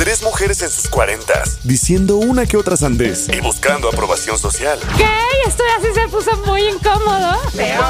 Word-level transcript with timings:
Tres 0.00 0.22
mujeres 0.22 0.62
en 0.62 0.70
sus 0.70 0.88
cuarentas, 0.88 1.60
diciendo 1.62 2.16
una 2.16 2.46
que 2.46 2.56
otra 2.56 2.74
sandez 2.74 3.28
y 3.28 3.38
buscando 3.42 3.86
aprobación 3.86 4.38
social. 4.38 4.78
¿Qué? 4.96 5.04
Esto 5.46 5.62
así 5.76 5.88
se 5.92 6.08
puso 6.08 6.34
muy 6.46 6.62
incómodo. 6.62 7.36
Peor. 7.54 7.84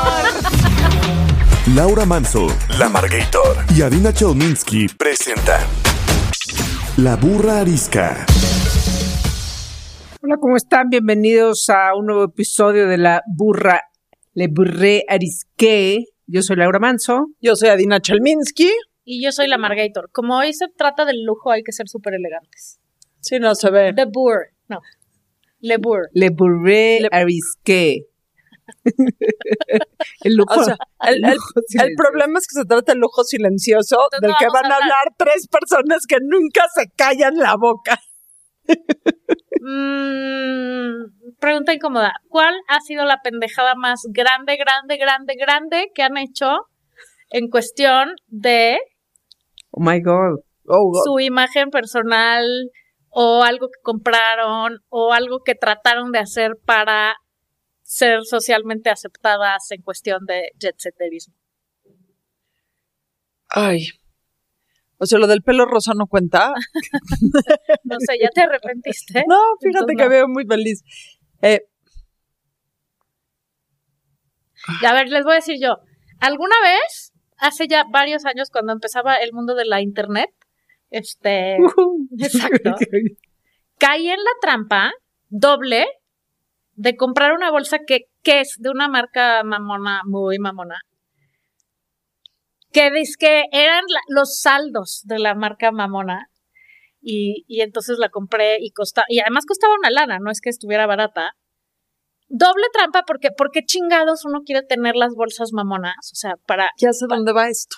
Laura 1.73 2.05
Manso, 2.07 2.49
La 2.81 2.89
Margator 2.89 3.59
y 3.77 3.83
Adina 3.83 4.13
Chelminsky 4.13 4.89
presentan 4.89 5.61
La 6.97 7.15
Burra 7.15 7.61
Arisca. 7.61 8.27
Hola, 10.21 10.35
¿cómo 10.41 10.57
están? 10.57 10.89
Bienvenidos 10.91 11.71
a 11.71 11.95
un 11.97 12.07
nuevo 12.07 12.25
episodio 12.25 12.89
de 12.89 12.99
La 12.99 13.23
Burra 13.29 13.83
Le 14.35 14.49
Burré 14.49 15.05
Arisqué. 15.09 16.07
Yo 16.27 16.43
soy 16.43 16.57
Laura 16.57 16.81
Manso. 16.81 17.27
Yo 17.41 17.55
soy 17.55 17.69
Adina 17.69 18.01
Chelminsky. 18.01 18.73
Y 19.05 19.23
yo 19.25 19.33
soy 19.33 19.49
la 19.49 19.59
Margator. 19.59 20.11
Como 20.13 20.37
hoy 20.37 20.53
se 20.53 20.67
trata 20.69 21.05
del 21.05 21.23
lujo, 21.25 21.51
hay 21.51 21.63
que 21.63 21.73
ser 21.73 21.89
súper 21.89 22.15
elegantes. 22.15 22.79
Sí, 23.21 23.39
no 23.39 23.55
se 23.55 23.71
ve. 23.71 23.93
The 23.95 24.05
Bour. 24.07 24.49
No. 24.69 24.81
Le 25.61 25.77
Bour. 25.79 26.09
Le 26.13 26.31
Burré 26.31 27.01
Arisqué. 27.11 28.07
el 30.23 30.35
lujo. 30.37 30.61
O 30.61 30.65
sea, 30.65 30.77
el, 31.07 31.17
el- 31.17 31.33
lujo 31.35 31.51
el 31.57 31.65
silencioso. 31.67 31.95
problema 31.97 32.39
es 32.39 32.47
que 32.47 32.61
se 32.61 32.65
trata 32.67 32.93
del 32.93 33.01
lujo 33.01 33.25
silencioso 33.25 33.97
Entonces 34.13 34.21
del 34.21 34.31
no 34.31 34.37
que 34.39 34.47
van 34.47 34.65
a 34.71 34.75
a 34.75 34.79
hablar. 34.79 34.83
hablar 34.83 35.15
tres 35.19 35.49
personas 35.49 36.07
que 36.07 36.17
nunca 36.23 36.63
se 36.75 36.89
callan 36.97 37.37
la 37.37 37.57
boca. 37.57 37.99
Mm, 39.61 41.37
pregunta 41.41 41.75
incómoda. 41.75 42.13
¿Cuál 42.29 42.55
ha 42.69 42.81
sido 42.81 43.05
la 43.05 43.21
pendejada 43.23 43.75
más 43.75 44.01
grande, 44.11 44.57
grande, 44.57 44.97
grande, 44.97 45.35
grande 45.39 45.87
que 45.95 46.03
han 46.03 46.17
hecho 46.17 46.47
en 47.31 47.49
cuestión 47.49 48.11
de 48.27 48.79
Oh 49.71 49.81
my 49.81 50.01
God. 50.01 50.41
Oh, 50.67 50.91
God. 50.91 51.03
su 51.05 51.21
imagen 51.21 51.71
personal 51.71 52.45
o 53.09 53.43
algo 53.43 53.69
que 53.69 53.81
compraron 53.83 54.79
o 54.89 55.13
algo 55.13 55.41
que 55.45 55.55
trataron 55.55 56.13
de 56.13 56.21
hacer 56.21 56.53
para 56.65 57.17
ser 57.83 58.25
socialmente 58.25 58.89
aceptadas 58.91 59.71
en 59.73 59.83
cuestión 59.83 60.25
de 60.27 60.51
jet 60.59 60.77
setterismo? 60.79 61.35
Ay. 63.49 63.89
O 64.99 65.07
sea, 65.07 65.19
lo 65.19 65.27
del 65.27 65.43
pelo 65.43 65.65
rosa 65.65 65.93
no 65.95 66.07
cuenta. 66.07 66.53
No 67.85 67.97
sé, 67.99 68.19
¿ya 68.21 68.29
te 68.29 68.43
arrepentiste? 68.43 69.25
No, 69.27 69.41
fíjate 69.61 69.93
Entonces 69.93 69.97
que 69.97 70.05
no. 70.05 70.11
veo 70.11 70.29
muy 70.29 70.45
feliz. 70.47 70.83
Eh, 71.43 71.63
a 74.87 74.93
ver, 74.93 75.09
les 75.09 75.25
voy 75.25 75.33
a 75.33 75.37
decir 75.37 75.57
yo. 75.61 75.79
¿Alguna 76.21 76.55
vez, 76.63 77.10
hace 77.41 77.67
ya 77.69 77.85
varios 77.91 78.25
años, 78.25 78.51
cuando 78.51 78.73
empezaba 78.73 79.17
el 79.17 79.33
mundo 79.33 79.55
de 79.55 79.65
la 79.65 79.81
internet, 79.81 80.31
este, 80.91 81.57
exacto, 82.19 82.75
caí 83.79 84.09
en 84.09 84.19
la 84.19 84.31
trampa 84.41 84.93
doble 85.29 85.87
de 86.75 86.97
comprar 86.97 87.33
una 87.33 87.51
bolsa 87.51 87.79
que, 87.87 88.07
que 88.23 88.41
es 88.41 88.57
de 88.59 88.71
una 88.71 88.89
marca 88.89 89.43
mamona, 89.45 90.03
muy 90.05 90.39
mamona, 90.39 90.81
que 92.73 92.91
dice 92.91 93.15
que 93.19 93.45
eran 93.53 93.85
la- 93.89 94.01
los 94.09 94.41
saldos 94.41 95.03
de 95.05 95.19
la 95.19 95.35
marca 95.35 95.73
mamona. 95.73 96.27
Y, 97.03 97.45
y 97.49 97.63
entonces 97.63 97.97
la 97.99 98.11
compré 98.11 98.59
y 98.61 98.73
costaba, 98.73 99.07
y 99.09 99.21
además 99.21 99.47
costaba 99.47 99.73
una 99.79 99.89
lana, 99.91 100.19
no 100.21 100.31
es 100.31 100.41
que 100.43 100.51
estuviera 100.51 100.87
barata. 100.87 101.33
Doble 102.33 102.65
trampa 102.73 103.03
porque, 103.07 103.29
porque 103.37 103.65
chingados 103.65 104.25
uno 104.25 104.43
quiere 104.47 104.63
tener 104.63 104.95
las 104.95 105.15
bolsas 105.15 105.51
mamonas, 105.53 105.97
o 106.13 106.15
sea, 106.15 106.35
para, 106.47 106.71
ya 106.79 106.93
sé 106.93 107.07
dónde 107.09 107.33
va 107.33 107.49
esto. 107.49 107.77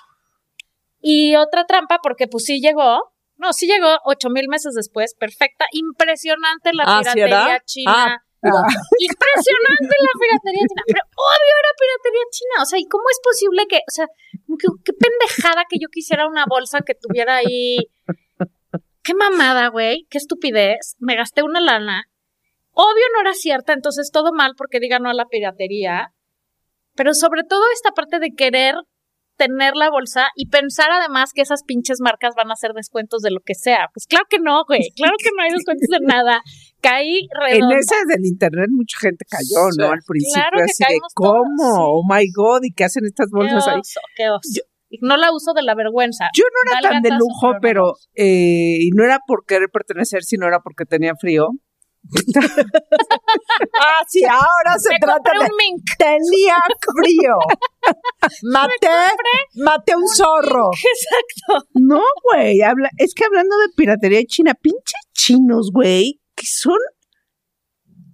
y 1.00 1.34
otra 1.36 1.64
trampa 1.64 1.98
porque 2.02 2.28
pues 2.28 2.44
sí 2.44 2.60
llegó, 2.60 3.00
no, 3.38 3.52
sí 3.54 3.66
llegó 3.66 3.96
ocho 4.04 4.28
mil 4.30 4.48
meses 4.48 4.74
después, 4.74 5.14
perfecta, 5.18 5.64
impresionante 5.72 6.70
la 6.74 6.84
Ah, 6.86 7.00
¿sí 7.02 7.10
piratería 7.14 7.46
era? 7.56 7.60
china. 7.64 7.92
Ah. 8.44 8.62
Impresionante 8.98 9.94
la 10.06 10.12
piratería 10.20 10.66
china, 10.68 10.82
pero 10.86 11.00
obvio 11.16 11.54
era 11.62 11.72
piratería 11.78 12.24
china, 12.30 12.62
o 12.62 12.66
sea, 12.66 12.78
¿y 12.78 12.84
cómo 12.86 13.04
es 13.10 13.18
posible 13.22 13.66
que, 13.68 13.76
o 13.78 13.90
sea, 13.90 14.06
que- 14.58 14.82
qué 14.84 14.92
pendejada 14.92 15.62
que 15.68 15.78
yo 15.80 15.88
quisiera 15.90 16.26
una 16.28 16.44
bolsa 16.48 16.80
que 16.84 16.94
tuviera 16.94 17.36
ahí, 17.36 17.78
qué 19.02 19.14
mamada, 19.14 19.68
güey, 19.68 20.06
qué 20.10 20.18
estupidez, 20.18 20.96
me 20.98 21.16
gasté 21.16 21.42
una 21.42 21.60
lana, 21.60 22.04
obvio 22.72 23.04
no 23.14 23.20
era 23.22 23.34
cierta, 23.34 23.72
entonces 23.72 24.10
todo 24.12 24.32
mal 24.32 24.52
porque 24.56 24.80
diga 24.80 24.98
no 24.98 25.10
a 25.10 25.14
la 25.14 25.26
piratería, 25.26 26.12
pero 26.94 27.14
sobre 27.14 27.42
todo 27.44 27.62
esta 27.74 27.90
parte 27.92 28.18
de 28.18 28.30
querer 28.36 28.74
tener 29.36 29.74
la 29.74 29.90
bolsa 29.90 30.26
y 30.36 30.48
pensar 30.50 30.90
además 30.92 31.32
que 31.34 31.40
esas 31.42 31.62
pinches 31.64 31.98
marcas 32.00 32.34
van 32.36 32.50
a 32.50 32.52
hacer 32.52 32.72
descuentos 32.74 33.22
de 33.22 33.30
lo 33.30 33.40
que 33.40 33.54
sea. 33.54 33.86
Pues 33.92 34.06
claro 34.06 34.26
que 34.28 34.38
no, 34.38 34.62
güey. 34.68 34.82
Claro 34.94 35.14
que 35.18 35.30
no 35.34 35.42
hay 35.42 35.50
descuentos 35.50 35.88
de 35.88 35.98
nada. 36.06 36.42
Caí 36.82 37.20
En 37.20 37.40
redonda. 37.40 37.78
ese 37.78 37.94
del 38.08 38.26
internet 38.26 38.68
mucha 38.70 38.98
gente 39.00 39.24
cayó, 39.28 39.68
¿no? 39.78 39.90
Al 39.92 40.00
principio, 40.06 40.34
claro 40.34 40.64
así 40.64 40.84
de 40.86 40.98
todos, 40.98 41.12
¿cómo? 41.14 41.72
sí. 41.74 41.80
Oh 41.80 42.02
my 42.06 42.24
God, 42.36 42.60
¿y 42.64 42.72
qué 42.72 42.84
hacen 42.84 43.04
estas 43.06 43.28
Qué 43.28 43.36
bolsas 43.36 43.66
ahí? 43.68 43.80
oso, 43.80 44.00
qué 44.16 44.28
oso. 44.30 44.60
No 45.00 45.16
la 45.16 45.32
uso 45.32 45.54
de 45.54 45.62
la 45.62 45.74
vergüenza. 45.74 46.26
Yo 46.36 46.44
no 46.44 46.78
era 46.78 46.90
tan 46.90 47.02
de 47.02 47.10
lujo, 47.10 47.54
pero 47.62 47.94
eh, 48.14 48.76
y 48.80 48.90
no 48.90 49.02
era 49.04 49.18
por 49.26 49.46
querer 49.46 49.70
pertenecer, 49.72 50.22
sino 50.22 50.46
era 50.46 50.60
porque 50.60 50.84
tenía 50.84 51.14
frío. 51.18 51.48
Ah, 53.80 54.04
sí, 54.08 54.24
ahora 54.24 54.78
se 54.78 54.90
Me 54.90 54.98
trata 54.98 55.32
de... 55.32 55.38
un 55.40 55.56
mink. 55.56 55.82
Tenía 55.98 56.56
frío. 56.94 57.36
maté, 58.42 58.88
maté 59.56 59.96
un 59.96 60.08
zorro. 60.08 60.70
Exacto. 60.72 61.68
No, 61.74 62.02
güey, 62.24 62.60
habla, 62.62 62.90
es 62.98 63.14
que 63.14 63.24
hablando 63.24 63.56
de 63.58 63.68
piratería 63.76 64.22
china, 64.26 64.54
pinches 64.54 65.00
chinos, 65.12 65.70
güey, 65.72 66.20
que 66.34 66.46
son 66.46 66.78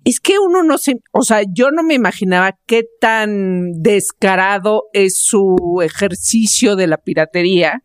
es 0.05 0.21
que 0.21 0.39
uno 0.39 0.63
no 0.63 0.79
se, 0.79 0.95
o 1.13 1.23
sea, 1.23 1.43
yo 1.53 1.71
no 1.71 1.83
me 1.83 1.93
imaginaba 1.93 2.59
qué 2.67 2.85
tan 2.99 3.73
descarado 3.83 4.85
es 4.95 5.19
su 5.19 5.83
ejercicio 5.83 6.77
de 6.77 6.87
la 6.87 6.97
piratería, 6.97 7.83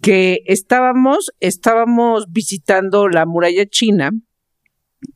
que 0.00 0.38
estábamos, 0.46 1.32
estábamos 1.40 2.26
visitando 2.30 3.08
la 3.08 3.26
muralla 3.26 3.66
china 3.66 4.12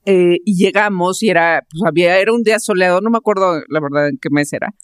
eh, 0.05 0.37
y 0.45 0.57
llegamos 0.63 1.23
y 1.23 1.29
era, 1.31 1.63
pues 1.71 1.83
había, 1.87 2.19
era 2.19 2.33
un 2.33 2.43
día 2.43 2.59
soleado, 2.59 3.01
no 3.01 3.11
me 3.11 3.19
acuerdo 3.19 3.61
la 3.69 3.81
verdad 3.81 4.09
en 4.09 4.19
qué 4.21 4.29
mes 4.31 4.53
era, 4.53 4.75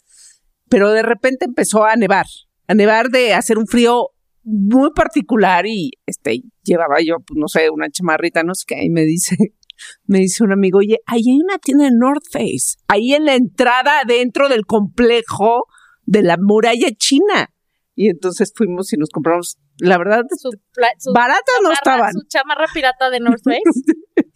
pero 0.69 0.91
de 0.91 1.03
repente 1.03 1.45
empezó 1.45 1.85
a 1.85 1.95
nevar, 1.95 2.25
a 2.67 2.73
nevar 2.73 3.09
de 3.09 3.33
hacer 3.33 3.57
un 3.57 3.67
frío 3.67 4.09
muy 4.43 4.91
particular 4.95 5.65
y 5.65 5.91
este 6.05 6.41
llevaba 6.63 6.97
yo, 7.05 7.15
pues 7.25 7.37
no 7.37 7.47
sé, 7.47 7.69
una 7.69 7.89
chamarrita, 7.89 8.43
no 8.43 8.55
sé 8.55 8.63
qué, 8.67 8.83
y 8.83 8.89
me 8.89 9.01
dice, 9.03 9.35
me 10.05 10.19
dice 10.19 10.43
un 10.43 10.51
amigo, 10.53 10.79
oye, 10.79 10.97
ahí 11.05 11.21
hay 11.29 11.37
una 11.43 11.57
tienda 11.57 11.85
de 11.85 11.91
North 11.93 12.23
Face, 12.31 12.77
ahí 12.87 13.13
en 13.13 13.25
la 13.25 13.35
entrada 13.35 14.03
dentro 14.07 14.49
del 14.49 14.65
complejo 14.65 15.65
de 16.05 16.23
la 16.23 16.37
muralla 16.39 16.87
china. 16.97 17.49
Y 17.99 18.09
entonces 18.09 18.53
fuimos 18.55 18.93
y 18.93 18.97
nos 18.97 19.09
compramos, 19.09 19.57
la 19.79 19.97
verdad, 19.97 20.21
Su, 20.39 20.51
su 20.99 21.13
baratas 21.13 21.43
no 21.63 21.69
chamarra- 21.69 21.73
estaban, 21.73 22.13
Su 22.13 22.21
chamarra 22.29 22.65
pirata 22.73 23.09
de 23.09 23.19
North 23.19 23.41
Face. 23.43 24.26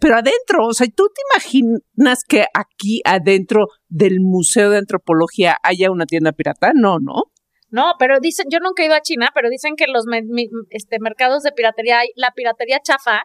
Pero 0.00 0.16
adentro, 0.16 0.66
o 0.66 0.72
sea, 0.74 0.86
¿tú 0.94 1.08
te 1.14 1.22
imaginas 1.32 2.20
que 2.28 2.44
aquí 2.54 3.00
adentro 3.04 3.66
del 3.88 4.20
Museo 4.20 4.70
de 4.70 4.78
Antropología 4.78 5.56
haya 5.62 5.90
una 5.90 6.06
tienda 6.06 6.32
pirata? 6.32 6.72
No, 6.74 6.98
no. 7.00 7.22
No, 7.70 7.92
pero 7.98 8.20
dicen, 8.20 8.46
yo 8.50 8.58
nunca 8.60 8.82
he 8.82 8.86
ido 8.86 8.94
a 8.94 9.00
China, 9.00 9.30
pero 9.34 9.48
dicen 9.50 9.74
que 9.76 9.86
los 9.88 10.04
me- 10.06 10.22
mi- 10.22 10.48
este, 10.70 10.98
mercados 11.00 11.42
de 11.42 11.52
piratería 11.52 11.98
hay 12.00 12.08
la 12.14 12.30
piratería 12.30 12.78
chafa 12.80 13.22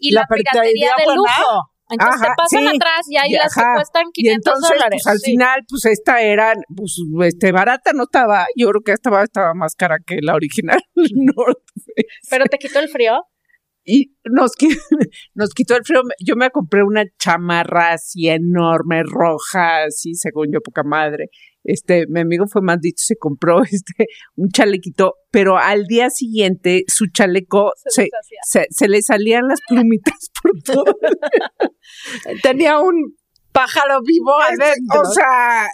y 0.00 0.10
la, 0.12 0.22
La 0.22 0.26
piratería 0.36 0.62
piratería 0.62 0.90
de 0.98 1.04
buena. 1.04 1.16
lujo. 1.16 1.70
Entonces 1.88 2.20
Ajá, 2.20 2.26
te 2.26 2.42
pasan 2.42 2.60
sí. 2.68 2.76
atrás 2.76 3.00
y 3.08 3.16
ahí 3.16 3.30
Y 3.30 3.34
las 3.36 3.54
que 3.54 3.60
ajá. 3.60 3.74
cuestan 3.76 4.02
Y 4.08 4.22
500 4.22 4.36
entonces, 4.54 4.76
dólares. 4.76 5.02
pues 5.04 5.06
al 5.14 5.18
sí. 5.20 5.30
final, 5.30 5.60
pues 5.68 5.84
esta 5.84 6.20
era, 6.20 6.52
pues, 6.76 6.96
este, 7.26 7.52
barata 7.52 7.92
no 7.94 8.02
estaba. 8.02 8.46
Yo 8.56 8.68
creo 8.70 8.80
que 8.84 8.90
estaba, 8.92 9.22
estaba 9.22 9.54
más 9.54 9.76
cara 9.76 9.98
que 10.04 10.18
la 10.20 10.34
original. 10.34 10.80
Pero 12.30 12.44
te 12.46 12.58
quitó 12.58 12.80
el 12.80 12.88
frío. 12.88 13.22
Y 13.88 14.16
nos, 14.24 14.50
qui- 14.56 14.76
nos 15.34 15.50
quitó 15.54 15.76
el 15.76 15.84
frío. 15.84 16.00
Yo 16.24 16.34
me 16.34 16.50
compré 16.50 16.82
una 16.82 17.04
chamarra 17.18 17.92
así 17.92 18.28
enorme, 18.28 19.02
roja, 19.04 19.84
así, 19.84 20.14
según 20.14 20.48
yo, 20.52 20.60
poca 20.60 20.82
madre. 20.82 21.26
Este, 21.62 22.06
mi 22.08 22.20
amigo 22.20 22.46
fue 22.46 22.62
más 22.62 22.80
dicho, 22.80 23.02
se 23.06 23.16
compró 23.16 23.62
este 23.70 24.06
un 24.34 24.48
chalequito, 24.50 25.14
pero 25.30 25.56
al 25.58 25.84
día 25.84 26.10
siguiente 26.10 26.82
su 26.88 27.06
chaleco 27.12 27.72
se, 27.86 28.08
se, 28.44 28.66
se 28.70 28.88
le 28.88 29.02
salían 29.02 29.46
las 29.48 29.60
plumitas 29.68 30.30
por 30.42 30.52
todo. 30.64 30.84
Tenía 32.42 32.78
un 32.80 33.14
pájaro 33.52 34.00
vivo 34.04 34.34
adentro. 34.40 35.00
o 35.00 35.12
sea, 35.12 35.66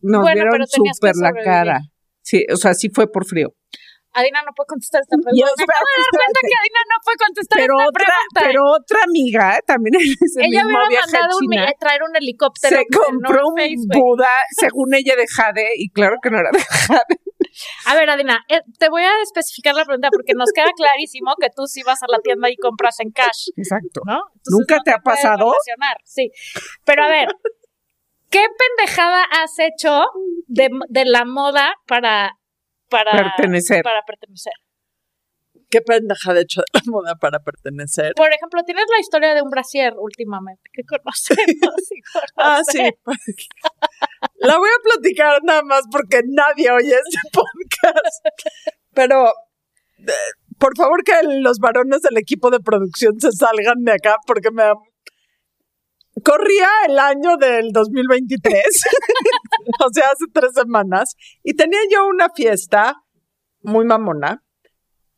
nos 0.00 0.22
Bueno, 0.22 0.44
que 0.52 0.66
súper 0.66 1.16
la 1.16 1.32
cara. 1.32 1.80
Sí, 2.22 2.44
o 2.52 2.56
sea, 2.56 2.74
sí 2.74 2.88
fue 2.88 3.10
por 3.10 3.26
frío. 3.26 3.54
Adina 4.12 4.42
no 4.44 4.52
puede 4.54 4.66
contestar 4.68 5.00
esta 5.00 5.16
pregunta. 5.16 5.52
Me 5.56 5.64
acabo 5.64 5.86
de 5.88 5.96
dar 6.02 6.12
cuenta 6.12 6.40
que 6.44 6.56
Adina 6.60 6.80
no 6.92 6.96
puede 7.04 7.18
contestar 7.24 7.56
Pero 7.58 7.74
esta 7.74 7.88
otra, 7.88 8.04
pregunta. 8.04 8.40
pero 8.44 8.60
otra 8.70 8.98
amiga, 9.04 9.46
también 9.66 9.94
en 9.96 10.08
ese 10.12 10.40
ella 10.44 10.64
mismo 10.64 10.78
hubiera 10.78 10.88
viaje 10.88 11.16
a 11.16 11.20
mandado 11.20 11.38
un, 11.40 11.78
traer 11.80 12.00
un 12.02 12.14
helicóptero. 12.16 12.76
se 12.76 12.82
compró 12.92 13.40
un. 13.48 13.56
Buda, 13.88 14.34
según 14.60 14.94
ella 14.94 15.16
de 15.16 15.26
Jade, 15.26 15.68
y 15.76 15.88
claro 15.90 16.16
que 16.22 16.30
no 16.30 16.38
era 16.38 16.50
de 16.52 16.60
Jade. 16.60 17.16
A 17.86 17.94
ver, 17.94 18.08
Adina, 18.08 18.44
eh, 18.48 18.60
te 18.78 18.88
voy 18.88 19.02
a 19.02 19.12
especificar 19.22 19.74
la 19.74 19.84
pregunta 19.84 20.08
porque 20.10 20.32
nos 20.34 20.50
queda 20.52 20.70
clarísimo 20.74 21.34
que 21.40 21.48
tú 21.54 21.66
sí 21.66 21.82
vas 21.82 22.02
a 22.02 22.06
la 22.08 22.18
tienda 22.20 22.48
y 22.50 22.56
compras 22.56 22.98
en 23.00 23.10
cash, 23.10 23.50
Exacto. 23.56 24.00
¿no? 24.06 24.20
¿Nunca 24.46 24.76
no 24.76 24.82
te 24.82 24.90
ha 24.90 24.98
puedes 24.98 25.20
pasado? 25.20 25.52
Sí. 26.04 26.30
Pero 26.84 27.04
a 27.04 27.08
ver, 27.08 27.28
¿qué 28.30 28.44
pendejada 28.58 29.22
has 29.24 29.58
hecho 29.58 30.02
de, 30.46 30.70
de 30.88 31.04
la 31.04 31.24
moda 31.26 31.74
para, 31.86 32.38
para 32.92 33.10
Pertenecer. 33.12 33.82
Para 33.82 34.02
pertenecer. 34.06 34.52
Qué 35.70 35.80
pendeja 35.80 36.34
de 36.34 36.42
hecho 36.42 36.60
de 36.60 36.66
la 36.74 36.80
moda 36.92 37.14
para 37.16 37.38
pertenecer. 37.40 38.12
Por 38.14 38.30
ejemplo, 38.30 38.62
tienes 38.64 38.84
la 38.90 39.00
historia 39.00 39.34
de 39.34 39.40
un 39.40 39.48
brasier 39.48 39.94
últimamente 39.98 40.68
que 40.72 40.82
conocemos. 40.84 41.82
y 41.90 42.00
Ah, 42.36 42.60
sí. 42.70 42.78
conocemos. 43.02 43.48
La 44.36 44.58
voy 44.58 44.68
a 44.68 44.82
platicar 44.82 45.40
nada 45.44 45.62
más 45.62 45.84
porque 45.90 46.20
nadie 46.28 46.70
oye 46.70 46.92
este 46.94 47.18
podcast. 47.32 48.26
Pero, 48.92 49.28
eh, 49.98 50.12
por 50.58 50.76
favor, 50.76 51.02
que 51.04 51.14
los 51.40 51.58
varones 51.58 52.02
del 52.02 52.18
equipo 52.18 52.50
de 52.50 52.60
producción 52.60 53.18
se 53.18 53.32
salgan 53.32 53.82
de 53.82 53.92
acá 53.92 54.16
porque 54.26 54.50
me 54.50 54.64
da- 54.64 54.74
Corría 56.22 56.68
el 56.88 56.98
año 56.98 57.36
del 57.38 57.70
2023, 57.72 58.64
o 59.84 59.92
sea, 59.92 60.04
hace 60.12 60.26
tres 60.32 60.52
semanas, 60.54 61.14
y 61.42 61.54
tenía 61.54 61.80
yo 61.90 62.06
una 62.06 62.28
fiesta 62.28 62.96
muy 63.62 63.86
mamona, 63.86 64.44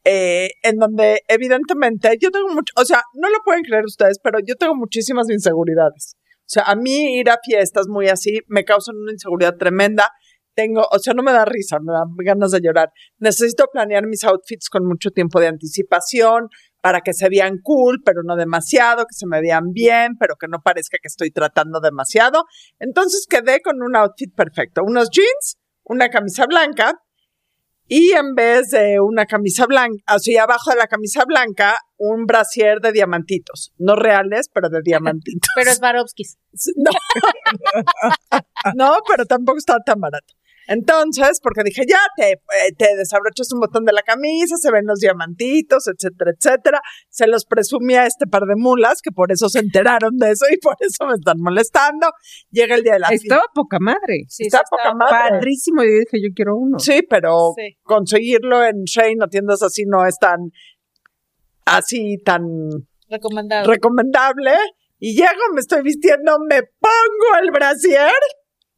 eh, 0.05 0.50
en 0.62 0.76
donde 0.76 1.23
evidentemente 1.29 2.17
yo 2.20 2.31
tengo 2.31 2.49
mucho, 2.49 2.73
o 2.76 2.85
sea, 2.85 3.02
no 3.14 3.29
lo 3.29 3.38
pueden 3.44 3.64
creer 3.64 3.85
ustedes, 3.85 4.19
pero 4.23 4.38
yo 4.46 4.55
tengo 4.55 4.75
muchísimas 4.76 5.29
inseguridades. 5.31 6.17
O 6.44 6.49
sea, 6.55 6.64
a 6.64 6.76
mí 6.76 7.19
ir 7.19 7.31
a 7.31 7.38
fiestas 7.43 7.88
muy 7.88 8.08
así 8.08 8.40
me 8.49 8.64
causan 8.64 8.97
una 8.97 9.12
inseguridad 9.12 9.56
tremenda. 9.56 10.11
Tengo, 10.55 10.87
o 10.93 10.99
sea, 10.99 11.14
no 11.14 11.23
me 11.23 11.32
da 11.32 11.44
risa, 11.47 11.79
me 11.81 11.93
da 11.93 12.05
ganas 12.19 12.50
de 12.52 12.61
llorar. 12.61 12.93
Necesito 13.19 13.67
planear 13.73 14.06
mis 14.06 14.23
outfits 14.25 14.69
con 14.69 14.87
mucho 14.87 15.11
tiempo 15.11 15.40
de 15.40 15.49
anticipación 15.49 16.49
para 16.85 17.01
que 17.01 17.15
se 17.15 17.31
vean 17.31 17.61
cool, 17.63 18.03
pero 18.05 18.21
no 18.23 18.37
demasiado, 18.37 19.07
que 19.07 19.15
se 19.15 19.27
me 19.27 19.41
vean 19.41 19.73
bien, 19.73 20.19
pero 20.21 20.37
que 20.39 20.49
no 20.49 20.59
parezca 20.63 20.99
que 21.01 21.09
estoy 21.09 21.31
tratando 21.31 21.81
demasiado. 21.81 22.45
Entonces 22.79 23.25
quedé 23.27 23.63
con 23.63 23.81
un 23.81 23.97
outfit 23.97 24.35
perfecto. 24.35 24.83
Unos 24.85 25.09
jeans, 25.11 25.57
una 25.85 26.11
camisa 26.11 26.45
blanca 26.45 26.93
y 27.89 28.11
en 28.11 28.35
vez 28.35 28.69
de 28.69 28.99
una 29.01 29.25
camisa 29.25 29.65
blanca, 29.65 29.97
así 30.05 30.37
abajo 30.37 30.73
de 30.73 30.77
la 30.77 30.87
camisa 30.87 31.25
blanca, 31.27 31.79
un 31.97 32.27
brasier 32.27 32.81
de 32.81 32.93
diamantitos. 32.93 33.73
No 33.79 33.97
reales, 33.97 34.51
pero 34.53 34.69
de 34.69 34.81
diamantitos. 34.85 35.49
Pero 35.57 35.71
es 35.71 35.81
Varovskis. 35.81 36.37
No. 36.77 36.91
no, 38.75 38.97
pero 39.09 39.25
tampoco 39.25 39.57
está 39.57 39.79
tan 39.81 40.01
barato. 40.01 40.35
Entonces, 40.66 41.40
porque 41.43 41.62
dije, 41.64 41.82
ya 41.88 41.99
te, 42.16 42.32
eh, 42.32 42.38
te 42.76 42.96
desabrochas 42.96 43.52
un 43.52 43.61
botón 43.61 43.84
de 43.84 43.93
la 43.93 44.02
camisa, 44.02 44.56
se 44.56 44.70
ven 44.70 44.87
los 44.87 44.99
diamantitos, 45.00 45.87
etcétera, 45.88 46.32
etcétera. 46.37 46.81
Se 47.08 47.26
los 47.26 47.44
presumí 47.44 47.94
a 47.94 48.06
este 48.06 48.26
par 48.26 48.43
de 48.43 48.55
mulas, 48.56 49.00
que 49.02 49.11
por 49.11 49.31
eso 49.32 49.49
se 49.49 49.58
enteraron 49.61 50.16
de 50.19 50.31
eso 50.32 50.46
y 50.50 50.56
por 50.58 50.76
eso 50.81 51.06
me 51.06 51.14
están 51.14 51.37
molestando. 51.40 52.08
Llega 52.50 52.75
el 52.76 52.82
día 52.82 52.94
de 52.94 52.99
la 53.00 53.08
fiesta. 53.08 53.26
Estaba 53.34 53.44
poca 53.55 53.78
madre. 53.81 54.25
Sí, 54.28 54.44
Está 54.46 54.58
sí, 54.58 54.64
poca 54.70 54.82
está- 54.84 54.94
madre. 54.94 55.31
Padrísimo. 55.38 55.82
Y 55.82 55.87
yo 55.87 55.99
dije, 56.00 56.22
yo 56.28 56.34
quiero 56.34 56.56
uno. 56.56 56.78
Sí, 56.78 57.02
pero 57.08 57.52
Sí. 57.56 57.76
conseguirlo 57.82 58.64
en 58.64 58.84
Shane 58.84 59.16
o 59.22 59.28
tiendas 59.28 59.62
así 59.62 59.84
no 59.87 60.06
es 60.06 60.19
tan, 60.19 60.38
así 61.66 62.19
tan 62.25 62.43
Recomendado. 63.08 63.70
recomendable. 63.70 64.52
Y 64.99 65.14
llego, 65.16 65.52
me 65.52 65.61
estoy 65.61 65.82
vistiendo, 65.82 66.38
me 66.49 66.62
pongo 66.62 67.38
el 67.43 67.50
brasier, 67.50 68.11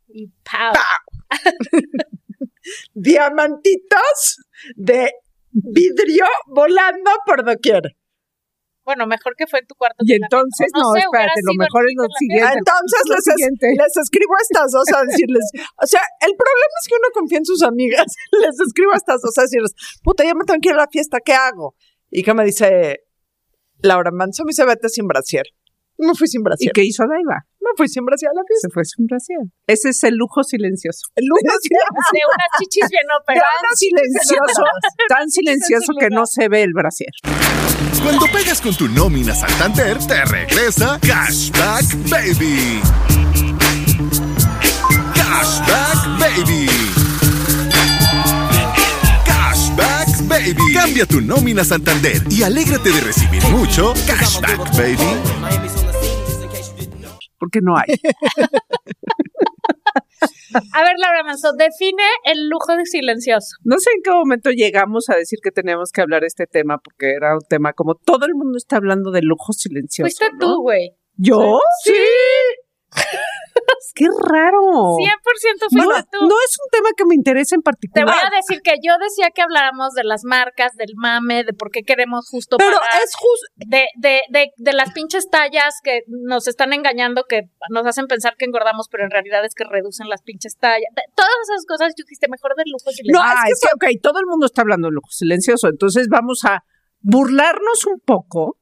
y 0.09 0.27
pau. 0.43 0.73
diamantitos 2.95 4.37
de 4.77 5.11
vidrio 5.53 6.25
volando 6.49 7.11
por 7.27 7.45
doquier. 7.45 7.83
Bueno, 8.85 9.07
mejor 9.09 9.35
que 9.37 9.49
fue 9.49 9.59
en 9.59 9.67
tu 9.67 9.75
cuarto. 9.75 9.97
Y 9.99 10.13
entonces, 10.15 10.69
No 10.73 10.81
no, 10.83 10.93
sé, 10.95 11.01
espérate, 11.01 11.41
lo 11.43 11.55
mejor 11.59 11.87
es 11.89 11.95
lo 11.97 12.07
siguiente. 12.17 12.55
Entonces 12.59 13.01
les, 13.11 13.27
es- 13.27 13.77
les 13.77 13.97
escribo 13.97 14.35
a 14.37 14.43
estas 14.43 14.71
dos 14.71 14.87
a 14.95 15.03
decirles, 15.03 15.43
o 15.83 15.87
sea, 15.87 16.03
el 16.21 16.33
problema 16.39 16.75
es 16.81 16.87
que 16.89 16.95
uno 16.95 17.09
confía 17.13 17.39
en 17.39 17.45
sus 17.47 17.63
amigas. 17.63 18.07
Les 18.31 18.61
escribo 18.65 18.93
a 18.93 18.97
estas 18.97 19.21
dos 19.23 19.37
a 19.39 19.43
decirles, 19.43 19.73
puta, 20.05 20.23
ya 20.25 20.35
me 20.35 20.45
tengo 20.45 20.61
que 20.63 20.69
ir 20.69 20.75
a 20.75 20.79
la 20.79 20.89
fiesta, 20.89 21.19
¿qué 21.25 21.33
hago? 21.33 21.75
Y 22.13 22.23
que 22.23 22.33
me 22.33 22.45
dice 22.45 23.01
Laura 23.83 24.13
Manso, 24.13 24.45
me 24.45 24.51
dice, 24.51 24.65
vete 24.65 24.89
sin 24.89 25.09
brasier. 25.09 25.47
Me 25.99 26.15
fui 26.15 26.29
sin 26.29 26.43
¿Y 26.43 26.45
brasier. 26.45 26.73
qué 26.73 26.85
hizo 26.85 27.03
Daiva? 27.09 27.45
Me 27.67 27.73
fui 27.77 27.89
sin 27.89 28.05
brasier 28.05 28.31
a 28.31 28.35
la 28.35 28.43
fiesta. 28.47 28.69
Se 28.69 28.73
fue 28.73 28.85
sin 28.85 29.07
brasier. 29.07 29.41
Ese 29.67 29.89
es 29.91 30.05
el 30.05 30.15
lujo 30.15 30.45
silencioso. 30.45 31.09
El 31.17 31.27
lunes 31.27 31.43
De 31.67 32.21
unas 32.23 32.51
chichis 32.61 32.89
bien 32.89 33.03
Tan 33.09 33.21
operadas. 33.21 33.75
silencioso, 33.75 34.63
tan 35.09 35.29
silencioso 35.31 35.93
que 35.99 36.09
no 36.11 36.27
se 36.27 36.49
ve 36.49 36.63
el 36.63 36.73
brasier. 36.73 37.11
Cuando 38.03 38.27
pegas 38.33 38.61
con 38.61 38.75
tu 38.75 38.87
nómina 38.89 39.35
Santander, 39.35 39.99
te 39.99 40.25
regresa 40.27 41.01
Cashback 41.01 41.85
Baby. 42.09 42.81
Cashback 45.15 46.21
Baby. 46.21 46.67
Cashback 49.25 50.21
Baby. 50.29 50.73
Cambia 50.75 51.07
tu 51.07 51.21
nómina 51.21 51.65
Santander 51.65 52.23
y 52.31 52.43
alégrate 52.45 52.91
de 52.93 53.01
recibir 53.01 53.43
mucho 53.49 53.93
Cashback 54.07 54.77
Baby. 54.77 55.76
Porque 57.39 57.61
no 57.61 57.77
hay. 57.77 57.87
A 60.73 60.83
ver, 60.83 60.95
Laura 60.99 61.23
Manso, 61.25 61.53
define 61.53 62.03
el 62.25 62.49
lujo 62.49 62.77
de 62.77 62.87
silencioso. 62.87 63.57
No 63.65 63.79
sé 63.79 63.91
en 63.95 64.03
qué 64.03 64.11
momento 64.11 64.51
llegamos 64.51 65.09
a 65.11 65.17
decir 65.17 65.39
que 65.43 65.51
teníamos 65.51 65.93
que 65.93 66.01
hablar 66.01 66.23
de 66.23 66.29
este 66.29 66.47
tema, 66.47 66.79
porque 66.79 67.13
era 67.13 67.35
un 67.35 67.47
tema 67.49 67.73
como 67.73 67.95
todo 67.95 68.27
el 68.27 68.35
mundo 68.35 68.57
está 68.57 68.77
hablando 68.77 69.11
de 69.11 69.23
lujo 69.23 69.53
silencioso. 69.53 70.07
Fuiste 70.07 70.31
¿no? 70.33 70.39
tú, 70.39 70.63
güey. 70.63 70.97
¿Yo? 71.17 71.59
Sí. 71.85 71.93
Qué 73.95 74.05
raro. 74.21 74.59
100% 74.99 75.71
fuiste 75.71 75.79
No, 75.79 75.95
tú. 76.13 76.27
no 76.27 76.35
es 76.45 76.57
un 76.63 76.71
tema 76.71 76.91
que 76.97 77.05
me 77.07 77.15
interese 77.15 77.55
en 77.55 77.63
Te 77.63 77.65
particular. 77.65 78.07
voy 78.07 78.15
a 78.27 78.37
decir 78.37 78.61
que 78.63 78.75
yo 78.83 78.93
decía 79.01 79.31
que 79.35 79.41
habláramos 79.41 79.95
de 79.95 80.05
las 80.05 80.25
marcas, 80.25 80.73
del 80.77 80.93
mame, 80.97 81.45
de 81.45 81.55
por 81.55 81.71
qué 81.71 81.83
queremos 81.83 82.29
justo 82.29 82.59
Pero 82.59 82.77
es 83.03 83.15
justo, 83.17 83.47
de, 83.57 83.87
de, 83.97 84.21
de, 84.29 84.51
de 84.57 84.73
las 84.75 84.93
pinches 84.93 85.31
tallas 85.31 85.77
que 85.83 86.01
nos 86.09 86.47
están 86.47 86.75
engañando, 86.75 87.25
que 87.27 87.49
nos 87.71 87.87
hacen 87.87 88.07
pensar 88.07 88.35
que 88.37 88.45
engordamos, 88.45 88.89
pero 88.91 89.05
en 89.05 89.11
realidad 89.11 89.45
es 89.47 89.55
que 89.55 89.65
reducen 89.65 90.09
las 90.11 90.23
pinches 90.23 90.57
tallas. 90.59 90.91
De- 90.95 91.03
todas 91.15 91.31
esas 91.51 91.65
cosas, 91.67 91.95
tú 91.95 92.03
dijiste, 92.05 92.29
mejor 92.29 92.55
del 92.57 92.67
lujo 92.71 92.85
No, 92.87 92.93
silencioso. 92.93 93.25
ah, 93.27 93.45
es 93.51 93.61
que, 93.61 93.69
ok, 93.97 94.03
todo 94.03 94.19
el 94.21 94.27
mundo 94.27 94.45
está 94.47 94.61
hablando 94.63 94.89
de 94.89 94.93
lujo 94.93 95.09
silencioso, 95.11 95.69
entonces 95.69 96.09
vamos 96.11 96.45
a 96.45 96.65
burlarnos 97.01 97.87
un 97.87 98.01
poco 98.01 98.59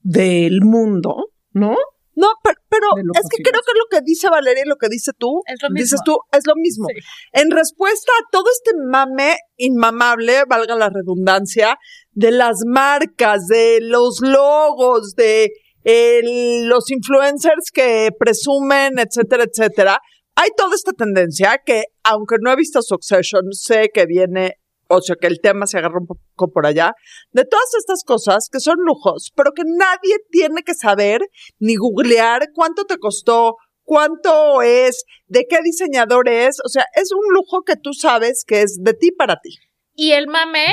del 0.00 0.60
mundo, 0.62 1.30
¿no? 1.52 1.76
No, 2.16 2.28
pero, 2.42 2.56
pero 2.70 2.86
es 3.14 3.28
que 3.30 3.42
creo 3.42 3.60
que 3.62 3.78
lo 3.78 3.86
que 3.90 4.00
dice 4.04 4.28
Valeria 4.28 4.62
y 4.64 4.68
lo 4.68 4.76
que 4.76 4.88
dice 4.88 5.12
tú, 5.18 5.42
Es 5.46 5.62
lo 5.62 5.68
mismo. 5.70 5.82
dices 5.82 6.00
tú, 6.04 6.16
es 6.32 6.46
lo 6.46 6.54
mismo. 6.56 6.86
Sí. 6.88 7.00
En 7.32 7.50
respuesta 7.50 8.12
a 8.20 8.24
todo 8.30 8.44
este 8.52 8.72
mame 8.88 9.36
inmamable, 9.56 10.42
valga 10.48 10.74
la 10.76 10.90
redundancia, 10.90 11.76
de 12.12 12.30
las 12.30 12.58
marcas, 12.66 13.46
de 13.48 13.78
los 13.80 14.20
logos, 14.20 15.14
de 15.16 15.50
el- 15.84 16.66
los 16.66 16.90
influencers 16.90 17.70
que 17.72 18.10
presumen, 18.18 18.98
etcétera, 18.98 19.44
etcétera, 19.44 19.98
hay 20.36 20.48
toda 20.56 20.74
esta 20.74 20.92
tendencia 20.92 21.60
que, 21.64 21.84
aunque 22.04 22.36
no 22.40 22.50
he 22.50 22.56
visto 22.56 22.80
Succession, 22.82 23.52
sé 23.52 23.90
que 23.92 24.06
viene, 24.06 24.54
o 24.88 25.00
sea, 25.00 25.16
que 25.20 25.26
el 25.26 25.40
tema 25.40 25.66
se 25.66 25.78
agarra 25.78 25.98
un 26.00 26.06
poco 26.06 26.52
por 26.52 26.66
allá, 26.66 26.94
de 27.32 27.44
todas 27.44 27.74
estas 27.78 28.02
cosas 28.04 28.48
que 28.50 28.60
son 28.60 28.76
lujos, 28.78 29.32
pero 29.34 29.52
que 29.52 29.62
nadie 29.64 30.16
tiene 30.30 30.62
que 30.62 30.74
saber 30.74 31.20
ni 31.58 31.76
googlear 31.76 32.48
cuánto 32.54 32.84
te 32.84 32.98
costó, 32.98 33.56
cuánto 33.82 34.62
es, 34.62 35.04
de 35.26 35.46
qué 35.48 35.58
diseñador 35.62 36.28
es, 36.28 36.58
o 36.64 36.68
sea, 36.68 36.86
es 36.94 37.10
un 37.12 37.34
lujo 37.34 37.62
que 37.62 37.76
tú 37.76 37.92
sabes 37.92 38.44
que 38.46 38.62
es 38.62 38.78
de 38.82 38.94
ti 38.94 39.10
para 39.12 39.36
ti. 39.40 39.56
Y 39.94 40.12
el 40.12 40.26
mame 40.26 40.66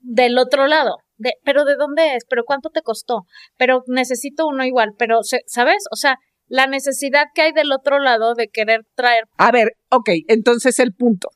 del 0.00 0.38
otro 0.38 0.66
lado. 0.66 0.98
De, 1.18 1.32
pero 1.44 1.64
¿de 1.64 1.76
dónde 1.76 2.14
es? 2.14 2.24
¿Pero 2.28 2.44
cuánto 2.44 2.70
te 2.70 2.82
costó? 2.82 3.22
Pero 3.56 3.82
necesito 3.86 4.46
uno 4.46 4.64
igual. 4.64 4.90
Pero, 4.98 5.20
¿sabes? 5.46 5.84
O 5.90 5.96
sea, 5.96 6.18
la 6.46 6.66
necesidad 6.66 7.24
que 7.34 7.42
hay 7.42 7.52
del 7.52 7.72
otro 7.72 7.98
lado 7.98 8.34
de 8.34 8.48
querer 8.48 8.82
traer. 8.94 9.24
A 9.38 9.50
ver, 9.50 9.72
ok, 9.90 10.10
entonces 10.28 10.78
el 10.78 10.92
punto. 10.94 11.28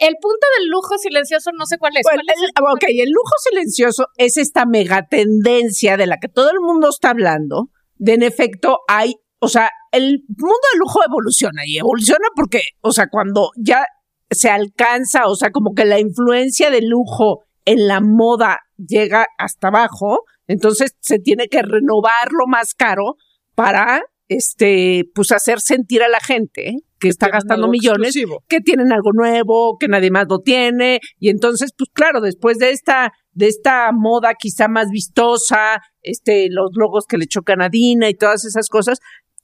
El 0.00 0.14
punto 0.20 0.46
del 0.58 0.68
lujo 0.68 0.96
silencioso 0.98 1.50
no 1.56 1.66
sé 1.66 1.76
cuál 1.78 1.92
es. 1.96 2.02
Bueno, 2.02 2.22
¿Cuál 2.24 2.34
es 2.36 2.42
el- 2.42 2.48
el- 2.56 2.72
ok, 2.72 2.84
el 3.04 3.10
lujo 3.10 3.32
silencioso 3.50 4.06
es 4.16 4.36
esta 4.36 4.64
megatendencia 4.66 5.96
de 5.96 6.06
la 6.06 6.16
que 6.18 6.28
todo 6.28 6.50
el 6.50 6.60
mundo 6.60 6.88
está 6.88 7.10
hablando. 7.10 7.68
De 7.96 8.14
en 8.14 8.22
efecto 8.22 8.78
hay, 8.88 9.14
o 9.40 9.48
sea, 9.48 9.70
el 9.92 10.24
mundo 10.28 10.56
del 10.72 10.78
lujo 10.80 11.00
evoluciona 11.06 11.62
y 11.66 11.78
evoluciona 11.78 12.26
porque, 12.34 12.60
o 12.80 12.92
sea, 12.92 13.08
cuando 13.10 13.50
ya 13.56 13.84
se 14.30 14.48
alcanza, 14.48 15.26
o 15.26 15.34
sea, 15.36 15.50
como 15.50 15.74
que 15.74 15.84
la 15.84 15.98
influencia 16.00 16.70
del 16.70 16.88
lujo 16.88 17.44
en 17.64 17.86
la 17.86 18.00
moda 18.00 18.60
llega 18.78 19.26
hasta 19.38 19.68
abajo, 19.68 20.24
entonces 20.46 20.96
se 21.00 21.18
tiene 21.18 21.48
que 21.48 21.62
renovar 21.62 22.28
lo 22.30 22.46
más 22.46 22.72
caro 22.74 23.16
para, 23.54 24.02
este, 24.28 25.04
pues 25.14 25.32
hacer 25.32 25.60
sentir 25.60 26.02
a 26.02 26.08
la 26.08 26.20
gente 26.20 26.76
que 27.00 27.08
está 27.08 27.28
gastando 27.28 27.66
millones 27.68 28.14
exclusivo. 28.14 28.44
que 28.46 28.60
tienen 28.60 28.92
algo 28.92 29.10
nuevo, 29.12 29.76
que 29.78 29.88
nadie 29.88 30.10
más 30.10 30.26
lo 30.28 30.40
tiene, 30.40 31.00
y 31.18 31.30
entonces, 31.30 31.72
pues 31.76 31.90
claro, 31.92 32.20
después 32.20 32.58
de 32.58 32.70
esta, 32.70 33.12
de 33.32 33.48
esta 33.48 33.90
moda 33.92 34.34
quizá 34.38 34.68
más 34.68 34.88
vistosa, 34.90 35.80
este, 36.02 36.48
los 36.50 36.70
logos 36.74 37.06
que 37.08 37.16
le 37.16 37.26
chocan 37.26 37.62
a 37.62 37.70
Dina 37.70 38.08
y 38.08 38.14
todas 38.14 38.44
esas 38.44 38.68
cosas, 38.68 38.98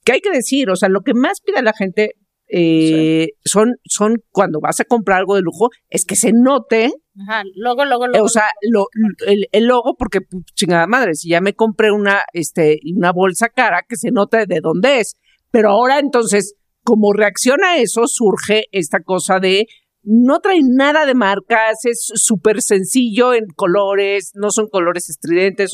que 0.05 0.13
hay 0.13 0.21
que 0.21 0.29
decir, 0.29 0.69
o 0.69 0.75
sea, 0.75 0.87
lo 0.87 1.01
que 1.01 1.13
más 1.13 1.41
pide 1.41 1.61
la 1.61 1.73
gente 1.73 2.11
eh, 2.49 3.29
son, 3.43 3.73
son 3.83 4.17
cuando 4.31 4.59
vas 4.61 4.79
a 4.79 4.85
comprar 4.85 5.17
algo 5.17 5.35
de 5.35 5.41
lujo, 5.41 5.69
es 5.89 6.05
que 6.05 6.15
se 6.15 6.31
note, 6.33 6.91
Ajá, 7.27 7.43
luego, 7.55 7.83
eh, 7.83 7.87
luego. 7.87 8.23
o 8.25 8.29
sea, 8.29 8.45
lo, 8.61 8.85
el, 9.25 9.47
el 9.51 9.65
logo, 9.65 9.95
porque 9.97 10.21
pues, 10.21 10.43
chingada 10.53 10.87
madre, 10.87 11.15
si 11.15 11.29
ya 11.29 11.41
me 11.41 11.53
compré 11.53 11.91
una, 11.91 12.21
este, 12.33 12.79
una 12.95 13.11
bolsa 13.11 13.49
cara, 13.49 13.83
que 13.87 13.97
se 13.97 14.11
note 14.11 14.45
de 14.45 14.59
dónde 14.61 14.99
es. 14.99 15.15
Pero 15.49 15.69
ahora 15.69 15.99
entonces, 15.99 16.55
como 16.87 17.11
reacción 17.11 17.65
a 17.65 17.79
eso, 17.79 18.07
surge 18.07 18.67
esta 18.71 19.01
cosa 19.01 19.41
de 19.41 19.67
no 20.03 20.39
trae 20.39 20.61
nada 20.63 21.05
de 21.05 21.15
marcas, 21.15 21.83
es 21.83 22.09
súper 22.13 22.61
sencillo 22.61 23.33
en 23.33 23.47
colores, 23.57 24.31
no 24.35 24.51
son 24.51 24.69
colores 24.69 25.09
estridentes, 25.09 25.73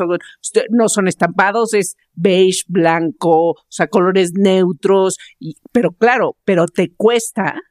no 0.72 0.90
son 0.90 1.08
estampados, 1.08 1.76
es 1.76 1.98
beige, 2.14 2.64
blanco, 2.68 3.52
o 3.52 3.66
sea, 3.70 3.90
colores 3.90 4.32
neutros, 4.34 5.18
pero 5.72 5.92
claro, 5.92 6.36
pero 6.46 6.66
te 6.66 6.92
cuesta, 6.96 7.62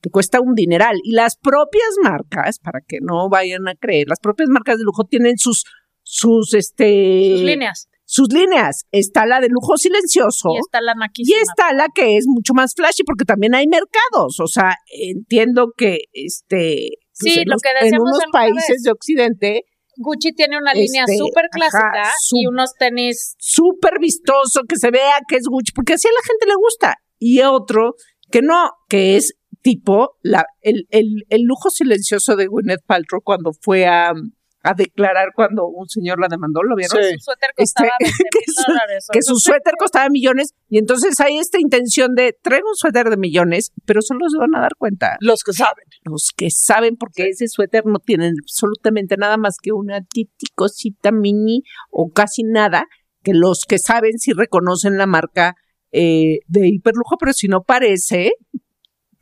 te 0.00 0.10
cuesta 0.10 0.40
un 0.40 0.56
dineral. 0.56 0.96
Y 1.04 1.12
las 1.12 1.36
propias 1.36 1.94
marcas, 2.02 2.58
para 2.58 2.80
que 2.80 2.98
no 3.00 3.28
vayan 3.28 3.68
a 3.68 3.76
creer, 3.76 4.08
las 4.08 4.18
propias 4.18 4.48
marcas 4.48 4.78
de 4.78 4.84
lujo 4.84 5.04
tienen 5.04 5.38
sus, 5.38 5.66
sus, 6.02 6.52
este, 6.54 7.34
sus 7.36 7.42
líneas. 7.42 7.88
Sus 8.14 8.28
líneas. 8.30 8.84
Está 8.92 9.24
la 9.24 9.40
de 9.40 9.48
lujo 9.48 9.78
silencioso. 9.78 10.50
Y 10.54 10.58
está 10.58 10.80
la 10.82 10.92
Y 11.16 11.32
está 11.32 11.72
la 11.72 11.86
que 11.94 12.18
es 12.18 12.24
mucho 12.28 12.52
más 12.52 12.74
flashy 12.76 13.04
porque 13.04 13.24
también 13.24 13.54
hay 13.54 13.66
mercados. 13.66 14.38
O 14.38 14.46
sea, 14.46 14.76
entiendo 14.92 15.72
que 15.76 16.00
este 16.12 16.88
pues, 17.18 17.32
Sí, 17.34 17.40
en, 17.40 17.48
lo 17.48 17.54
los- 17.54 17.62
que 17.62 17.70
en 17.70 17.84
decíamos 17.84 18.04
unos 18.10 18.20
alguna 18.24 18.32
países 18.38 18.68
vez. 18.68 18.82
de 18.82 18.90
Occidente 18.90 19.62
Gucci 19.96 20.32
tiene 20.32 20.56
una 20.58 20.72
línea 20.74 21.04
Este, 21.06 21.18
súper 21.18 21.48
clásica 21.50 22.02
ajá, 22.02 22.12
y 22.32 22.46
unos 22.46 22.72
tenis. 22.78 23.34
súper 23.38 23.98
vistoso, 24.00 24.62
que 24.68 24.76
se 24.76 24.90
vea 24.90 25.18
que 25.28 25.36
es 25.36 25.44
Gucci, 25.48 25.72
porque 25.74 25.94
así 25.94 26.08
a 26.08 26.12
la 26.12 26.26
gente 26.26 26.46
le 26.46 26.54
gusta. 26.56 26.96
Y 27.18 27.40
otro 27.42 27.94
que 28.30 28.40
no, 28.42 28.70
que 28.88 29.16
es 29.16 29.34
tipo 29.62 30.16
la, 30.22 30.44
el, 30.60 30.86
el, 30.90 31.24
el 31.28 31.42
lujo 31.42 31.70
silencioso 31.70 32.36
de 32.36 32.46
Gwyneth 32.46 32.84
Paltrow 32.86 33.20
cuando 33.22 33.52
fue 33.52 33.86
a, 33.86 34.12
a 34.64 34.74
declarar 34.74 35.28
cuando 35.34 35.66
un 35.66 35.88
señor 35.88 36.20
la 36.20 36.28
demandó, 36.30 36.62
¿lo 36.62 36.76
vieron? 36.76 37.02
Sí. 37.02 37.14
Su 37.18 37.24
suéter 37.32 37.50
costaba 37.56 37.88
Este, 37.98 38.04
20 38.04 38.18
que 38.30 38.38
mil 38.46 38.54
su- 38.54 38.72
dólares. 38.72 39.06
que 39.12 39.22
su 39.22 39.36
suéter 39.36 39.74
costaba 39.78 40.08
millones 40.08 40.54
y 40.68 40.78
entonces 40.78 41.18
hay 41.20 41.38
esta 41.38 41.58
intención 41.60 42.14
de 42.14 42.36
traer 42.42 42.62
un 42.64 42.74
suéter 42.76 43.10
de 43.10 43.16
millones, 43.16 43.72
pero 43.84 44.00
solo 44.02 44.28
se 44.30 44.38
van 44.38 44.54
a 44.54 44.60
dar 44.60 44.76
cuenta 44.78 45.16
Los 45.20 45.42
que 45.42 45.52
saben. 45.52 45.84
los 46.04 46.30
que 46.36 46.50
saben 46.50 46.96
porque 46.96 47.28
ese 47.28 47.48
suéter 47.48 47.86
no 47.86 47.98
tiene 47.98 48.30
absolutamente 48.42 49.16
nada 49.16 49.36
más 49.36 49.56
que 49.60 49.72
una 49.72 50.00
titi 50.02 50.46
cosita 50.54 51.10
mini 51.12 51.62
o 51.90 52.10
casi 52.10 52.42
nada, 52.44 52.86
que 53.24 53.32
los 53.34 53.64
que 53.68 53.78
saben 53.78 54.18
si 54.18 54.32
reconocen 54.32 54.96
la 54.96 55.06
marca 55.06 55.54
eh, 55.90 56.38
de 56.46 56.68
hiperlujo, 56.68 57.16
pero 57.18 57.32
si 57.32 57.48
no 57.48 57.62
parece 57.64 58.32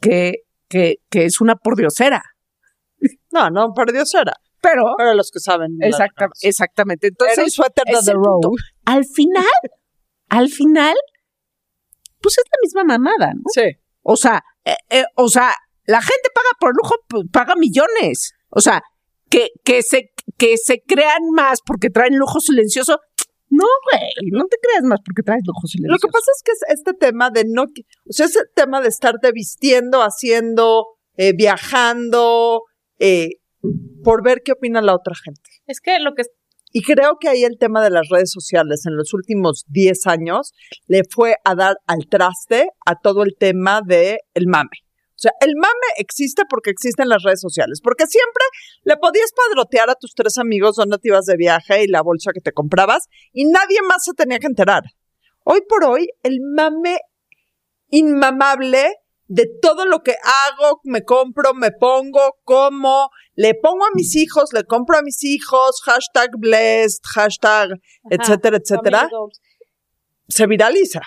que, 0.00 0.35
que, 0.68 0.97
que 1.11 1.25
es 1.25 1.40
una 1.40 1.56
pordiosera. 1.56 2.23
No, 3.32 3.50
no, 3.50 3.73
por 3.75 3.92
Dios 3.92 4.14
era. 4.14 4.35
Pero, 4.61 4.95
Pero 4.99 5.14
los 5.14 5.31
que 5.31 5.40
saben. 5.40 5.76
exacta- 5.81 6.29
exactamente. 6.43 7.07
Era 7.09 7.14
un 7.19 7.29
Entonces, 7.31 7.55
suéter 7.55 7.85
de 7.87 7.99
The 8.05 8.12
Row. 8.12 8.40
al 8.85 9.05
final, 9.07 9.45
al 10.29 10.49
final, 10.49 10.95
pues 12.21 12.37
es 12.38 12.45
la 12.50 12.59
misma 12.62 12.99
mamada, 12.99 13.33
¿no? 13.35 13.43
Sí. 13.55 13.62
O 14.02 14.17
sea, 14.17 14.43
eh, 14.64 14.75
eh, 14.90 15.05
o 15.17 15.29
sea, 15.29 15.55
la 15.87 16.00
gente 16.02 16.29
paga 16.35 16.49
por 16.61 16.75
lujo, 16.76 16.95
paga 17.33 17.55
millones. 17.57 18.33
O 18.50 18.61
sea, 18.61 18.83
que, 19.31 19.49
que 19.64 19.83
se, 19.83 20.11
que 20.37 20.57
se 20.59 20.83
crean 20.87 21.31
más 21.35 21.61
porque 21.64 21.88
traen 21.88 22.17
lujo 22.17 22.40
silencioso. 22.40 22.99
No, 23.49 23.64
güey, 23.90 24.31
no 24.33 24.45
te 24.47 24.59
creas 24.62 24.85
más 24.85 25.00
porque 25.05 25.23
traes 25.23 25.43
lujo 25.45 25.67
silencioso. 25.67 25.93
Lo 25.95 25.99
que 25.99 26.12
pasa 26.12 26.31
es 26.37 26.43
que 26.45 26.52
es 26.52 26.79
este 26.79 26.95
tema 26.95 27.31
de 27.31 27.45
no, 27.49 27.62
o 27.64 28.12
sea, 28.12 28.26
ese 28.26 28.40
tema 28.55 28.81
de 28.81 28.88
estarte 28.88 29.33
vistiendo, 29.33 30.02
haciendo, 30.02 30.87
eh, 31.17 31.33
viajando, 31.35 32.62
eh, 32.99 33.31
por 34.02 34.23
ver 34.23 34.43
qué 34.45 34.52
opina 34.52 34.81
la 34.81 34.95
otra 34.95 35.14
gente. 35.14 35.50
Es 35.67 35.81
que 35.81 35.99
lo 35.99 36.14
que 36.14 36.23
Y 36.73 36.83
creo 36.83 37.17
que 37.19 37.29
ahí 37.29 37.45
el 37.45 37.59
tema 37.59 37.83
de 37.83 37.90
las 37.90 38.09
redes 38.09 38.31
sociales 38.31 38.87
en 38.87 38.97
los 38.97 39.12
últimos 39.12 39.64
10 39.69 40.07
años 40.07 40.52
le 40.87 41.02
fue 41.09 41.37
a 41.45 41.55
dar 41.55 41.76
al 41.87 42.07
traste 42.09 42.69
a 42.87 42.95
todo 42.95 43.23
el 43.25 43.35
tema 43.38 43.81
de 43.85 44.21
el 44.35 44.47
mame. 44.47 44.71
O 45.21 45.23
sea, 45.23 45.33
el 45.43 45.55
mame 45.55 45.75
existe 45.99 46.45
porque 46.49 46.71
existen 46.71 47.11
las 47.11 47.23
redes 47.23 47.40
sociales, 47.40 47.81
porque 47.83 48.07
siempre 48.07 48.43
le 48.85 48.97
podías 48.97 49.31
padrotear 49.37 49.90
a 49.90 49.95
tus 49.95 50.14
tres 50.14 50.38
amigos 50.38 50.76
dónde 50.76 50.97
te 50.97 51.09
ibas 51.09 51.26
de 51.26 51.37
viaje 51.37 51.85
y 51.85 51.88
la 51.88 52.00
bolsa 52.00 52.31
que 52.33 52.40
te 52.40 52.52
comprabas 52.52 53.05
y 53.33 53.45
nadie 53.45 53.83
más 53.87 54.02
se 54.02 54.14
tenía 54.14 54.38
que 54.38 54.47
enterar. 54.47 54.83
Hoy 55.45 55.61
por 55.69 55.85
hoy, 55.85 56.09
el 56.23 56.38
mame 56.40 56.97
inmamable 57.90 58.95
de 59.30 59.46
todo 59.62 59.87
lo 59.87 60.02
que 60.02 60.16
hago, 60.50 60.80
me 60.82 61.04
compro, 61.04 61.54
me 61.54 61.70
pongo, 61.70 62.38
como, 62.42 63.10
le 63.37 63.54
pongo 63.54 63.84
a 63.84 63.90
mis 63.94 64.16
hijos, 64.16 64.52
le 64.52 64.64
compro 64.64 64.99
a 64.99 65.02
mis 65.02 65.22
hijos, 65.22 65.80
hashtag 65.84 66.30
blessed, 66.37 66.99
hashtag, 67.14 67.80
etcétera, 68.10 68.56
etcétera, 68.56 69.08
se 70.26 70.46
viraliza. 70.49 71.02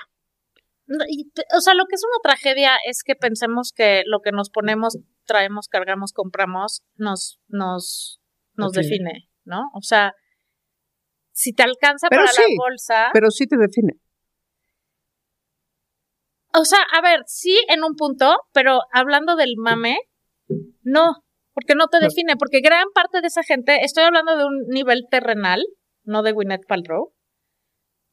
Y 1.10 1.30
o 1.54 1.60
sea, 1.60 1.74
lo 1.74 1.86
que 1.86 1.96
es 1.96 2.04
una 2.06 2.20
tragedia 2.24 2.78
es 2.88 3.04
que 3.04 3.16
pensemos 3.16 3.74
que 3.76 4.04
lo 4.06 4.22
que 4.22 4.32
nos 4.32 4.50
ponemos, 4.50 4.98
traemos, 5.26 5.68
cargamos, 5.68 6.14
compramos, 6.14 6.82
nos, 6.96 7.42
nos, 7.50 8.22
nos 8.54 8.72
Define. 8.72 8.92
define, 8.92 9.30
¿no? 9.44 9.64
O 9.74 9.82
sea, 9.82 10.14
si 11.34 11.52
te 11.52 11.64
alcanza 11.64 12.08
Pero 12.10 12.22
para 12.22 12.32
sí, 12.32 12.42
la 12.42 12.56
bolsa, 12.58 13.10
Pero 13.12 13.32
sí 13.32 13.48
te 13.48 13.58
define. 13.58 14.00
O 16.54 16.66
sea, 16.66 16.80
a 16.92 17.02
ver, 17.02 17.22
sí 17.26 17.58
en 17.68 17.84
un 17.84 17.96
punto, 17.96 18.36
pero 18.54 18.80
hablando 18.92 19.36
del 19.36 19.56
mame, 19.58 19.98
no, 20.84 21.24
porque 21.54 21.76
no 21.76 21.88
te 21.88 22.00
define, 22.00 22.36
porque 22.36 22.60
gran 22.62 22.86
parte 22.94 23.22
de 23.22 23.28
esa 23.28 23.44
gente, 23.44 23.84
estoy 23.84 24.04
hablando 24.04 24.38
de 24.38 24.46
un 24.46 24.66
nivel 24.68 25.04
terrenal, 25.10 25.64
no 26.04 26.22
de 26.24 26.32
Gwyneth 26.32 26.66
Paltrow. 26.68 27.14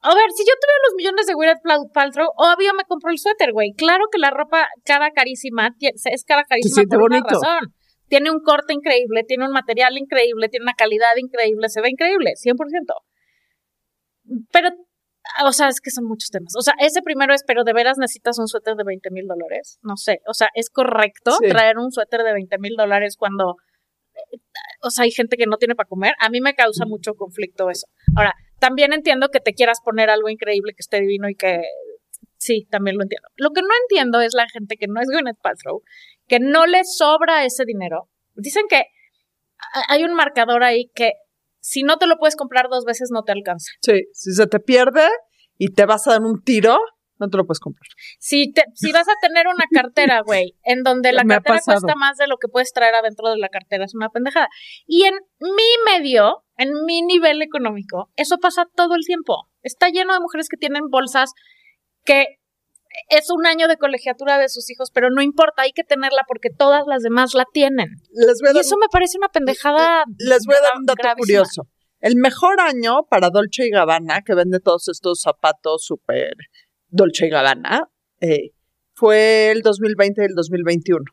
A 0.02 0.14
ver, 0.14 0.30
si 0.34 0.44
yo 0.44 0.54
tuviera 0.54 0.80
los 0.86 0.94
millones 0.96 1.26
de 1.26 1.34
Gwyneth 1.34 1.62
Pal- 1.62 1.90
Paltrow, 1.92 2.28
obvio 2.36 2.72
me 2.74 2.84
compro 2.84 3.10
el 3.10 3.18
suéter, 3.18 3.52
güey. 3.52 3.72
Claro 3.76 4.04
que 4.10 4.18
la 4.18 4.30
ropa 4.30 4.66
cara 4.84 5.10
carísima 5.10 5.70
es 5.80 6.24
cara 6.24 6.44
carísima 6.44 6.74
por 6.88 7.02
una 7.02 7.18
razón. 7.42 7.74
Tiene 8.08 8.30
un 8.30 8.40
corte 8.40 8.72
increíble, 8.72 9.24
tiene 9.24 9.44
un 9.46 9.52
material 9.52 9.96
increíble, 9.98 10.48
tiene 10.48 10.64
una 10.64 10.74
calidad 10.74 11.14
increíble, 11.16 11.68
se 11.68 11.80
ve 11.82 11.90
increíble, 11.90 12.32
100%. 12.34 12.56
Pero, 14.52 14.70
o 15.44 15.52
sea, 15.52 15.68
es 15.68 15.80
que 15.80 15.90
son 15.90 16.04
muchos 16.06 16.30
temas. 16.30 16.54
O 16.56 16.62
sea, 16.62 16.74
ese 16.80 17.02
primero 17.02 17.32
es, 17.34 17.42
pero 17.46 17.64
de 17.64 17.72
veras 17.72 17.98
necesitas 17.98 18.38
un 18.38 18.48
suéter 18.48 18.74
de 18.76 18.84
20 18.84 19.10
mil 19.10 19.26
dólares. 19.26 19.78
No 19.82 19.96
sé, 19.96 20.20
o 20.26 20.34
sea, 20.34 20.48
es 20.54 20.70
correcto 20.70 21.32
Sí. 21.40 21.48
traer 21.48 21.78
un 21.78 21.90
suéter 21.92 22.22
de 22.22 22.32
20 22.32 22.58
mil 22.58 22.74
dólares 22.76 23.16
cuando, 23.18 23.56
eh, 24.14 24.38
o 24.82 24.90
sea, 24.90 25.04
hay 25.04 25.10
gente 25.10 25.36
que 25.36 25.46
no 25.46 25.56
tiene 25.56 25.74
para 25.74 25.88
comer. 25.88 26.14
A 26.20 26.28
mí 26.30 26.40
me 26.40 26.54
causa 26.54 26.84
mucho 26.86 27.14
conflicto 27.14 27.70
eso. 27.70 27.86
Ahora, 28.16 28.32
también 28.58 28.92
entiendo 28.92 29.28
que 29.28 29.40
te 29.40 29.54
quieras 29.54 29.80
poner 29.84 30.10
algo 30.10 30.28
increíble, 30.28 30.72
que 30.72 30.80
esté 30.80 31.00
divino 31.00 31.28
y 31.28 31.34
que 31.34 31.62
sí, 32.36 32.66
también 32.70 32.96
lo 32.96 33.02
entiendo. 33.02 33.28
Lo 33.36 33.50
que 33.50 33.62
no 33.62 33.68
entiendo 33.82 34.20
es 34.20 34.34
la 34.34 34.48
gente 34.48 34.76
que 34.76 34.86
no 34.88 35.00
es 35.00 35.08
Gwyneth 35.10 35.38
Paltrow, 35.42 35.82
que 36.26 36.40
no 36.40 36.66
le 36.66 36.84
sobra 36.84 37.44
ese 37.44 37.64
dinero. 37.64 38.08
Dicen 38.34 38.64
que 38.68 38.84
a- 39.74 39.92
hay 39.92 40.04
un 40.04 40.14
marcador 40.14 40.62
ahí 40.64 40.90
que 40.94 41.12
si 41.60 41.82
no 41.82 41.98
te 41.98 42.06
lo 42.06 42.16
puedes 42.16 42.36
comprar 42.36 42.68
dos 42.68 42.84
veces 42.84 43.10
no 43.12 43.22
te 43.22 43.32
alcanza. 43.32 43.70
Sí, 43.82 44.04
si 44.12 44.32
se 44.32 44.46
te 44.46 44.60
pierde 44.60 45.08
y 45.58 45.72
te 45.72 45.86
vas 45.86 46.06
a 46.06 46.12
dar 46.12 46.22
un 46.22 46.42
tiro, 46.42 46.78
no 47.18 47.28
te 47.28 47.36
lo 47.36 47.44
puedes 47.44 47.60
comprar. 47.60 47.86
Si, 48.18 48.50
te, 48.52 48.64
si 48.74 48.92
vas 48.92 49.08
a 49.08 49.12
tener 49.20 49.46
una 49.46 49.64
cartera, 49.70 50.22
güey, 50.22 50.56
en 50.64 50.82
donde 50.82 51.12
la 51.12 51.22
Me 51.22 51.34
cartera 51.34 51.60
cuesta 51.64 51.94
más 51.94 52.16
de 52.16 52.26
lo 52.26 52.38
que 52.38 52.48
puedes 52.48 52.72
traer 52.72 52.94
adentro 52.94 53.28
de 53.28 53.38
la 53.38 53.48
cartera, 53.48 53.84
es 53.84 53.94
una 53.94 54.08
pendejada. 54.08 54.48
Y 54.86 55.04
en 55.04 55.14
mi 55.40 55.92
medio, 55.92 56.44
en 56.56 56.70
mi 56.86 57.02
nivel 57.02 57.42
económico, 57.42 58.10
eso 58.16 58.38
pasa 58.38 58.64
todo 58.74 58.94
el 58.94 59.04
tiempo. 59.04 59.48
Está 59.62 59.88
lleno 59.90 60.14
de 60.14 60.20
mujeres 60.20 60.48
que 60.48 60.56
tienen 60.56 60.88
bolsas 60.90 61.32
que 62.04 62.39
es 63.08 63.30
un 63.30 63.46
año 63.46 63.68
de 63.68 63.76
colegiatura 63.76 64.38
de 64.38 64.48
sus 64.48 64.70
hijos, 64.70 64.90
pero 64.92 65.10
no 65.10 65.22
importa, 65.22 65.62
hay 65.62 65.72
que 65.72 65.84
tenerla 65.84 66.24
porque 66.26 66.50
todas 66.50 66.84
las 66.86 67.02
demás 67.02 67.34
la 67.34 67.44
tienen. 67.52 67.88
Les 68.12 68.40
voy 68.40 68.50
a 68.50 68.56
Y 68.56 68.58
eso 68.60 68.76
me 68.76 68.88
parece 68.90 69.18
una 69.18 69.28
pendejada. 69.28 70.04
les 70.18 70.44
voy 70.46 70.56
a 70.56 70.60
dar 70.60 70.72
un 70.78 70.86
dato 70.86 71.02
gravísima. 71.02 71.40
curioso. 71.40 71.62
El 72.00 72.16
mejor 72.16 72.60
año 72.60 73.04
para 73.10 73.28
Dolce 73.30 73.66
y 73.66 73.70
Gabbana, 73.70 74.22
que 74.24 74.34
vende 74.34 74.58
todos 74.58 74.88
estos 74.88 75.20
zapatos 75.20 75.84
súper 75.84 76.32
Dolce 76.88 77.26
y 77.26 77.30
Gabbana, 77.30 77.90
eh, 78.20 78.52
fue 78.94 79.50
el 79.50 79.60
2020 79.62 80.22
y 80.22 80.24
el 80.24 80.34
2021. 80.34 81.04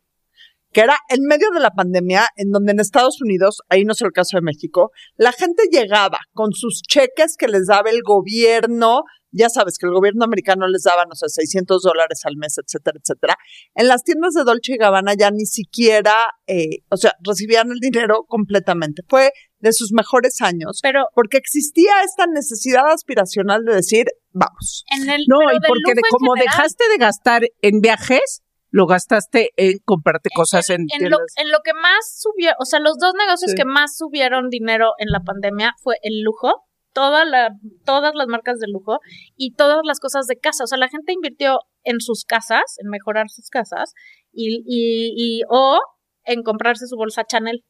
Que 0.78 0.84
era 0.84 0.96
en 1.10 1.24
medio 1.24 1.50
de 1.50 1.60
la 1.60 1.72
pandemia, 1.72 2.28
en 2.36 2.52
donde 2.52 2.72
en 2.72 2.80
Estados 2.80 3.20
Unidos, 3.20 3.62
ahí 3.68 3.84
no 3.84 3.94
es 3.94 4.02
el 4.04 4.12
caso 4.12 4.38
de 4.38 4.44
México, 4.44 4.92
la 5.16 5.32
gente 5.32 5.64
llegaba 5.72 6.20
con 6.34 6.52
sus 6.54 6.84
cheques 6.84 7.36
que 7.36 7.48
les 7.48 7.66
daba 7.66 7.90
el 7.90 8.04
gobierno, 8.04 9.02
ya 9.32 9.50
sabes 9.50 9.80
que 9.80 9.88
el 9.88 9.94
gobierno 9.94 10.24
americano 10.24 10.68
les 10.68 10.84
daba, 10.84 11.06
no 11.06 11.16
sé, 11.16 11.30
600 11.30 11.82
dólares 11.82 12.22
al 12.26 12.38
mes, 12.38 12.60
etcétera, 12.60 13.00
etcétera. 13.02 13.36
En 13.74 13.88
las 13.88 14.04
tiendas 14.04 14.36
de 14.36 14.44
Dolce 14.44 14.74
y 14.74 14.78
Gabbana 14.78 15.16
ya 15.18 15.32
ni 15.32 15.48
siquiera, 15.48 16.28
eh, 16.46 16.84
o 16.92 16.98
sea, 16.98 17.14
recibían 17.26 17.72
el 17.72 17.80
dinero 17.80 18.26
completamente. 18.28 19.02
Fue 19.10 19.32
de 19.58 19.74
sus 19.74 19.92
mejores 19.92 20.42
años, 20.42 20.80
Pero 20.84 21.06
porque 21.16 21.38
existía 21.38 22.04
esta 22.06 22.28
necesidad 22.28 22.84
aspiracional 22.94 23.64
de 23.66 23.74
decir, 23.74 24.06
vamos. 24.32 24.84
en 24.96 25.10
el. 25.10 25.24
No, 25.28 25.42
y 25.42 25.58
porque 25.68 25.96
de- 25.96 26.02
como 26.12 26.34
general, 26.36 26.56
dejaste 26.56 26.84
de 26.90 26.98
gastar 26.98 27.42
en 27.64 27.82
viajes, 27.82 28.44
lo 28.78 28.86
gastaste 28.86 29.50
en 29.58 29.80
comprarte 29.84 30.30
cosas 30.34 30.70
en, 30.70 30.82
en 30.82 31.10
lo, 31.10 31.18
tiendas. 31.18 31.34
en 31.38 31.52
lo 31.52 31.58
que 31.66 31.74
más 31.74 32.20
subió, 32.22 32.52
o 32.60 32.66
sea, 32.66 32.80
los 32.80 32.98
dos 33.00 33.14
negocios 33.18 33.52
Sí. 33.52 33.58
que 33.58 33.66
más 33.66 33.98
subieron 33.98 34.50
dinero 34.50 34.92
en 35.00 35.10
la 35.10 35.22
pandemia 35.22 35.74
fue 35.82 35.96
el 36.04 36.22
lujo, 36.22 36.54
toda 36.94 37.26
la, 37.26 37.50
todas 37.86 38.14
las 38.16 38.28
marcas 38.28 38.60
de 38.60 38.68
lujo 38.68 39.00
y 39.36 39.54
todas 39.56 39.80
las 39.84 40.00
cosas 40.00 40.28
de 40.28 40.36
casa. 40.38 40.64
O 40.64 40.68
sea, 40.68 40.78
la 40.78 40.90
gente 40.90 41.12
invirtió 41.14 41.60
en 41.84 42.00
sus 42.02 42.24
casas, 42.24 42.64
en 42.78 42.90
mejorar 42.90 43.30
sus 43.30 43.50
casas 43.50 43.94
y, 44.32 44.64
y, 44.66 45.14
y 45.16 45.42
o 45.50 45.80
en 46.24 46.44
comprarse 46.44 46.86
su 46.88 46.96
bolsa 46.96 47.24
Chanel. 47.24 47.64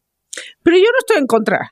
Pero 0.64 0.78
yo 0.78 0.84
no 0.84 1.00
estoy 1.00 1.18
en 1.18 1.28
contra. 1.28 1.72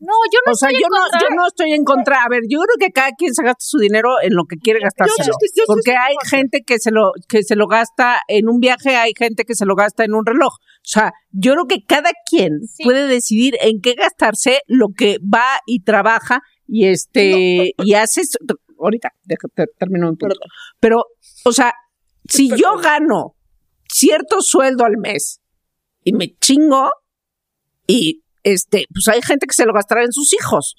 No, 0.00 0.12
yo 0.30 0.38
no 0.46 0.52
o 0.52 0.54
sea, 0.56 0.68
estoy 0.68 0.82
yo 0.82 0.86
en 0.86 0.90
no, 0.92 1.00
contra. 1.00 1.20
yo 1.20 1.34
no 1.36 1.46
estoy 1.46 1.72
en 1.72 1.84
contra. 1.84 2.22
A 2.24 2.28
ver, 2.28 2.42
yo 2.48 2.58
creo 2.60 2.76
que 2.88 2.92
cada 2.92 3.12
quien 3.12 3.32
se 3.34 3.42
gasta 3.42 3.60
su 3.64 3.78
dinero 3.78 4.20
en 4.22 4.34
lo 4.34 4.44
que 4.44 4.56
quiere 4.56 4.80
gastárselo. 4.80 5.24
yo 5.28 5.32
sí 5.40 5.62
porque 5.66 5.92
hay 5.96 6.16
gente 6.28 6.62
que 6.66 6.78
se 6.78 6.90
lo 6.90 7.12
que 7.28 7.42
se 7.42 7.56
lo 7.56 7.66
gasta 7.66 8.20
en 8.28 8.48
un 8.48 8.58
viaje, 8.60 8.96
hay 8.96 9.12
gente 9.16 9.44
que 9.44 9.54
se 9.54 9.64
lo 9.64 9.74
gasta 9.76 10.04
en 10.04 10.14
un 10.14 10.26
reloj. 10.26 10.52
O 10.54 10.60
sea, 10.82 11.12
yo 11.30 11.52
creo 11.52 11.66
que 11.66 11.84
cada 11.86 12.10
quien 12.28 12.60
Sí. 12.66 12.82
puede 12.84 13.06
decidir 13.06 13.56
en 13.60 13.80
qué 13.80 13.94
gastarse 13.94 14.60
lo 14.66 14.88
que 14.96 15.18
va 15.20 15.46
y 15.66 15.82
trabaja 15.84 16.40
y 16.66 16.86
este 16.88 17.72
y 17.78 17.94
hace 17.94 18.22
ahorita 18.78 19.10
deja- 19.22 19.48
te- 19.54 19.66
termino 19.78 20.10
mi 20.10 20.16
punto. 20.16 20.36
Pero, 20.80 21.04
o 21.44 21.52
sea, 21.52 21.72
si 22.28 22.48
yo 22.50 22.76
gano 22.82 23.36
cierto 23.88 24.42
sueldo 24.42 24.84
al 24.84 24.96
mes 24.98 25.40
y 26.02 26.12
me 26.12 26.34
chingo 26.36 26.90
y 27.86 28.23
este, 28.44 28.86
pues 28.92 29.08
hay 29.08 29.20
gente 29.22 29.46
que 29.46 29.54
se 29.54 29.66
lo 29.66 29.72
gastará 29.72 30.04
en 30.04 30.12
sus 30.12 30.32
hijos. 30.32 30.76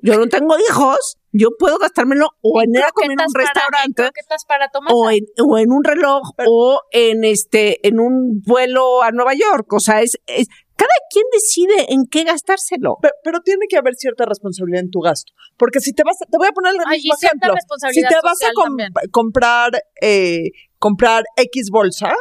Yo 0.00 0.16
no 0.16 0.28
tengo 0.28 0.56
hijos, 0.70 1.16
yo 1.32 1.48
puedo 1.58 1.76
gastármelo 1.78 2.28
o 2.40 2.62
en 2.62 2.70
ir 2.72 2.82
a 2.84 2.92
comer 2.92 3.10
en 3.10 3.18
un 3.20 3.32
para- 3.32 3.44
restaurante 3.46 4.02
para 4.04 4.70
o 4.94 5.10
en, 5.10 5.24
o 5.44 5.58
en 5.58 5.72
un 5.72 5.82
reloj 5.82 6.22
o 6.46 6.80
en 6.92 7.24
este 7.24 7.86
en 7.86 7.98
un 7.98 8.40
vuelo 8.46 9.02
a 9.02 9.10
Nueva 9.10 9.34
York, 9.34 9.72
o 9.72 9.80
sea, 9.80 10.00
es, 10.02 10.16
es 10.28 10.46
cada 10.76 10.92
quien 11.10 11.24
decide 11.32 11.92
en 11.92 12.06
qué 12.08 12.22
gastárselo. 12.22 12.98
Pe- 13.02 13.10
Pero, 13.24 13.40
tiene 13.40 13.66
que 13.68 13.76
haber 13.76 13.96
cierta 13.96 14.24
responsabilidad 14.24 14.84
en 14.84 14.90
tu 14.90 15.00
gasto. 15.00 15.32
Porque 15.56 15.80
si 15.80 15.92
te 15.92 16.04
vas, 16.04 16.22
a- 16.22 16.26
te 16.26 16.38
voy 16.38 16.46
a 16.46 16.52
poner 16.52 16.74
el 16.74 16.80
Ay, 16.86 16.98
mismo 17.00 17.14
ejemplo. 17.20 17.54
Si 17.92 18.00
te 18.00 18.14
vas 18.22 18.38
a 18.44 18.52
también. 18.64 18.92
comprar, 19.10 19.72
eh, 20.00 20.50
comprar 20.78 21.24
X 21.36 21.70
bolsa 21.72 22.12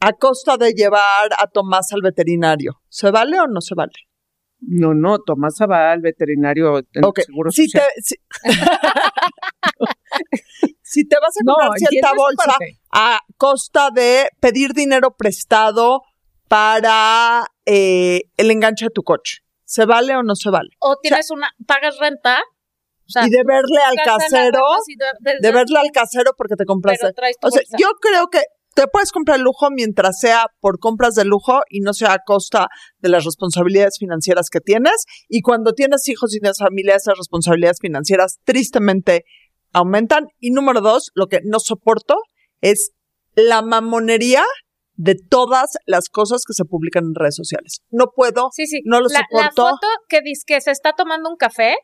a 0.00 0.12
costa 0.12 0.56
de 0.56 0.72
llevar 0.72 1.30
a 1.38 1.46
Tomás 1.48 1.92
al 1.92 2.02
veterinario, 2.02 2.80
¿se 2.88 3.10
vale 3.10 3.38
o 3.40 3.46
no 3.46 3.60
se 3.60 3.74
vale? 3.74 3.92
No, 4.60 4.92
no, 4.94 5.18
Tomás 5.20 5.54
va 5.70 5.92
al 5.92 6.00
veterinario 6.00 6.78
en 6.92 7.04
Ok, 7.04 7.20
seguro 7.20 7.50
si 7.52 7.68
te, 7.70 7.78
social. 7.78 7.88
si, 8.02 8.16
si 10.82 11.06
te 11.06 11.16
vas 11.20 11.36
a 11.36 11.40
No, 11.44 11.54
comprar 11.54 11.78
cierta 11.78 11.94
entiendo 12.08 12.08
esa 12.08 12.16
bolsa 12.16 12.58
a 12.92 13.20
costa 13.36 13.90
de 13.90 14.28
pedir 14.40 14.72
dinero 14.72 15.14
prestado 15.16 16.02
para 16.48 17.44
eh, 17.66 18.22
el 18.36 18.50
enganche 18.50 18.86
de 18.86 18.90
tu 18.90 19.02
coche, 19.02 19.38
¿se 19.64 19.84
vale 19.84 20.16
o 20.16 20.22
no 20.22 20.34
se 20.34 20.50
vale? 20.50 20.70
O 20.80 20.96
tienes 20.96 21.30
una, 21.30 21.50
pagas 21.66 21.98
renta. 21.98 22.40
O 23.06 23.10
sea, 23.10 23.26
y 23.26 23.30
de 23.30 23.42
verle 23.46 23.80
al 23.86 23.96
casero, 24.04 24.60
de- 24.86 25.32
de- 25.32 25.38
de 25.40 25.52
verle 25.52 25.78
al 25.78 25.90
casero 25.92 26.32
porque 26.36 26.56
te 26.56 26.66
compraste. 26.66 26.98
pero 27.00 27.14
traes 27.14 27.36
tu 27.40 27.48
O 27.48 27.50
sea, 27.50 27.60
bolsa. 27.62 27.76
yo 27.78 27.88
creo 28.00 28.28
que 28.28 28.42
te 28.78 28.86
puedes 28.86 29.10
comprar 29.10 29.40
lujo 29.40 29.70
mientras 29.72 30.20
sea 30.20 30.46
por 30.60 30.78
compras 30.78 31.14
de 31.16 31.24
lujo 31.24 31.62
y 31.68 31.80
no 31.80 31.92
sea 31.92 32.12
a 32.12 32.18
costa 32.24 32.68
de 33.00 33.08
las 33.08 33.24
responsabilidades 33.24 33.96
financieras 33.98 34.50
que 34.50 34.60
tienes. 34.60 35.04
Y 35.28 35.40
cuando 35.40 35.72
tienes 35.72 36.08
hijos 36.08 36.32
y 36.32 36.38
tienes 36.38 36.58
familia, 36.58 36.94
esas 36.94 37.18
responsabilidades 37.18 37.78
financieras 37.80 38.38
tristemente 38.44 39.24
aumentan. 39.72 40.26
Y 40.38 40.52
número 40.52 40.80
dos, 40.80 41.10
lo 41.14 41.26
que 41.26 41.40
no 41.44 41.58
soporto 41.58 42.14
es 42.60 42.92
la 43.34 43.62
mamonería 43.62 44.44
de 44.94 45.16
todas 45.16 45.72
las 45.86 46.08
cosas 46.08 46.42
que 46.46 46.54
se 46.54 46.64
publican 46.64 47.04
en 47.06 47.14
redes 47.16 47.34
sociales. 47.34 47.80
No 47.90 48.12
puedo, 48.14 48.50
Sí, 48.52 48.66
sí. 48.68 48.80
no 48.84 49.00
lo 49.00 49.06
la, 49.08 49.20
la 49.32 49.50
soporto. 49.50 49.62
foto 49.76 49.86
que 50.08 50.20
dice 50.22 50.42
que 50.46 50.60
se 50.60 50.70
está 50.70 50.92
tomando 50.92 51.28
un 51.30 51.36
café 51.36 51.74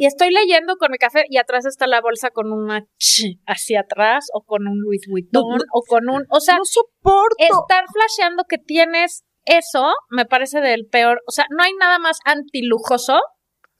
y 0.00 0.06
estoy 0.06 0.30
leyendo 0.30 0.76
con 0.76 0.92
mi 0.92 0.96
café 0.98 1.24
y 1.28 1.38
atrás 1.38 1.66
está 1.66 1.88
la 1.88 2.00
bolsa 2.00 2.30
con 2.30 2.52
una 2.52 2.84
ch 2.98 3.40
hacia 3.46 3.80
atrás 3.80 4.26
o 4.32 4.42
con 4.44 4.68
un 4.68 4.78
Louis 4.80 5.02
Vuitton 5.10 5.42
No, 5.42 5.56
no. 5.56 5.64
o 5.72 5.82
con 5.82 6.08
un, 6.08 6.22
o 6.30 6.38
sea, 6.40 6.56
no 6.56 6.64
soporto. 6.64 7.34
estar 7.40 7.84
flasheando 7.92 8.44
que 8.48 8.58
tienes 8.58 9.24
eso 9.44 9.92
me 10.10 10.24
parece 10.24 10.60
del 10.60 10.86
peor, 10.86 11.20
o 11.26 11.32
sea, 11.32 11.46
no 11.50 11.62
hay 11.64 11.72
nada 11.80 11.98
más 11.98 12.18
antilujoso 12.24 13.18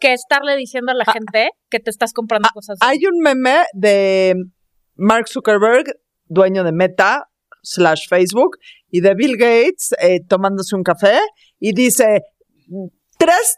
que 0.00 0.12
estarle 0.12 0.56
diciendo 0.56 0.90
a 0.92 0.94
la 0.96 1.04
Ah, 1.06 1.12
gente 1.12 1.50
que 1.70 1.78
te 1.78 1.90
estás 1.90 2.12
comprando 2.12 2.48
cosas. 2.52 2.78
Hay 2.80 2.98
un 3.06 3.20
meme 3.22 3.64
de 3.74 4.34
Mark 4.96 5.28
Zuckerberg, 5.28 5.86
dueño 6.26 6.64
de 6.64 6.72
Meta 6.72 7.28
slash 7.62 8.08
Facebook, 8.08 8.56
y 8.90 9.02
de 9.02 9.14
Bill 9.14 9.36
Gates 9.36 9.94
eh, 10.00 10.20
tomándose 10.26 10.74
un 10.74 10.82
café 10.82 11.18
y 11.60 11.72
dice, 11.74 12.22
tres, 13.18 13.56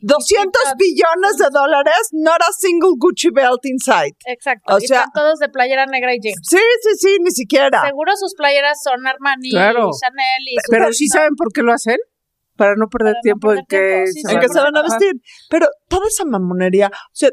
200 0.00 0.60
billones 0.76 1.36
de 1.38 1.48
dólares, 1.52 2.08
not 2.12 2.40
a 2.40 2.52
single 2.52 2.94
Gucci 2.98 3.30
belt 3.30 3.64
inside. 3.64 4.16
Exacto. 4.26 4.74
o 4.74 4.78
y 4.78 4.86
sea- 4.86 4.98
están 5.04 5.12
todos 5.14 5.38
de 5.38 5.48
playera 5.48 5.86
negra 5.86 6.14
y 6.14 6.18
jeans. 6.20 6.40
Sí, 6.42 6.58
sí, 6.82 6.90
sí, 6.98 7.16
ni 7.20 7.30
siquiera. 7.30 7.82
Seguro 7.86 8.12
sus 8.16 8.34
playeras 8.34 8.78
son 8.82 9.06
Armani 9.06 9.50
Claro. 9.50 9.90
y 9.90 10.00
Chanel 10.00 10.42
y 10.50 10.56
Pero 10.68 10.86
sus- 10.88 10.96
sí 10.98 11.06
saben 11.08 11.36
por 11.36 11.52
qué 11.52 11.62
lo 11.62 11.72
hacen. 11.72 11.98
Para 12.56 12.74
no 12.76 12.88
perder 12.88 13.12
Para 13.14 13.18
no 13.18 13.22
tiempo 13.22 13.48
perder 13.48 13.60
en 13.60 13.66
que 13.66 13.78
tiempo, 13.78 14.06
sí, 14.06 14.12
se 14.12 14.20
sí. 14.20 14.26
en 14.28 14.34
van 14.34 14.40
que 14.40 14.46
a- 14.46 14.48
se 14.52 14.60
van 14.60 14.76
a 14.76 14.82
vestir. 14.82 15.12
Pero 15.48 15.66
toda 15.88 16.06
esa 16.08 16.24
mamonería, 16.24 16.88
o 16.88 17.10
sea, 17.14 17.30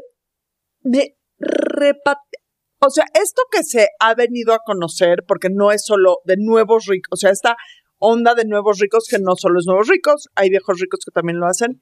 me 0.84 1.16
repate. 1.40 2.38
O 2.82 2.90
sea, 2.90 3.06
esto 3.14 3.42
que 3.52 3.64
se 3.64 3.88
ha 4.00 4.14
venido 4.16 4.54
a 4.54 4.60
conocer, 4.60 5.24
porque 5.28 5.50
no 5.52 5.72
es 5.72 5.84
solo 5.84 6.20
de 6.24 6.36
nuevos 6.38 6.86
ricos, 6.86 7.10
o 7.12 7.18
sea, 7.18 7.32
esta 7.32 7.58
onda 7.98 8.34
de 8.36 8.46
nuevos 8.46 8.80
ricos 8.80 9.08
que 9.10 9.18
no 9.20 9.36
solo 9.36 9.60
es 9.60 9.66
nuevos 9.68 9.88
ricos, 9.90 10.30
hay 10.36 10.50
viejos 10.50 10.80
ricos 10.80 11.02
que 11.04 11.12
también 11.12 11.40
lo 11.40 11.48
hacen, 11.48 11.82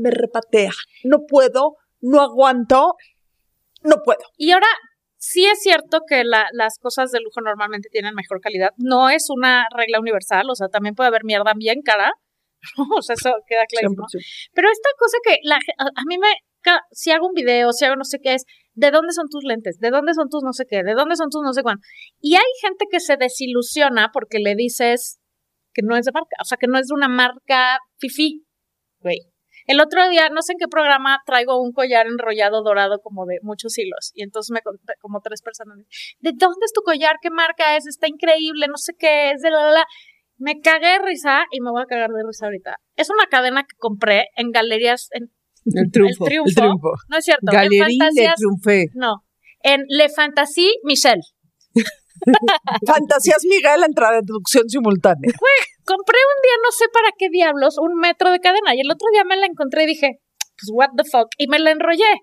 me 0.00 0.10
repatea. 0.10 0.70
No 1.04 1.18
puedo, 1.28 1.76
no 2.00 2.20
aguanto, 2.20 2.94
no 3.82 3.96
puedo. 4.04 4.20
Y 4.36 4.50
ahora, 4.52 4.66
sí 5.16 5.46
es 5.46 5.60
cierto 5.62 6.00
que 6.08 6.24
la- 6.24 6.48
las 6.52 6.78
cosas 6.78 7.10
de 7.10 7.20
lujo 7.20 7.40
normalmente 7.40 7.88
tienen 7.90 8.14
mejor 8.14 8.40
calidad. 8.40 8.70
No 8.76 9.08
es 9.10 9.26
una 9.30 9.66
regla 9.76 10.00
universal, 10.00 10.48
o 10.50 10.54
sea, 10.54 10.68
también 10.68 10.94
puede 10.94 11.08
haber 11.08 11.24
mierda 11.24 11.52
bien 11.56 11.80
cara. 11.82 12.12
o 12.98 13.02
sea, 13.02 13.14
eso 13.14 13.30
queda 13.46 13.64
clarísimo. 13.68 14.06
100%. 14.08 14.50
Pero 14.52 14.68
esta 14.70 14.88
cosa 14.98 15.16
que 15.24 15.36
la, 15.42 15.56
a, 15.56 15.84
a 15.84 16.02
mí 16.08 16.18
me, 16.18 16.28
si 16.90 17.10
hago 17.12 17.26
un 17.28 17.34
video, 17.34 17.72
si 17.72 17.84
hago 17.84 17.96
no 17.96 18.04
sé 18.04 18.18
qué 18.22 18.34
es, 18.34 18.44
¿de 18.74 18.90
dónde 18.90 19.12
son 19.12 19.28
tus 19.28 19.44
lentes? 19.44 19.78
¿De 19.78 19.90
dónde 19.90 20.12
son 20.14 20.28
tus 20.28 20.42
no 20.42 20.52
sé 20.52 20.64
qué? 20.68 20.82
¿De 20.82 20.94
dónde 20.94 21.16
son 21.16 21.30
tus 21.30 21.42
no 21.42 21.52
sé 21.52 21.62
cuándo? 21.62 21.80
Y 22.20 22.34
hay 22.34 22.50
gente 22.60 22.86
que 22.90 23.00
se 23.00 23.16
desilusiona 23.16 24.10
porque 24.12 24.38
le 24.38 24.54
dices 24.56 25.20
que 25.72 25.82
no 25.82 25.96
es 25.96 26.04
de 26.06 26.12
marca, 26.12 26.36
o 26.40 26.44
sea, 26.44 26.58
que 26.58 26.66
no 26.66 26.78
es 26.78 26.88
de 26.88 26.94
una 26.94 27.08
marca 27.08 27.78
fifi, 27.98 28.44
güey. 29.00 29.18
El 29.68 29.80
otro 29.82 30.08
día, 30.08 30.30
no 30.30 30.40
sé 30.40 30.52
en 30.52 30.58
qué 30.58 30.66
programa, 30.66 31.20
traigo 31.26 31.62
un 31.62 31.72
collar 31.72 32.06
enrollado 32.06 32.62
dorado 32.62 33.00
como 33.02 33.26
de 33.26 33.36
muchos 33.42 33.76
hilos. 33.76 34.12
Y 34.14 34.22
entonces 34.22 34.50
me 34.50 34.62
conté 34.62 34.94
como 34.98 35.20
tres 35.20 35.42
personas. 35.42 35.76
¿De 36.20 36.32
dónde 36.34 36.64
es 36.64 36.72
tu 36.72 36.80
collar? 36.80 37.16
¿Qué 37.20 37.28
marca 37.30 37.76
es? 37.76 37.86
Está 37.86 38.08
increíble, 38.08 38.66
no 38.66 38.78
sé 38.78 38.94
qué 38.98 39.30
es, 39.32 39.42
de 39.42 39.50
la, 39.50 39.64
la, 39.64 39.70
la. 39.72 39.84
Me 40.38 40.60
cagué 40.62 40.92
de 40.92 40.98
risa 41.04 41.44
y 41.50 41.60
me 41.60 41.70
voy 41.70 41.82
a 41.82 41.86
cagar 41.86 42.08
de 42.08 42.22
risa 42.26 42.46
ahorita. 42.46 42.76
Es 42.96 43.10
una 43.10 43.26
cadena 43.26 43.62
que 43.64 43.76
compré 43.76 44.28
en 44.36 44.52
galerías, 44.52 45.10
en, 45.12 45.30
El 45.66 45.90
triunfo. 45.92 46.24
El 46.24 46.30
triunfo. 46.30 46.48
El 46.48 46.54
triunfo. 46.54 46.92
no 47.10 47.18
es 47.18 47.24
cierto, 47.26 47.52
en 47.52 47.52
Galería 47.52 47.84
de 47.84 47.96
fantasías, 47.98 48.34
Triunfé. 48.36 48.86
no, 48.94 49.16
en 49.62 49.84
Le 49.88 50.08
Fantasy 50.08 50.72
Michel. 50.82 51.20
Fantasías 52.86 53.44
Miguel 53.48 53.82
en 53.86 53.94
traducción 53.94 54.68
simultánea. 54.68 55.30
Compré 55.84 56.16
un 56.18 56.42
día, 56.42 56.52
no 56.62 56.70
sé 56.72 56.84
para 56.92 57.08
qué 57.18 57.28
diablos, 57.30 57.76
un 57.78 57.94
metro 57.98 58.30
de 58.30 58.40
cadena 58.40 58.74
y 58.74 58.80
el 58.80 58.90
otro 58.90 59.08
día 59.12 59.24
me 59.24 59.36
la 59.36 59.46
encontré 59.46 59.84
y 59.84 59.86
dije, 59.86 60.20
pues 60.56 60.70
what 60.72 60.90
the 60.96 61.04
fuck, 61.10 61.28
y 61.38 61.48
me 61.48 61.58
la 61.58 61.70
enrollé. 61.70 62.22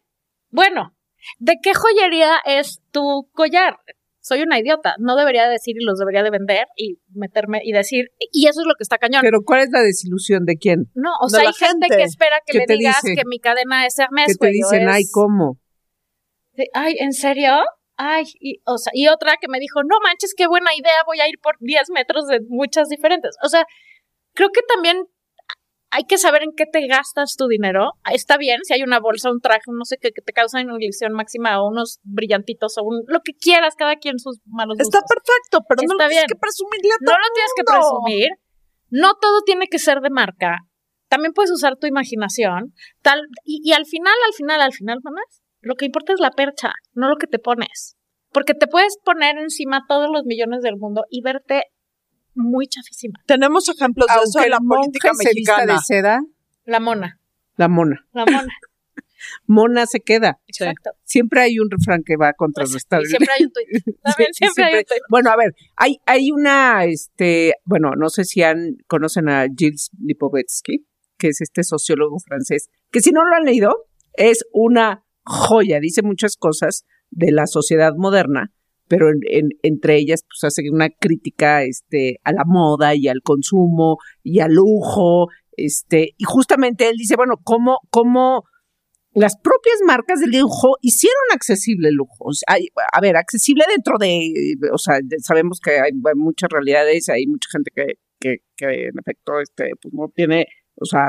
Bueno, 0.50 0.92
¿De 1.40 1.56
qué 1.62 1.74
joyería 1.74 2.38
es 2.46 2.82
tu 2.92 3.28
collar? 3.34 3.78
Soy 4.22 4.42
una 4.42 4.60
idiota. 4.60 4.96
No 5.00 5.16
debería 5.16 5.48
decir 5.50 5.76
y 5.80 5.84
los 5.84 5.98
debería 6.00 6.24
de 6.24 6.30
vender 6.30 6.68
y 6.78 7.00
meterme 7.14 7.62
y 7.64 7.72
decir, 7.72 8.10
y 8.32 8.48
eso 8.48 8.62
es 8.62 8.68
lo 8.68 8.76
que 8.76 8.84
está 8.84 8.98
cañón. 8.98 9.22
Pero 9.24 9.40
¿cuál 9.44 9.62
es 9.62 9.70
la 9.72 9.82
desilusión 9.82 10.46
de 10.46 10.58
quién? 10.58 10.86
no, 10.94 11.10
o 11.22 11.26
de 11.28 11.32
sea, 11.40 11.48
hay 11.48 11.54
gente, 11.54 11.88
gente. 11.88 11.98
que 11.98 12.04
espera 12.04 12.38
que 12.46 12.60
¿Qué 12.60 12.66
le 12.68 12.78
digas 12.78 13.02
dice? 13.04 13.16
que 13.16 13.24
mi 13.26 13.40
cadena 13.40 13.86
es 13.88 13.98
Hermes, 13.98 14.28
Que 14.28 14.36
te 14.48 14.52
dicen, 14.52 14.84
es- 14.88 14.96
ay, 14.96 15.04
¿cómo? 15.12 15.58
Ay, 16.74 16.96
¿en 17.00 17.14
serio? 17.14 17.54
Ay, 17.98 18.26
y, 18.40 18.62
o 18.66 18.78
sea, 18.78 18.92
y 18.94 19.08
otra 19.08 19.38
que 19.40 19.48
me 19.48 19.60
dijo, 19.60 19.82
no 19.84 19.98
manches, 20.04 20.34
qué 20.36 20.48
buena 20.48 20.72
idea, 20.76 21.04
voy 21.06 21.20
a 21.22 21.30
ir 21.30 21.40
por 21.42 21.56
10 21.60 21.90
metros 21.92 22.28
de 22.28 22.40
muchas 22.48 22.90
diferentes. 22.90 23.36
O 23.44 23.50
sea, 23.50 23.66
creo 24.34 24.50
que 24.50 24.62
también 24.64 25.06
hay 25.92 26.04
que 26.04 26.18
saber 26.18 26.44
en 26.44 26.52
qué 26.58 26.66
te 26.66 26.86
gastas 26.88 27.36
tu 27.38 27.48
dinero. 27.48 27.92
Está 28.12 28.36
bien 28.38 28.60
si 28.64 28.74
hay 28.74 28.84
una 28.84 29.00
bolsa, 29.00 29.32
un 29.32 29.40
traje, 29.40 29.62
no 29.68 29.86
sé 29.86 29.96
qué, 29.98 30.12
que 30.12 30.22
te 30.22 30.34
causa 30.34 30.62
una 30.62 30.76
ilusión 30.78 31.14
máxima 31.14 31.62
o 31.62 31.70
unos 31.70 32.00
brillantitos 32.04 32.78
o 32.78 32.84
un, 32.84 33.04
lo 33.08 33.22
que 33.22 33.32
quieras, 33.34 33.76
cada 33.78 33.96
quien 33.96 34.20
sus 34.20 34.40
malos 34.46 34.76
Está 34.78 35.00
gustos. 35.00 35.16
perfecto, 35.16 35.66
pero 35.70 35.82
no 35.88 35.94
Está 35.94 36.04
lo 36.04 36.10
tienes 36.10 36.26
bien. 36.26 36.28
que 36.28 36.36
presumirle 36.40 36.92
a 36.92 36.98
No 37.00 37.06
todo 37.12 37.18
lo 37.18 37.34
tienes 37.34 37.52
que 37.56 37.64
presumir. 37.64 38.30
No 38.90 39.14
todo 39.22 39.42
tiene 39.46 39.68
que 39.68 39.80
ser 39.80 40.02
de 40.02 40.10
marca. 40.10 40.58
También 41.08 41.32
puedes 41.34 41.52
usar 41.52 41.78
tu 41.78 41.88
imaginación. 41.88 42.74
Tal, 43.02 43.22
y, 43.46 43.62
y 43.64 43.72
al 43.74 43.86
final, 43.86 44.14
al 44.28 44.34
final, 44.34 44.60
al 44.62 44.74
final, 44.74 45.00
mamás, 45.02 45.44
lo 45.66 45.74
que 45.76 45.86
importa 45.86 46.14
es 46.14 46.20
la 46.20 46.30
percha, 46.30 46.74
no 46.94 47.10
lo 47.10 47.16
que 47.18 47.26
te 47.26 47.40
pones. 47.40 47.98
Porque 48.32 48.54
te 48.54 48.68
puedes 48.68 48.98
poner 49.04 49.38
encima 49.40 49.86
todos 49.88 50.10
los 50.12 50.24
millones 50.26 50.62
del 50.62 50.78
mundo 50.78 51.06
y 51.10 51.22
verte 51.22 51.64
muy 52.36 52.68
chafísima. 52.68 53.20
Tenemos 53.26 53.68
ejemplos 53.68 54.06
de 54.08 54.14
eso 54.14 54.38
Aunque 54.40 54.46
en 54.46 54.52
la 54.52 54.60
política 54.60 55.12
mexicana. 55.18 55.74
de 55.74 55.80
seda, 55.80 56.22
La 56.66 56.80
mona, 56.80 57.20
la 57.58 57.68
mona. 57.68 58.06
la 58.14 58.26
mona. 58.26 58.48
Mona 59.48 59.88
se 59.88 60.02
queda. 60.02 60.40
Exacto. 60.46 60.92
Siempre 61.04 61.42
hay 61.42 61.58
un 61.58 61.72
refrán 61.72 62.04
que 62.06 62.16
va 62.16 62.28
a 62.28 62.34
contrarrestar. 62.34 63.02
Y 63.02 63.08
siempre 63.08 63.34
hay 63.36 63.46
un 63.46 63.52
tuit. 63.52 63.68
También 64.04 64.34
Sí, 64.34 64.44
siempre, 64.46 64.66
hay 64.66 64.74
un 64.76 64.84
tuit. 64.84 65.02
Bueno, 65.10 65.32
a 65.32 65.36
ver, 65.36 65.56
hay, 65.78 65.98
hay 66.06 66.30
una, 66.30 66.86
este, 66.86 67.56
bueno, 67.64 67.94
no 67.98 68.10
sé 68.10 68.24
si 68.24 68.44
han, 68.44 68.78
conocen 68.86 69.28
a 69.30 69.48
Gilles 69.48 69.90
Lipovetsky, 70.00 70.86
que 71.18 71.30
es 71.30 71.42
este 71.42 71.64
sociólogo 71.64 72.20
francés, 72.20 72.70
que 72.92 73.00
si 73.00 73.10
no 73.12 73.26
lo 73.26 73.36
han 73.36 73.46
leído, 73.46 73.88
es 74.14 74.46
una 74.54 75.05
joya, 75.26 75.80
dice 75.80 76.02
muchas 76.04 76.36
cosas 76.38 76.84
de 77.10 77.32
la 77.32 77.46
sociedad 77.48 77.94
moderna, 77.98 78.52
pero 78.88 79.10
en- 79.10 79.20
en- 79.30 79.50
entre 79.64 79.98
ellas, 79.98 80.24
pues 80.28 80.44
hace 80.52 80.70
una 80.72 80.90
crítica, 80.90 81.64
este, 81.64 82.20
a 82.24 82.32
la 82.32 82.44
moda 82.46 82.96
y 82.96 83.08
al 83.08 83.22
consumo 83.24 83.98
y 84.24 84.40
al 84.40 84.54
lujo, 84.54 85.28
este, 85.58 86.14
y 86.18 86.24
justamente 86.26 86.88
él 86.90 86.96
dice, 86.98 87.16
bueno, 87.16 87.36
cómo, 87.44 87.80
cómo 87.90 88.44
las 89.14 89.38
propias 89.38 89.78
marcas 89.88 90.20
de 90.20 90.28
lujo 90.38 90.76
hicieron 90.82 91.16
accesible 91.34 91.88
el 91.88 91.96
lujo. 91.96 92.30
A 92.92 93.02
ver, 93.02 93.16
accesible 93.16 93.64
dentro 93.74 93.98
de, 93.98 94.34
o 94.74 94.78
sea, 94.78 95.00
sabemos 95.20 95.60
que 95.64 95.80
hay, 95.80 95.92
muchas 96.16 96.50
realidades, 96.52 97.08
hay 97.08 97.26
mucha 97.26 97.48
gente 97.50 97.72
que, 97.74 97.86
que, 98.20 98.38
que 98.58 98.88
en 98.88 99.00
efecto, 99.00 99.40
este, 99.42 99.72
pues 99.82 99.94
no 99.94 100.10
tiene, 100.14 100.48
o 100.76 100.84
sea, 100.86 101.08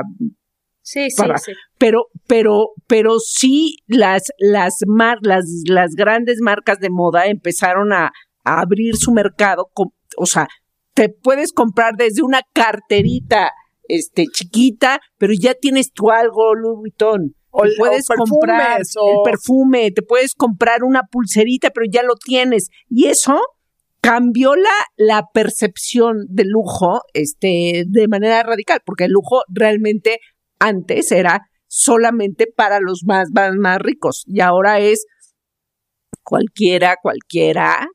Sí, 0.89 1.09
sí, 1.09 1.17
Para- 1.17 1.37
sí. 1.37 1.51
pero, 1.77 2.05
pero, 2.27 2.69
pero 2.87 3.19
sí 3.19 3.75
las, 3.87 4.23
las 4.37 4.75
mar, 4.87 5.17
las, 5.21 5.43
las 5.67 5.95
grandes 5.95 6.37
marcas 6.39 6.79
de 6.79 6.89
moda 6.89 7.25
empezaron 7.25 7.91
a, 7.91 8.13
a 8.45 8.61
abrir 8.61 8.95
su 8.95 9.11
mercado, 9.11 9.69
con- 9.73 9.91
o 10.15 10.25
sea, 10.25 10.47
te 10.93 11.09
puedes 11.09 11.51
comprar 11.51 11.95
desde 11.97 12.21
una 12.21 12.39
carterita, 12.53 13.51
este, 13.89 14.27
chiquita, 14.31 15.01
pero 15.17 15.33
ya 15.37 15.55
tienes 15.55 15.91
tu 15.91 16.09
algo 16.09 16.55
Louis 16.55 16.77
Vuitton. 16.79 17.35
O 17.49 17.63
Te 17.63 17.69
o 17.69 17.71
puedes 17.77 18.07
comprar 18.07 18.81
o- 18.97 19.09
el 19.11 19.17
perfume, 19.29 19.91
te 19.91 20.03
puedes 20.03 20.35
comprar 20.35 20.85
una 20.85 21.01
pulserita, 21.11 21.69
pero 21.71 21.85
ya 21.91 22.01
lo 22.03 22.15
tienes. 22.15 22.69
Y 22.89 23.07
eso 23.07 23.37
cambió 23.99 24.55
la, 24.55 24.69
la 24.95 25.23
percepción 25.33 26.27
del 26.29 26.47
lujo, 26.47 27.01
este, 27.13 27.83
de 27.87 28.07
manera 28.07 28.41
radical, 28.43 28.79
porque 28.85 29.03
el 29.05 29.11
lujo 29.11 29.41
realmente 29.49 30.19
antes 30.59 31.11
era 31.11 31.41
solamente 31.67 32.47
para 32.55 32.79
los 32.79 33.03
más, 33.05 33.29
más, 33.33 33.55
más 33.55 33.79
ricos 33.79 34.23
y 34.25 34.41
ahora 34.41 34.79
es 34.79 35.05
cualquiera, 36.23 36.95
cualquiera, 37.01 37.87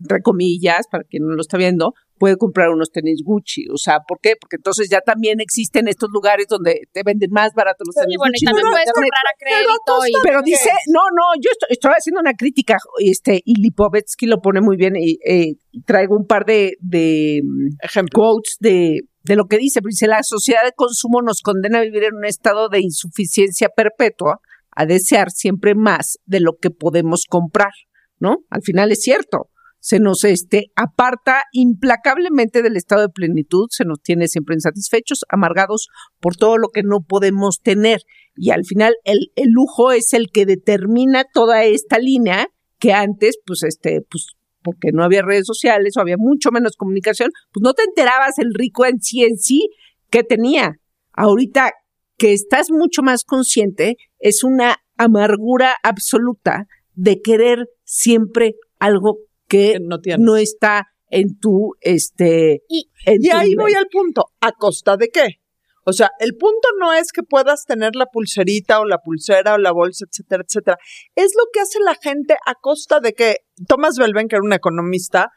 entre 0.00 0.22
comillas, 0.22 0.86
para 0.90 1.04
quien 1.04 1.26
no 1.26 1.34
lo 1.34 1.40
está 1.40 1.56
viendo, 1.56 1.94
puede 2.18 2.36
comprar 2.36 2.70
unos 2.70 2.90
tenis 2.90 3.22
Gucci. 3.24 3.66
O 3.72 3.76
sea, 3.76 4.00
¿por 4.06 4.18
qué? 4.20 4.34
Porque 4.38 4.56
entonces 4.56 4.88
ya 4.90 5.00
también 5.00 5.40
existen 5.40 5.88
estos 5.88 6.10
lugares 6.12 6.46
donde 6.48 6.82
te 6.92 7.02
venden 7.04 7.30
más 7.30 7.52
baratos 7.54 7.86
los 7.86 7.94
tenis 7.94 8.14
Y 8.14 8.18
bueno, 8.18 8.32
y 8.34 8.38
Gucci. 8.38 8.44
también 8.44 8.64
No, 8.64 8.70
no, 8.70 8.74
puedes 8.74 8.92
comprar 8.92 9.24
a 9.24 9.34
crédito 9.38 10.06
y 10.08 10.12
Pero 10.22 10.42
dice, 10.42 10.70
no, 10.92 11.00
no, 11.14 11.40
yo 11.40 11.50
estoy, 11.52 11.68
estoy 11.70 11.92
haciendo 11.96 12.20
una 12.20 12.34
crítica, 12.34 12.76
este, 12.98 13.40
y 13.44 13.60
Lipovetsky 13.60 14.26
lo 14.26 14.40
pone 14.40 14.60
muy 14.60 14.76
bien, 14.76 14.94
y 14.96 15.18
eh, 15.24 15.54
traigo 15.86 16.16
un 16.16 16.26
par 16.26 16.44
de, 16.44 16.76
de 16.80 17.40
mm, 17.44 17.84
Ejemplo. 17.84 18.12
quotes 18.12 18.56
de, 18.60 19.00
de 19.28 19.36
lo 19.36 19.44
que 19.46 19.58
dice, 19.58 19.80
dice, 19.84 20.06
la 20.06 20.22
sociedad 20.22 20.64
de 20.64 20.72
consumo 20.74 21.20
nos 21.20 21.42
condena 21.42 21.78
a 21.78 21.82
vivir 21.82 22.04
en 22.04 22.14
un 22.14 22.24
estado 22.24 22.70
de 22.70 22.80
insuficiencia 22.80 23.68
perpetua, 23.68 24.40
a 24.74 24.86
desear 24.86 25.30
siempre 25.30 25.74
más 25.74 26.18
de 26.24 26.40
lo 26.40 26.56
que 26.56 26.70
podemos 26.70 27.26
comprar, 27.28 27.72
¿no? 28.18 28.38
Al 28.48 28.62
final 28.62 28.90
es 28.90 29.02
cierto. 29.02 29.50
Se 29.80 30.00
nos 30.00 30.24
este, 30.24 30.72
aparta 30.76 31.42
implacablemente 31.52 32.62
del 32.62 32.76
estado 32.76 33.02
de 33.02 33.08
plenitud, 33.10 33.66
se 33.70 33.84
nos 33.84 34.00
tiene 34.00 34.28
siempre 34.28 34.54
insatisfechos, 34.54 35.24
amargados 35.28 35.88
por 36.20 36.34
todo 36.34 36.56
lo 36.56 36.68
que 36.70 36.82
no 36.82 37.02
podemos 37.06 37.60
tener. 37.60 38.00
Y 38.34 38.50
al 38.50 38.64
final 38.64 38.94
el, 39.04 39.30
el 39.36 39.50
lujo 39.50 39.92
es 39.92 40.14
el 40.14 40.30
que 40.32 40.46
determina 40.46 41.24
toda 41.32 41.64
esta 41.64 41.98
línea 41.98 42.48
que 42.78 42.92
antes, 42.94 43.38
pues, 43.44 43.62
este, 43.62 44.00
pues, 44.10 44.37
porque 44.62 44.90
no 44.92 45.02
había 45.04 45.22
redes 45.22 45.46
sociales 45.46 45.96
o 45.96 46.00
había 46.00 46.16
mucho 46.16 46.50
menos 46.50 46.76
comunicación, 46.76 47.30
pues 47.52 47.62
no 47.62 47.74
te 47.74 47.82
enterabas 47.84 48.38
el 48.38 48.52
rico 48.54 48.84
en 48.86 49.00
sí 49.00 49.22
en 49.24 49.36
sí 49.38 49.68
que 50.10 50.22
tenía. 50.22 50.76
Ahorita 51.12 51.72
que 52.16 52.32
estás 52.32 52.70
mucho 52.70 53.02
más 53.02 53.24
consciente, 53.24 53.96
es 54.18 54.42
una 54.44 54.76
amargura 54.96 55.74
absoluta 55.82 56.66
de 56.94 57.20
querer 57.22 57.66
siempre 57.84 58.54
algo 58.80 59.18
que 59.46 59.74
Que 59.74 59.80
no 59.80 59.98
no 60.18 60.36
está 60.36 60.86
en 61.10 61.38
tu, 61.38 61.74
este, 61.80 62.62
Y- 62.68 62.90
en 63.06 63.22
Y 63.24 63.28
tu 63.30 63.36
ahí 63.36 63.48
nivel. 63.50 63.64
voy 63.64 63.74
al 63.74 63.86
punto. 63.90 64.26
¿A 64.40 64.52
costa 64.52 64.96
de 64.96 65.08
qué? 65.08 65.40
O 65.88 65.92
sea, 65.94 66.10
el 66.18 66.36
punto 66.36 66.68
no 66.78 66.92
es 66.92 67.12
que 67.12 67.22
puedas 67.22 67.64
tener 67.64 67.96
la 67.96 68.04
pulserita 68.12 68.78
o 68.78 68.84
la 68.84 68.98
pulsera 68.98 69.54
o 69.54 69.58
la 69.58 69.72
bolsa, 69.72 70.04
etcétera, 70.06 70.44
etcétera. 70.46 70.76
Es 71.14 71.32
lo 71.34 71.44
que 71.50 71.60
hace 71.60 71.78
la 71.80 71.94
gente 71.94 72.34
a 72.44 72.56
costa 72.60 73.00
de 73.00 73.14
que 73.14 73.36
Thomas 73.66 73.96
Belben, 73.96 74.28
que 74.28 74.36
era 74.36 74.44
un 74.44 74.52
economista, 74.52 75.30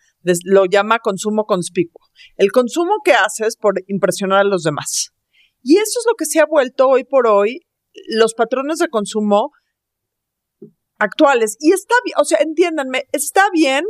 lo 0.44 0.66
llama 0.66 1.00
consumo 1.00 1.46
conspicuo. 1.46 2.06
El 2.36 2.52
consumo 2.52 2.96
que 3.02 3.14
haces 3.14 3.56
por 3.56 3.76
impresionar 3.88 4.40
a 4.40 4.44
los 4.44 4.64
demás. 4.64 5.12
Y 5.64 5.78
eso 5.78 6.00
es 6.00 6.06
lo 6.06 6.16
que 6.16 6.26
se 6.26 6.42
ha 6.42 6.46
vuelto 6.46 6.90
hoy 6.90 7.06
por 7.06 7.28
hoy 7.28 7.62
los 8.10 8.34
patrones 8.34 8.80
de 8.80 8.90
consumo 8.90 9.52
actuales. 10.98 11.56
Y 11.62 11.72
está 11.72 11.96
bien, 12.04 12.16
o 12.20 12.26
sea, 12.26 12.40
entiéndanme, 12.42 13.04
está 13.14 13.46
bien 13.54 13.86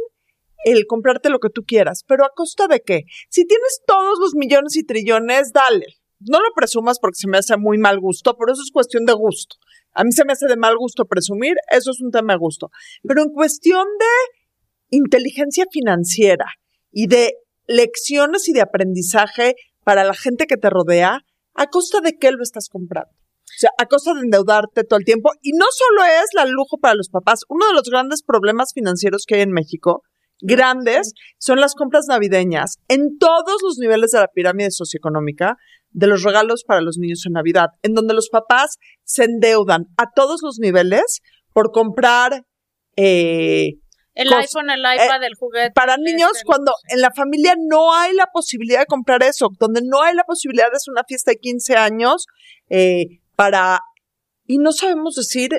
el 0.64 0.86
comprarte 0.86 1.32
lo 1.32 1.40
que 1.40 1.50
tú 1.50 1.64
quieras, 1.66 2.04
pero 2.08 2.24
a 2.24 2.30
costa 2.36 2.68
de 2.68 2.82
qué? 2.82 3.02
Si 3.32 3.48
tienes 3.48 3.82
todos 3.88 4.20
los 4.20 4.36
millones 4.36 4.76
y 4.76 4.86
trillones, 4.86 5.54
dale. 5.54 6.01
No 6.28 6.40
lo 6.40 6.50
presumas 6.56 7.00
porque 7.00 7.18
se 7.18 7.28
me 7.28 7.38
hace 7.38 7.58
muy 7.58 7.78
mal 7.78 8.00
gusto, 8.00 8.36
pero 8.38 8.54
eso 8.54 8.62
es 8.62 8.72
cuestión 8.72 9.06
de 9.06 9.14
gusto. 9.14 9.56
A 9.94 10.04
mí 10.04 10.12
se 10.12 10.26
me 10.26 10.34
hace 10.34 10.48
de 10.48 10.58
mal 10.58 10.78
gusto 10.78 11.06
presumir, 11.06 11.56
eso 11.72 11.92
es 11.92 12.02
un 12.02 12.12
tema 12.12 12.34
de 12.34 12.40
gusto. 12.40 12.70
Pero 13.04 13.24
en 13.24 13.30
cuestión 13.30 13.86
de 14.00 14.98
inteligencia 14.98 15.66
financiera 15.72 16.46
y 16.92 17.08
de 17.08 17.34
lecciones 17.68 18.48
y 18.48 18.54
de 18.54 18.62
aprendizaje 18.62 19.56
para 19.84 20.04
la 20.04 20.14
gente 20.14 20.46
que 20.46 20.58
te 20.58 20.70
rodea, 20.70 21.20
¿a 21.56 21.68
costa 21.68 22.02
de 22.02 22.18
qué 22.18 22.32
lo 22.32 22.44
estás 22.44 22.70
comprando? 22.70 23.12
O 23.12 23.60
sea, 23.62 23.72
a 23.78 23.86
costa 23.86 24.14
de 24.14 24.22
endeudarte 24.22 24.84
todo 24.84 25.00
el 25.00 25.06
tiempo. 25.06 25.32
Y 25.42 25.52
no 25.52 25.66
solo 25.72 26.06
es 26.06 26.30
la 26.34 26.46
lujo 26.46 26.78
para 26.82 26.96
los 26.96 27.10
papás. 27.10 27.42
Uno 27.50 27.68
de 27.68 27.74
los 27.74 27.84
grandes 27.84 28.24
problemas 28.24 28.72
financieros 28.74 29.26
que 29.28 29.36
hay 29.36 29.42
en 29.42 29.52
México, 29.52 30.04
grandes, 30.40 31.14
son 31.38 31.60
las 31.60 31.76
compras 31.76 32.06
navideñas 32.08 32.78
en 32.88 33.18
todos 33.20 33.62
los 33.62 33.78
niveles 33.78 34.12
de 34.12 34.20
la 34.20 34.28
pirámide 34.28 34.72
socioeconómica 34.72 35.58
de 35.92 36.08
los 36.08 36.24
regalos 36.24 36.64
para 36.66 36.82
los 36.82 36.98
niños 36.98 37.24
en 37.26 37.34
Navidad, 37.34 37.68
en 37.84 37.94
donde 37.94 38.14
los 38.14 38.30
papás 38.30 38.78
se 39.04 39.26
endeudan 39.26 39.86
a 39.98 40.06
todos 40.16 40.42
los 40.44 40.58
niveles 40.60 41.22
por 41.54 41.72
comprar 41.72 42.46
eh, 42.96 43.74
el 44.14 44.30
cos- 44.30 44.38
iPhone, 44.42 44.70
el 44.70 44.80
iPad, 44.80 45.24
el 45.24 45.36
juguete. 45.36 45.72
para 45.74 45.98
niños 45.98 46.32
este, 46.34 46.46
cuando 46.46 46.74
en 46.90 47.02
la 47.02 47.12
familia 47.12 47.56
no 47.58 47.94
hay 47.94 48.14
la 48.14 48.28
posibilidad 48.34 48.80
de 48.80 48.86
comprar 48.86 49.24
eso, 49.24 49.50
donde 49.60 49.82
no 49.84 50.02
hay 50.02 50.16
la 50.16 50.24
posibilidad 50.24 50.66
de 50.70 50.76
hacer 50.78 50.92
una 50.92 51.04
fiesta 51.08 51.32
de 51.32 51.38
15 51.38 51.76
años 51.76 52.26
eh, 52.70 53.06
para... 53.36 53.80
Y 54.48 54.58
no 54.58 54.74
sabemos 54.74 55.16
decir, 55.16 55.52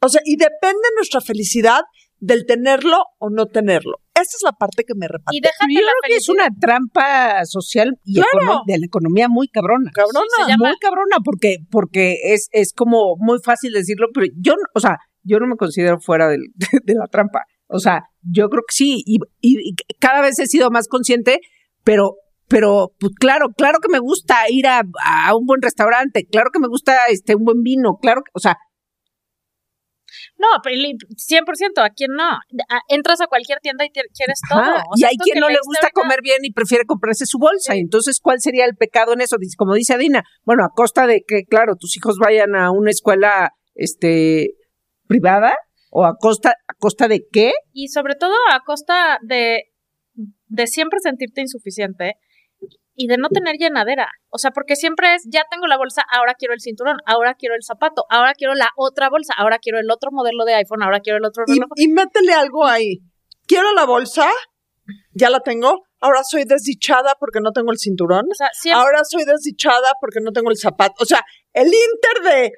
o 0.00 0.08
sea, 0.08 0.22
y 0.24 0.36
depende 0.36 0.80
nuestra 0.96 1.20
felicidad 1.20 1.80
del 2.20 2.46
tenerlo 2.46 3.04
o 3.18 3.28
no 3.28 3.46
tenerlo. 3.46 3.98
Esa 4.24 4.36
es 4.38 4.42
la 4.42 4.52
parte 4.52 4.84
que 4.84 4.94
me 4.94 5.06
Y 5.06 5.08
reparte. 5.08 5.38
déjate 5.42 5.72
Yo 5.74 5.80
creo 5.80 5.94
que 6.08 6.16
es 6.16 6.28
una 6.28 6.48
trampa 6.60 7.44
social 7.44 7.98
y 8.04 8.14
Claro. 8.14 8.62
de 8.66 8.78
la 8.78 8.86
economía 8.86 9.28
muy 9.28 9.48
cabrona. 9.48 9.90
Cabrona. 9.94 10.20
Sí, 10.36 10.42
se 10.44 10.50
llama- 10.50 10.68
Muy 10.68 10.76
cabrona 10.80 11.16
porque, 11.24 11.56
porque 11.70 12.16
es, 12.32 12.48
es 12.52 12.72
como 12.72 13.16
muy 13.18 13.38
fácil 13.44 13.72
decirlo, 13.72 14.08
pero 14.14 14.26
yo, 14.40 14.54
no- 14.54 14.62
o 14.74 14.80
sea, 14.80 14.96
yo 15.22 15.38
no 15.38 15.46
me 15.46 15.56
considero 15.56 16.00
fuera 16.00 16.28
del- 16.28 16.48
de, 16.84 16.94
la 16.94 17.06
trampa. 17.06 17.40
O 17.66 17.78
sea, 17.78 18.02
yo 18.22 18.48
creo 18.48 18.62
que 18.68 18.74
sí, 18.74 19.02
y, 19.06 19.18
y- 19.40 19.70
y 19.70 19.74
cada 20.00 20.20
vez 20.22 20.38
he 20.38 20.46
sido 20.46 20.70
más 20.70 20.88
consciente, 20.88 21.40
pero, 21.82 22.14
pero, 22.48 22.92
pues 22.98 23.12
claro, 23.18 23.48
claro 23.56 23.78
que 23.80 23.88
me 23.90 23.98
gusta 23.98 24.36
ir 24.50 24.66
a, 24.66 24.82
a 25.04 25.34
un 25.36 25.46
buen 25.46 25.60
restaurante, 25.62 26.26
claro 26.30 26.50
que 26.52 26.60
me 26.60 26.68
gusta 26.68 26.94
este 27.10 27.34
un 27.34 27.44
buen 27.44 27.62
vino, 27.62 27.96
claro 28.00 28.22
que, 28.22 28.30
o 28.34 28.38
sea, 28.38 28.56
No, 30.36 30.48
pero 30.62 30.74
li- 30.76 30.96
100%, 31.16 31.78
¿a 31.82 31.90
quién 31.90 32.10
no? 32.12 32.38
Entras 32.88 33.20
a 33.20 33.26
cualquier 33.28 33.58
tienda 33.60 33.84
y 33.84 33.90
quieres 33.90 34.40
todo. 34.48 34.60
ajá, 34.60 34.82
O 34.88 34.92
y 34.96 35.04
hay 35.04 35.16
quien 35.16 35.38
no 35.40 35.48
le 35.48 35.58
gusta 35.64 35.90
comer 35.92 36.20
bien 36.22 36.38
y 36.42 36.52
prefiere 36.52 36.84
comprarse 36.86 37.24
su 37.26 37.38
bolsa. 37.38 37.74
Entonces, 37.76 38.18
¿cuál 38.20 38.40
sería 38.40 38.64
el 38.64 38.74
pecado 38.76 39.12
en 39.12 39.20
eso? 39.20 39.36
Como 39.56 39.74
dice 39.74 39.94
Adina, 39.94 40.24
bueno, 40.44 40.64
a 40.64 40.70
costa 40.74 41.06
de 41.06 41.22
que, 41.26 41.44
claro, 41.44 41.76
tus 41.76 41.96
hijos 41.96 42.16
vayan 42.18 42.56
a 42.56 42.70
una 42.72 42.90
escuela, 42.90 43.50
este, 43.74 44.50
privada, 45.06 45.54
o 45.90 46.04
a 46.04 46.16
costa, 46.18 46.50
a 46.66 46.74
costa 46.78 47.06
de 47.06 47.24
qué? 47.32 47.52
Y 47.72 47.88
sobre 47.88 48.14
todo 48.16 48.34
a 48.50 48.60
costa 48.66 49.18
de, 49.22 49.64
de 50.48 50.66
siempre 50.66 50.98
sentirte 51.00 51.40
insuficiente 51.42 52.14
y 52.94 53.06
de 53.08 53.16
no 53.16 53.28
tener 53.28 53.56
llenadera. 53.58 54.08
O 54.30 54.38
sea, 54.38 54.50
porque 54.50 54.76
siempre 54.76 55.14
es, 55.14 55.22
ya 55.30 55.42
tengo 55.50 55.66
la 55.66 55.76
bolsa, 55.76 56.02
ahora 56.10 56.34
quiero 56.34 56.54
el 56.54 56.60
cinturón, 56.60 56.96
ahora 57.06 57.34
quiero 57.34 57.54
el 57.54 57.62
zapato, 57.64 58.04
ahora 58.10 58.34
quiero 58.34 58.54
la 58.54 58.68
otra 58.76 59.08
bolsa, 59.10 59.34
ahora 59.36 59.58
quiero 59.58 59.78
el 59.78 59.90
otro 59.90 60.10
modelo 60.12 60.44
de 60.44 60.54
iPhone, 60.54 60.82
ahora 60.82 61.00
quiero 61.00 61.18
el 61.18 61.24
otro 61.24 61.44
Y, 61.46 61.54
reloj. 61.54 61.68
y 61.76 61.88
métele 61.88 62.32
algo 62.34 62.66
ahí. 62.66 62.98
Quiero 63.46 63.72
la 63.74 63.84
bolsa, 63.84 64.30
ya 65.12 65.30
la 65.30 65.40
tengo. 65.40 65.82
Ahora 66.00 66.20
soy 66.22 66.44
desdichada 66.44 67.14
porque 67.18 67.40
no 67.42 67.52
tengo 67.52 67.72
el 67.72 67.78
cinturón. 67.78 68.26
O 68.30 68.34
sea, 68.34 68.48
siempre, 68.52 68.80
Ahora 68.82 69.00
soy 69.04 69.24
desdichada 69.24 69.92
porque 70.00 70.20
no 70.22 70.32
tengo 70.32 70.50
el 70.50 70.58
zapato. 70.58 70.94
O 71.00 71.06
sea, 71.06 71.22
el 71.52 71.66
inter 71.66 72.22
de 72.32 72.52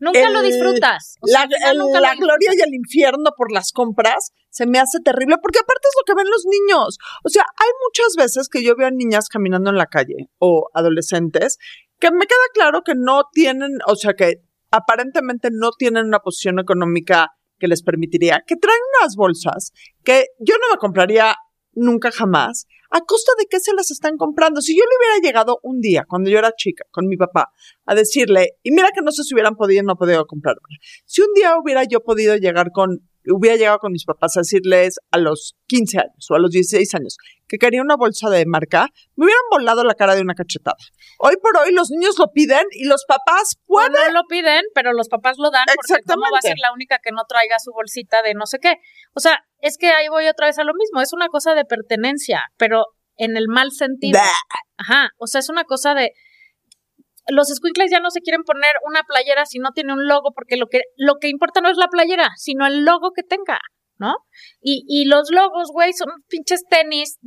nunca 0.00 0.26
el- 0.26 0.32
lo 0.32 0.42
disfrutas. 0.42 1.14
O 1.20 1.26
la, 1.30 1.44
el- 1.70 1.78
nunca 1.78 2.00
la 2.00 2.14
lo 2.14 2.20
gloria 2.20 2.50
y 2.56 2.60
el 2.60 2.74
infierno 2.74 3.30
por 3.36 3.52
las 3.52 3.70
compras 3.72 4.32
se 4.48 4.66
me 4.66 4.78
hace 4.80 4.98
terrible 5.04 5.36
porque 5.40 5.60
aparte 5.60 5.86
es 5.88 5.94
lo 6.00 6.04
que 6.04 6.20
ven 6.20 6.28
los 6.30 6.44
niños. 6.46 6.98
O 7.24 7.28
sea, 7.28 7.44
hay 7.56 7.68
muchas 7.86 8.14
veces 8.16 8.48
que 8.48 8.64
yo 8.64 8.74
veo 8.76 8.88
a 8.88 8.90
niñas 8.90 9.28
caminando 9.28 9.70
en 9.70 9.76
la 9.76 9.86
calle 9.86 10.28
o 10.38 10.68
adolescentes 10.74 11.58
que 12.00 12.10
me 12.10 12.26
queda 12.26 12.38
claro 12.54 12.82
que 12.82 12.94
no 12.96 13.24
tienen, 13.32 13.78
o 13.86 13.94
sea, 13.94 14.14
que 14.14 14.42
aparentemente 14.70 15.48
no 15.52 15.70
tienen 15.78 16.06
una 16.06 16.20
posición 16.20 16.58
económica 16.58 17.28
que 17.58 17.68
les 17.68 17.82
permitiría, 17.82 18.42
que 18.46 18.56
traen 18.56 18.80
unas 19.00 19.16
bolsas 19.16 19.72
que 20.02 20.26
yo 20.38 20.54
no 20.60 20.72
me 20.72 20.78
compraría 20.78 21.36
nunca 21.72 22.10
jamás, 22.10 22.66
a 22.90 23.00
costa 23.02 23.32
de 23.38 23.46
qué 23.48 23.60
se 23.60 23.72
las 23.74 23.90
están 23.90 24.16
comprando. 24.16 24.60
Si 24.60 24.76
yo 24.76 24.82
le 24.82 24.96
hubiera 24.98 25.26
llegado 25.26 25.60
un 25.62 25.80
día, 25.80 26.04
cuando 26.08 26.28
yo 26.28 26.38
era 26.38 26.52
chica, 26.56 26.84
con 26.90 27.06
mi 27.06 27.16
papá, 27.16 27.50
a 27.86 27.94
decirle, 27.94 28.58
y 28.62 28.72
mira 28.72 28.88
que 28.94 29.02
no 29.02 29.12
si 29.12 29.34
hubieran 29.34 29.54
podido 29.54 29.82
no 29.82 29.96
podido 29.96 30.26
comprarme. 30.26 30.78
Si 31.04 31.22
un 31.22 31.32
día 31.34 31.56
hubiera 31.58 31.84
yo 31.84 32.00
podido 32.00 32.36
llegar 32.36 32.70
con, 32.72 33.08
hubiera 33.26 33.56
llegado 33.56 33.78
con 33.78 33.92
mis 33.92 34.04
papás 34.04 34.36
a 34.36 34.40
decirles 34.40 34.96
a 35.10 35.18
los 35.18 35.54
15 35.66 35.98
años 35.98 36.26
o 36.30 36.34
a 36.34 36.38
los 36.38 36.50
16 36.50 36.94
años 36.94 37.16
que 37.48 37.58
quería 37.58 37.82
una 37.82 37.96
bolsa 37.96 38.30
de 38.30 38.46
marca, 38.46 38.86
me 39.16 39.24
hubieran 39.24 39.42
volado 39.50 39.82
la 39.82 39.94
cara 39.94 40.14
de 40.14 40.22
una 40.22 40.34
cachetada. 40.34 40.76
Hoy 41.18 41.34
por 41.42 41.56
hoy 41.56 41.72
los 41.72 41.90
niños 41.90 42.16
lo 42.18 42.28
piden 42.32 42.64
y 42.70 42.84
los 42.84 43.04
papás 43.08 43.56
O 43.66 43.74
pueden. 43.74 43.92
no 43.92 44.10
lo 44.12 44.22
piden, 44.28 44.62
pero 44.72 44.92
los 44.92 45.08
papás 45.08 45.36
lo 45.38 45.50
dan 45.50 45.64
porque 45.74 46.00
cómo 46.06 46.22
va 46.22 46.26
a 46.26 46.38
Exactamente. 46.38 46.48
ser 46.48 46.56
la 46.62 46.72
única 46.72 46.98
que 47.02 47.10
no 47.10 47.22
traiga 47.28 47.56
su 47.58 47.72
bolsita 47.72 48.22
de 48.22 48.34
no 48.34 48.46
sé 48.46 48.58
qué. 48.60 48.74
O 49.14 49.20
sea, 49.20 49.40
es 49.60 49.76
que 49.78 49.88
ahí 49.88 50.08
voy 50.08 50.28
otra 50.28 50.46
vez 50.46 50.58
a 50.58 50.64
lo 50.64 50.74
mismo, 50.74 51.00
es 51.00 51.12
una 51.12 51.26
cosa 51.28 51.54
de 51.54 51.64
pertenencia, 51.64 52.42
pero 52.56 52.84
en 53.16 53.36
el 53.36 53.48
mal 53.48 53.72
sentido. 53.72 54.20
Bah. 54.20 54.58
Ajá, 54.78 55.08
o 55.18 55.26
sea, 55.26 55.40
es 55.40 55.48
una 55.48 55.64
cosa 55.64 55.94
de 55.94 56.12
los 57.28 57.48
squinkles 57.48 57.90
ya 57.90 58.00
no 58.00 58.10
se 58.10 58.20
quieren 58.20 58.42
poner 58.44 58.72
una 58.86 59.02
playera 59.02 59.44
si 59.46 59.58
no 59.58 59.70
tiene 59.72 59.92
un 59.92 60.06
logo 60.06 60.32
porque 60.34 60.56
lo 60.56 60.66
que 60.66 60.80
lo 60.96 61.14
que 61.20 61.28
importa 61.28 61.60
no 61.60 61.68
es 61.70 61.76
la 61.76 61.88
playera, 61.88 62.30
sino 62.36 62.66
el 62.66 62.84
logo 62.84 63.12
que 63.14 63.22
tenga. 63.22 63.58
¿No? 64.02 64.14
Y, 64.62 64.82
y 64.88 65.04
los 65.04 65.30
logos, 65.30 65.68
güey, 65.74 65.92
son 65.92 66.08
pinches 66.26 66.62
tenis, 66.70 67.18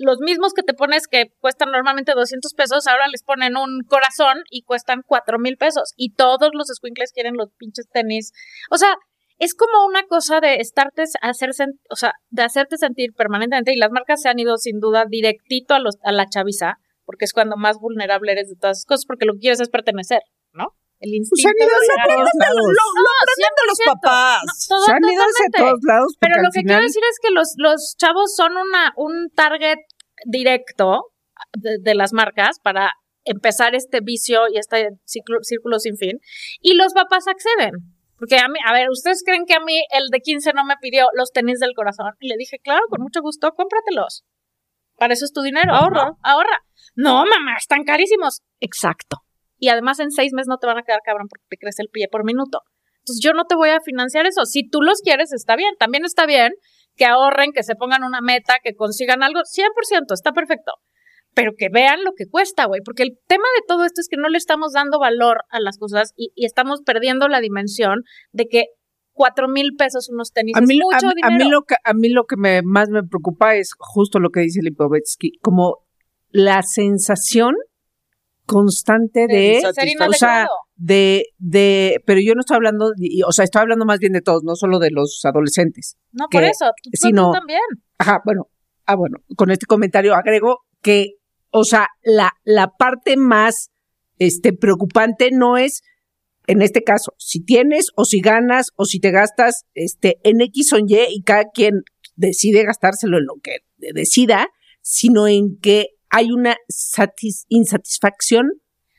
los 0.00 0.20
mismos 0.20 0.54
que 0.54 0.62
te 0.62 0.72
pones 0.72 1.06
que 1.06 1.26
cuestan 1.38 1.70
normalmente 1.70 2.12
200 2.14 2.54
pesos, 2.54 2.86
ahora 2.86 3.08
les 3.08 3.22
ponen 3.22 3.58
un 3.58 3.82
corazón 3.86 4.38
y 4.50 4.62
cuestan 4.62 5.02
4 5.06 5.38
mil 5.38 5.58
pesos. 5.58 5.92
Y 5.96 6.14
todos 6.14 6.48
los 6.54 6.68
squinkles 6.68 7.12
quieren 7.12 7.34
los 7.36 7.50
pinches 7.58 7.90
tenis. 7.92 8.32
O 8.70 8.78
sea, 8.78 8.94
es 9.38 9.54
como 9.54 9.84
una 9.84 10.04
cosa 10.04 10.40
de 10.40 10.54
estarte, 10.60 11.02
hacer, 11.20 11.50
sen- 11.50 11.78
o 11.90 11.96
sea, 11.96 12.14
de 12.30 12.42
hacerte 12.42 12.78
sentir 12.78 13.10
permanentemente, 13.14 13.74
y 13.74 13.76
las 13.76 13.90
marcas 13.90 14.22
se 14.22 14.30
han 14.30 14.38
ido 14.38 14.56
sin 14.56 14.80
duda 14.80 15.04
directito 15.06 15.74
a, 15.74 15.78
los, 15.78 15.96
a 16.04 16.12
la 16.12 16.24
chaviza, 16.26 16.78
porque 17.04 17.24
es 17.24 17.32
cuando 17.32 17.56
más 17.56 17.78
vulnerable 17.78 18.32
eres 18.32 18.48
de 18.48 18.56
todas 18.56 18.78
esas 18.78 18.86
cosas, 18.86 19.04
porque 19.06 19.26
lo 19.26 19.34
que 19.34 19.40
quieres 19.40 19.60
es 19.60 19.68
pertenecer, 19.68 20.20
¿no? 20.52 20.74
El 21.00 21.10
Pues 21.10 21.30
instinto. 21.42 21.48
han 21.50 21.68
ido 21.68 21.78
de 21.80 21.86
todos 22.14 22.30
lados. 22.40 22.64
Lo, 22.64 22.86
lo 23.02 23.10
aprenden 23.20 23.54
de 23.60 23.66
los 23.68 23.78
100%. 23.78 24.00
papás. 24.00 24.42
No, 24.44 24.76
todo- 24.76 24.84
Se 24.86 24.92
han 24.92 25.04
ido 25.04 25.22
totalmente. 25.24 25.58
todos 25.58 25.80
lados. 25.82 26.16
Pero 26.20 26.34
lo 26.42 26.48
que 26.50 26.60
final- 26.60 26.66
quiero 26.78 26.82
decir 26.86 27.02
es 27.10 27.18
que 27.20 27.30
los, 27.30 27.48
los 27.58 27.94
chavos 27.98 28.34
son 28.34 28.52
una, 28.56 28.92
un 28.96 29.28
target 29.34 29.78
directo 30.24 31.12
de, 31.58 31.76
de 31.80 31.94
las 31.94 32.12
marcas 32.12 32.58
para 32.62 32.92
empezar 33.24 33.74
este 33.74 34.00
vicio 34.00 34.48
y 34.48 34.58
este 34.58 34.90
ciclo- 35.04 35.42
círculo 35.42 35.78
sin 35.78 35.96
fin. 35.96 36.20
Y 36.60 36.74
los 36.74 36.92
papás 36.94 37.26
acceden. 37.28 37.72
Porque 38.16 38.38
a 38.38 38.48
mí, 38.48 38.58
a 38.64 38.72
ver, 38.72 38.88
¿ustedes 38.88 39.22
creen 39.26 39.44
que 39.44 39.54
a 39.54 39.60
mí 39.60 39.82
el 39.92 40.08
de 40.10 40.20
15 40.20 40.52
no 40.54 40.64
me 40.64 40.76
pidió 40.80 41.08
los 41.14 41.32
tenis 41.32 41.58
del 41.58 41.74
corazón? 41.74 42.12
Y 42.20 42.28
le 42.28 42.36
dije, 42.38 42.58
claro, 42.62 42.82
con 42.88 43.02
mucho 43.02 43.20
gusto, 43.20 43.52
cómpratelos. 43.52 44.24
Para 44.96 45.12
eso 45.14 45.24
es 45.24 45.32
tu 45.32 45.42
dinero. 45.42 45.74
Ahorra. 45.74 46.04
¿no? 46.06 46.18
Ahorra. 46.22 46.62
No, 46.94 47.24
mamá, 47.24 47.56
están 47.58 47.84
carísimos. 47.84 48.40
Exacto. 48.60 49.18
Y 49.58 49.68
además 49.68 50.00
en 50.00 50.10
seis 50.10 50.32
meses 50.32 50.48
no 50.48 50.58
te 50.58 50.66
van 50.66 50.78
a 50.78 50.82
quedar 50.82 51.00
cabrón 51.04 51.28
porque 51.28 51.44
te 51.48 51.56
crece 51.56 51.82
el 51.82 51.88
pie 51.88 52.08
por 52.10 52.24
minuto. 52.24 52.60
Entonces 52.98 53.22
yo 53.22 53.32
no 53.32 53.44
te 53.44 53.54
voy 53.54 53.70
a 53.70 53.80
financiar 53.80 54.26
eso. 54.26 54.44
Si 54.44 54.68
tú 54.68 54.80
los 54.80 55.00
quieres, 55.00 55.32
está 55.32 55.56
bien. 55.56 55.74
También 55.78 56.04
está 56.04 56.26
bien 56.26 56.52
que 56.96 57.04
ahorren, 57.04 57.52
que 57.52 57.62
se 57.62 57.74
pongan 57.74 58.04
una 58.04 58.20
meta, 58.20 58.54
que 58.62 58.74
consigan 58.74 59.22
algo. 59.22 59.40
100%, 59.40 60.12
está 60.12 60.32
perfecto. 60.32 60.72
Pero 61.34 61.52
que 61.58 61.68
vean 61.68 62.04
lo 62.04 62.12
que 62.16 62.26
cuesta, 62.26 62.66
güey. 62.66 62.80
Porque 62.84 63.02
el 63.02 63.18
tema 63.26 63.44
de 63.56 63.62
todo 63.66 63.84
esto 63.84 64.00
es 64.00 64.08
que 64.08 64.16
no 64.16 64.28
le 64.28 64.38
estamos 64.38 64.72
dando 64.72 64.98
valor 64.98 65.38
a 65.50 65.60
las 65.60 65.78
cosas 65.78 66.12
y, 66.16 66.30
y 66.34 66.46
estamos 66.46 66.80
perdiendo 66.82 67.28
la 67.28 67.40
dimensión 67.40 68.02
de 68.32 68.46
que 68.46 68.64
cuatro 69.12 69.48
mil 69.48 69.74
pesos 69.76 70.08
unos 70.10 70.32
tenis 70.32 70.56
A 70.56 70.60
mí, 70.60 70.76
es 70.76 70.80
a 70.80 70.84
mucho 70.84 71.08
a 71.08 71.14
dinero. 71.14 71.44
mí 71.44 71.50
lo 71.50 71.62
que 71.62 71.74
a 71.82 71.94
mí 71.94 72.08
lo 72.08 72.24
que 72.24 72.36
me, 72.36 72.62
más 72.62 72.88
me 72.90 73.02
preocupa 73.02 73.54
es 73.54 73.70
justo 73.78 74.18
lo 74.18 74.30
que 74.30 74.40
dice 74.40 74.60
Lipovetsky, 74.62 75.38
como 75.40 75.83
la 76.34 76.62
sensación 76.62 77.54
constante 78.46 79.26
de, 79.28 79.60
ser 79.72 79.88
o 80.08 80.12
sea, 80.12 80.46
de 80.76 81.26
de 81.38 82.02
pero 82.06 82.20
yo 82.20 82.34
no 82.34 82.40
estoy 82.40 82.56
hablando 82.56 82.90
o 83.26 83.32
sea, 83.32 83.44
estoy 83.44 83.62
hablando 83.62 83.84
más 83.86 83.98
bien 84.00 84.12
de 84.12 84.20
todos, 84.20 84.42
no 84.44 84.54
solo 84.54 84.78
de 84.78 84.90
los 84.90 85.20
adolescentes. 85.24 85.96
no, 86.12 86.26
por 86.30 86.44
eso. 86.44 86.66
Tú, 86.82 86.90
tú- 86.90 87.06
sino- 87.06 87.30
tú 87.30 87.38
también. 87.38 87.60
Ajá, 87.98 88.20
bueno, 88.24 88.48
ah, 88.86 88.96
bueno, 88.96 89.18
con 89.36 89.50
este 89.50 89.66
comentario 89.66 90.14
agrego 90.14 90.58
que, 90.82 91.12
o 91.50 91.64
sea, 91.64 91.86
la, 92.02 92.32
la 92.44 92.68
parte 92.76 93.16
más 93.16 93.70
este, 94.18 94.52
preocupante 94.52 95.30
no 95.32 95.56
es, 95.56 95.82
en 96.46 96.60
este 96.60 96.82
caso, 96.82 97.14
si 97.16 97.42
tienes 97.42 97.86
o 97.96 98.04
si 98.04 98.20
ganas 98.20 98.66
o 98.76 98.84
si 98.84 98.98
te 99.00 99.10
gastas 99.12 99.64
este, 99.74 100.18
en 100.24 100.40
X 100.42 100.72
o 100.72 100.76
en 100.76 100.86
Y 100.88 100.98
y 101.10 101.22
cada 101.22 101.44
quien 101.54 101.82
decide 102.16 102.64
gastárselo 102.64 103.16
en 103.18 103.24
lo 103.24 103.34
que 103.42 103.58
decida, 103.94 104.48
sino 104.82 105.26
en 105.28 105.58
que 105.62 105.86
hay 106.16 106.30
una 106.30 106.56
satis- 106.68 107.44
insatisfacción 107.48 108.44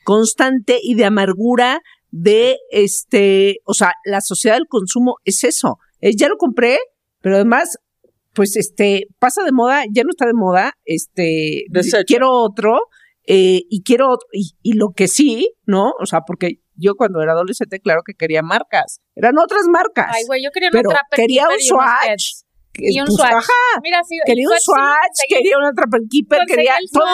constante 0.03 0.79
y 0.81 0.95
de 0.95 1.05
amargura 1.05 1.79
de 2.11 2.57
este, 2.71 3.57
o 3.65 3.73
sea, 3.73 3.93
la 4.05 4.21
sociedad 4.21 4.55
del 4.55 4.67
consumo 4.67 5.15
es 5.23 5.43
eso. 5.43 5.77
Es, 5.99 6.15
ya 6.17 6.27
lo 6.27 6.37
compré, 6.37 6.77
pero 7.21 7.35
además 7.35 7.77
pues 8.33 8.57
este 8.57 9.07
pasa 9.17 9.43
de 9.43 9.51
moda, 9.53 9.83
ya 9.93 10.03
no 10.03 10.09
está 10.09 10.25
de 10.25 10.33
moda, 10.33 10.73
este 10.83 11.63
Desecho. 11.69 12.03
quiero 12.05 12.31
otro 12.31 12.79
eh, 13.27 13.61
y 13.69 13.81
quiero 13.83 14.09
otro, 14.09 14.27
y, 14.33 14.51
y 14.61 14.73
lo 14.73 14.89
que 14.95 15.07
sí, 15.07 15.51
¿no? 15.65 15.93
O 16.01 16.05
sea, 16.05 16.19
porque 16.27 16.59
yo 16.75 16.95
cuando 16.95 17.21
era 17.21 17.31
adolescente, 17.31 17.79
claro 17.79 18.01
que 18.05 18.13
quería 18.13 18.41
marcas, 18.43 18.99
eran 19.15 19.37
otras 19.39 19.63
marcas. 19.71 20.11
Ay, 20.13 20.23
güey, 20.27 20.43
yo 20.43 20.51
quería 20.53 20.69
pero 20.71 20.89
Trapper 20.89 21.17
quería 21.17 21.47
un 21.47 21.59
Swatch, 21.61 22.43
Y 22.77 22.99
un 22.99 23.05
pues, 23.07 23.17
Swatch. 23.17 23.33
ajá, 23.33 23.79
Mira, 23.81 24.01
sí, 24.07 24.17
quería 24.25 24.47
un 24.47 24.59
Swatch 24.59 25.19
quería 25.27 25.55
Keeper, 26.09 26.39
Conseguí 26.39 26.55
quería 26.55 26.75
todo, 26.91 27.05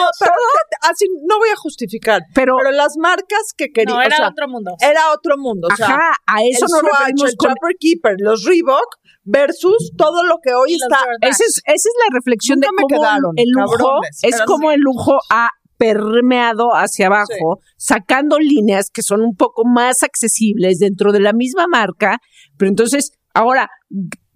Así, 0.82 1.06
no 1.28 1.38
voy 1.38 1.48
a 1.50 1.56
justificar, 1.56 2.22
pero, 2.34 2.54
pero 2.58 2.70
las 2.72 2.96
marcas 2.98 3.52
que 3.56 3.70
quería, 3.70 3.94
No, 3.94 4.00
o 4.00 4.02
era 4.02 4.16
sea, 4.16 4.28
otro 4.28 4.48
mundo. 4.48 4.72
era 4.80 5.12
otro 5.12 5.36
mundo. 5.38 5.68
O 5.72 5.76
sea, 5.76 5.86
ajá, 5.86 6.12
a 6.26 6.42
eso 6.42 6.66
el 6.66 6.70
nos 6.72 6.80
Swatch, 6.80 7.30
el 7.30 7.36
Trapper 7.38 7.76
Keeper, 7.78 8.14
los 8.18 8.44
Reebok 8.44 8.96
versus 9.24 9.92
todo 9.96 10.24
lo 10.24 10.38
que 10.42 10.54
hoy 10.54 10.74
está. 10.74 10.98
Esa 11.20 11.44
es, 11.44 11.62
esa 11.64 11.74
es 11.74 11.94
la 12.08 12.14
reflexión 12.14 12.58
Nunca 12.58 12.70
de 12.70 12.82
cómo 12.82 12.88
quedaron, 12.88 13.32
el 13.36 13.48
lujo 13.50 13.76
cabrones, 13.76 14.18
es 14.22 14.42
como 14.42 14.68
sí. 14.70 14.74
el 14.74 14.80
lujo 14.80 15.18
ha 15.30 15.50
permeado 15.78 16.70
hacia 16.74 17.06
abajo, 17.06 17.58
sacando 17.76 18.38
líneas 18.38 18.88
que 18.92 19.02
son 19.02 19.20
un 19.20 19.34
poco 19.34 19.64
más 19.64 20.02
accesibles 20.02 20.78
dentro 20.78 21.12
de 21.12 21.20
la 21.20 21.32
misma 21.32 21.66
marca, 21.66 22.18
pero 22.56 22.68
entonces 22.68 23.12
ahora 23.34 23.68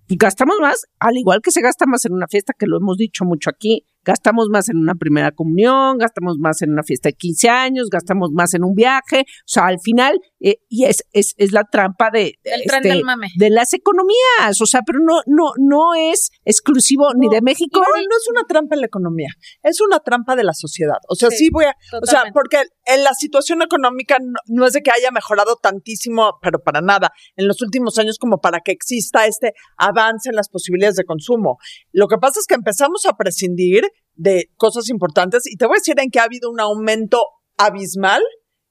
gastamos 0.09 0.57
más, 0.61 0.87
al 1.01 1.17
igual 1.17 1.41
que 1.43 1.51
se 1.51 1.61
gasta 1.61 1.87
más 1.87 2.05
en 2.05 2.13
una 2.13 2.29
fiesta, 2.29 2.53
que 2.57 2.67
lo 2.67 2.77
hemos 2.77 2.97
dicho 2.97 3.25
mucho 3.25 3.51
aquí, 3.51 3.85
gastamos 4.05 4.49
más 4.49 4.69
en 4.69 4.77
una 4.77 4.95
primera 4.95 5.33
comunión, 5.33 5.99
gastamos 5.99 6.39
más 6.39 6.63
en 6.63 6.71
una 6.71 6.85
fiesta 6.85 7.09
de 7.09 7.15
15 7.15 7.49
años, 7.49 7.89
gastamos 7.91 8.31
más 8.33 8.55
en 8.55 8.63
un 8.63 8.75
viaje, 8.75 9.23
o 9.23 9.47
sea, 9.47 9.67
al 9.67 9.81
final, 9.81 10.21
eh, 10.41 10.59
y 10.69 10.85
es, 10.85 11.05
es, 11.13 11.35
es 11.39 11.53
la 11.53 11.65
trampa 11.65 12.11
de, 12.13 12.35
El 12.45 12.63
tren 12.67 12.83
este, 12.83 12.89
del 12.89 13.05
mame. 13.05 13.29
de 13.37 13.51
las 13.51 13.73
economías, 13.73 14.61
o 14.61 14.67
sea, 14.67 14.83
pero 14.87 14.99
no, 15.01 15.21
no, 15.27 15.53
no 15.57 15.95
es 15.95 16.31
exclusivo 16.45 17.15
ni 17.15 17.29
de 17.29 17.41
México. 17.41 17.81
No, 17.81 17.97
no 17.97 18.17
es 18.17 18.29
una 18.29 18.43
trampa 18.47 18.75
en 18.75 18.81
la 18.81 18.87
economía, 18.87 19.29
es 19.63 19.81
una 19.81 20.01
trampa 20.01 20.37
de 20.37 20.45
la 20.45 20.53
sociedad. 20.53 20.99
O 21.09 21.15
sea, 21.15 21.31
sí, 21.31 21.37
Sí, 21.47 21.51
voy 21.53 21.65
a, 21.65 21.77
o 22.03 22.07
sea, 22.07 22.25
porque 22.33 22.65
en 22.87 23.05
la 23.05 23.13
situación 23.15 23.63
económica 23.63 24.19
no, 24.21 24.39
no 24.47 24.67
es 24.67 24.73
de 24.73 24.83
que 24.83 24.91
haya 24.91 25.11
mejorado 25.11 25.57
tantísimo, 25.57 26.39
pero 26.43 26.59
para 26.63 26.81
nada, 26.81 27.13
en 27.37 27.47
los 27.47 27.63
últimos 27.63 27.99
años 27.99 28.19
como 28.19 28.39
para 28.39 28.61
que 28.61 28.73
exista 28.73 29.27
este 29.27 29.53
avance 29.77 30.29
en 30.29 30.35
las 30.35 30.49
posibilidades 30.49 30.97
de 30.97 31.05
consumo. 31.05 31.59
Lo 31.93 32.09
que 32.09 32.19
pasa 32.19 32.41
es 32.41 32.47
que 32.47 32.55
empezamos 32.55 33.07
a 33.07 33.17
prescindir 33.17 33.85
de 34.15 34.51
cosas 34.57 34.89
importantes 34.89 35.47
y 35.47 35.57
te 35.57 35.67
voy 35.67 35.77
a 35.77 35.81
decir 35.81 35.95
en 35.99 36.11
que 36.11 36.21
ha 36.21 36.25
habido 36.25 36.51
un 36.51 36.61
aumento 36.61 37.23
abismal 37.57 38.23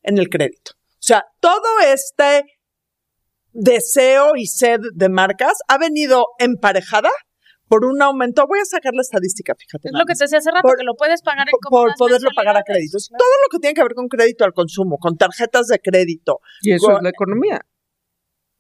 en 0.04 0.17
el 0.17 0.30
crédito. 0.30 0.73
O 1.05 1.07
sea, 1.07 1.23
todo 1.39 1.61
este 1.85 2.45
deseo 3.51 4.31
y 4.35 4.47
sed 4.47 4.79
de 4.95 5.07
marcas 5.07 5.53
ha 5.67 5.77
venido 5.77 6.25
emparejada 6.39 7.11
por 7.67 7.85
un 7.85 8.01
aumento. 8.01 8.47
Voy 8.47 8.57
a 8.59 8.65
sacar 8.65 8.95
la 8.95 9.01
estadística, 9.03 9.53
fíjate. 9.53 9.89
Es 9.89 9.93
lo 9.93 10.03
que 10.05 10.15
te 10.15 10.23
decía 10.23 10.39
hace 10.39 10.49
rato, 10.49 10.63
Por- 10.63 10.77
que 10.77 10.83
lo 10.83 10.95
puedes 10.95 11.21
pagar 11.21 11.47
en 11.47 11.53
por, 11.69 11.93
poderlo 11.95 12.29
pagar 12.35 12.57
a 12.57 12.63
créditos. 12.63 13.09
Todo 13.15 13.29
lo 13.43 13.49
que 13.51 13.59
tiene 13.59 13.75
que 13.75 13.83
ver 13.83 13.93
con 13.93 14.07
crédito 14.07 14.45
al 14.45 14.53
consumo, 14.53 14.97
con 14.97 15.15
tarjetas 15.15 15.67
de 15.67 15.77
crédito. 15.77 16.39
Y 16.63 16.73
eso 16.73 16.87
Con- 16.87 16.95
es 16.97 17.03
la 17.03 17.09
economía. 17.09 17.61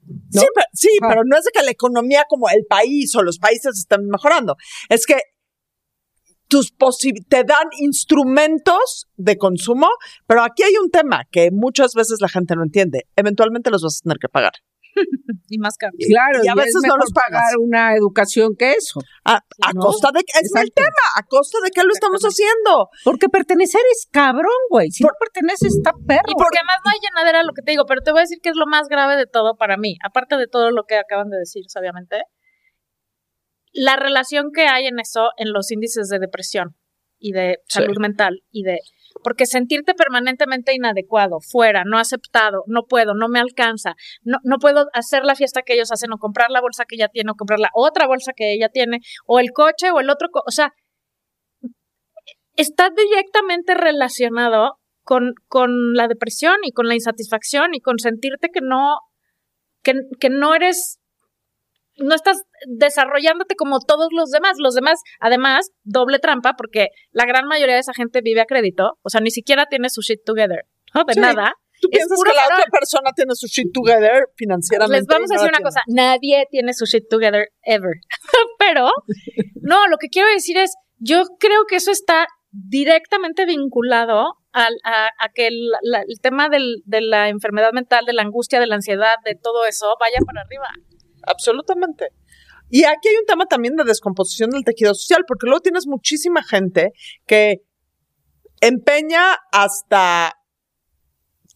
¿No? 0.07 0.41
Sí, 0.41 0.47
pero, 0.53 0.67
sí, 0.71 0.89
pero 1.01 1.21
no 1.25 1.35
es 1.35 1.45
de 1.45 1.51
que 1.51 1.65
la 1.65 1.71
economía 1.71 2.25
como 2.29 2.47
el 2.49 2.63
país 2.69 3.15
o 3.15 3.23
los 3.23 3.39
países 3.39 3.75
estén 3.75 4.05
mejorando. 4.05 4.55
Es 4.87 5.07
que 5.07 5.15
tus 6.47 6.73
posi- 6.77 7.25
te 7.27 7.43
dan 7.43 7.67
instrumentos 7.79 9.07
de 9.15 9.37
consumo, 9.37 9.87
pero 10.27 10.43
aquí 10.43 10.63
hay 10.63 10.73
un 10.81 10.89
tema 10.89 11.23
que 11.31 11.49
muchas 11.51 11.93
veces 11.95 12.17
la 12.21 12.29
gente 12.29 12.55
no 12.55 12.63
entiende. 12.63 13.07
Eventualmente 13.15 13.69
los 13.71 13.81
vas 13.83 13.99
a 14.01 14.03
tener 14.03 14.17
que 14.19 14.29
pagar. 14.29 14.53
Y 15.47 15.59
más 15.59 15.77
caro. 15.77 15.93
Claro, 16.09 16.39
y 16.43 16.47
a 16.47 16.53
es 16.53 16.55
veces 16.57 16.81
no 16.87 16.97
los 16.97 17.11
pagas. 17.13 17.29
pagar 17.29 17.57
una 17.59 17.95
educación 17.95 18.55
que 18.57 18.71
eso. 18.71 18.99
A, 19.25 19.35
a 19.35 19.69
No, 19.75 19.81
costa 19.81 20.09
de 20.11 20.21
que, 20.23 20.39
es 20.41 20.49
el 20.55 20.71
tema, 20.73 21.05
a 21.15 21.21
costa 21.23 21.59
de 21.63 21.69
qué 21.69 21.83
lo 21.83 21.93
estamos 21.93 22.19
haciendo. 22.23 22.89
Porque 23.03 23.29
pertenecer 23.29 23.81
es 23.91 24.07
cabrón, 24.11 24.57
güey. 24.71 24.89
Si 24.89 25.03
no 25.03 25.11
perteneces, 25.19 25.75
está 25.77 25.91
perro. 26.07 26.23
Y 26.27 26.33
porque 26.33 26.57
además 26.57 26.77
no 26.83 26.89
hay 26.91 26.97
llenadera, 26.97 27.43
lo 27.43 27.53
que 27.53 27.61
te 27.61 27.71
digo, 27.71 27.83
pero 27.87 28.01
te 28.01 28.09
voy 28.11 28.21
a 28.21 28.25
decir 28.25 28.39
que 28.41 28.49
es 28.49 28.55
lo 28.55 28.65
más 28.65 28.87
grave 28.87 29.15
de 29.17 29.27
todo 29.27 29.55
para 29.55 29.77
mí, 29.77 29.97
aparte 30.03 30.35
de 30.35 30.47
todo 30.47 30.71
lo 30.71 30.83
que 30.85 30.95
acaban 30.97 31.29
de 31.29 31.37
decir, 31.37 31.61
obviamente, 31.79 32.23
la 33.75 33.95
relación 33.97 34.51
que 34.53 34.63
hay 34.67 34.87
en 34.87 34.99
eso, 34.99 35.29
en 35.37 35.51
los 35.53 35.69
índices 35.71 36.07
de 36.09 36.19
depresión 36.19 36.75
y 37.19 37.31
de 37.31 37.59
Sí. 37.67 37.79
salud 37.79 37.97
mental 37.99 38.41
y 38.51 38.63
de... 38.63 38.79
Porque 39.23 39.45
sentirte 39.45 39.93
permanentemente 39.93 40.73
inadecuado, 40.73 41.39
fuera, 41.39 41.83
no 41.85 41.97
aceptado, 41.97 42.63
no 42.67 42.83
puedo, 42.83 43.13
no 43.13 43.29
me 43.29 43.39
alcanza, 43.39 43.95
no, 44.23 44.39
no 44.43 44.57
puedo 44.57 44.87
hacer 44.93 45.23
la 45.23 45.35
fiesta 45.35 45.61
que 45.61 45.73
ellos 45.73 45.91
hacen 45.91 46.11
o 46.11 46.17
comprar 46.17 46.51
la 46.51 46.59
bolsa 46.61 46.83
que 46.85 46.95
ella 46.95 47.07
tiene 47.07 47.31
o 47.31 47.35
comprar 47.35 47.59
la 47.59 47.69
otra 47.73 48.07
bolsa 48.07 48.33
que 48.35 48.53
ella 48.53 48.67
tiene 48.69 48.99
o 49.25 49.39
el 49.39 49.51
coche 49.51 49.91
o 49.91 49.99
el 50.01 50.09
otro, 50.09 50.27
co- 50.31 50.43
o 50.45 50.51
sea, 50.51 50.73
está 52.55 52.89
directamente 52.89 53.73
relacionado 53.73 54.79
con, 55.03 55.33
con 55.47 55.93
la 55.93 56.07
depresión 56.07 56.55
y 56.63 56.71
con 56.71 56.87
la 56.87 56.95
insatisfacción 56.95 57.73
y 57.73 57.79
con 57.79 57.99
sentirte 57.99 58.49
que 58.53 58.61
no, 58.61 58.97
que, 59.83 59.93
que 60.19 60.29
no 60.29 60.55
eres, 60.55 60.99
no 61.97 62.15
estás 62.15 62.43
desarrollándote 62.67 63.55
como 63.55 63.79
todos 63.79 64.09
los 64.11 64.29
demás. 64.31 64.53
Los 64.59 64.75
demás, 64.75 64.99
además, 65.19 65.71
doble 65.83 66.19
trampa, 66.19 66.53
porque 66.57 66.89
la 67.11 67.25
gran 67.25 67.45
mayoría 67.47 67.75
de 67.75 67.81
esa 67.81 67.93
gente 67.93 68.21
vive 68.21 68.41
a 68.41 68.45
crédito, 68.45 68.97
o 69.01 69.09
sea, 69.09 69.21
ni 69.21 69.31
siquiera 69.31 69.65
tiene 69.67 69.89
su 69.89 70.01
shit 70.01 70.21
together, 70.25 70.65
¿no? 70.93 71.03
De 71.05 71.13
Sí. 71.13 71.19
nada. 71.19 71.53
Tú 71.81 71.89
Es 71.91 71.97
piensas 71.99 72.19
que 72.23 72.33
la 72.33 72.45
otra 72.45 72.65
persona 72.71 73.11
tiene 73.13 73.35
su 73.35 73.47
shit 73.47 73.71
together 73.73 74.29
financieramente. 74.37 74.97
Les 74.99 75.07
vamos 75.07 75.29
a 75.29 75.33
decir 75.33 75.49
una 75.49 75.57
tiene. 75.57 75.63
cosa, 75.65 75.81
nadie 75.87 76.45
tiene 76.49 76.73
su 76.73 76.85
shit 76.85 77.03
together 77.09 77.49
ever. 77.63 77.95
Pero, 78.59 78.89
no, 79.61 79.85
lo 79.87 79.97
que 79.97 80.07
quiero 80.07 80.29
decir 80.29 80.57
es, 80.57 80.73
yo 80.99 81.23
creo 81.37 81.65
que 81.67 81.75
eso 81.75 81.91
está 81.91 82.27
directamente 82.51 83.45
vinculado 83.45 84.35
al, 84.53 84.73
a, 84.85 85.07
a 85.19 85.29
que 85.33 85.47
el, 85.47 85.67
la- 85.81 86.01
el 86.07 86.19
tema 86.21 86.47
del- 86.47 86.81
de 86.85 87.01
la 87.01 87.27
enfermedad 87.27 87.73
mental, 87.73 88.05
de 88.05 88.13
la 88.13 88.21
angustia, 88.21 88.61
de 88.61 88.67
la 88.67 88.75
ansiedad, 88.75 89.15
de 89.25 89.35
todo 89.35 89.65
eso, 89.65 89.95
vaya 89.99 90.19
para 90.25 90.41
arriba. 90.41 90.67
Absolutamente. 91.27 92.09
Y 92.69 92.83
aquí 92.83 93.09
hay 93.09 93.15
un 93.17 93.25
tema 93.25 93.45
también 93.45 93.75
de 93.75 93.83
descomposición 93.83 94.49
del 94.49 94.63
tejido 94.63 94.93
social, 94.93 95.23
porque 95.27 95.45
luego 95.45 95.61
tienes 95.61 95.85
muchísima 95.87 96.43
gente 96.43 96.91
que 97.27 97.61
empeña 98.61 99.35
hasta 99.51 100.33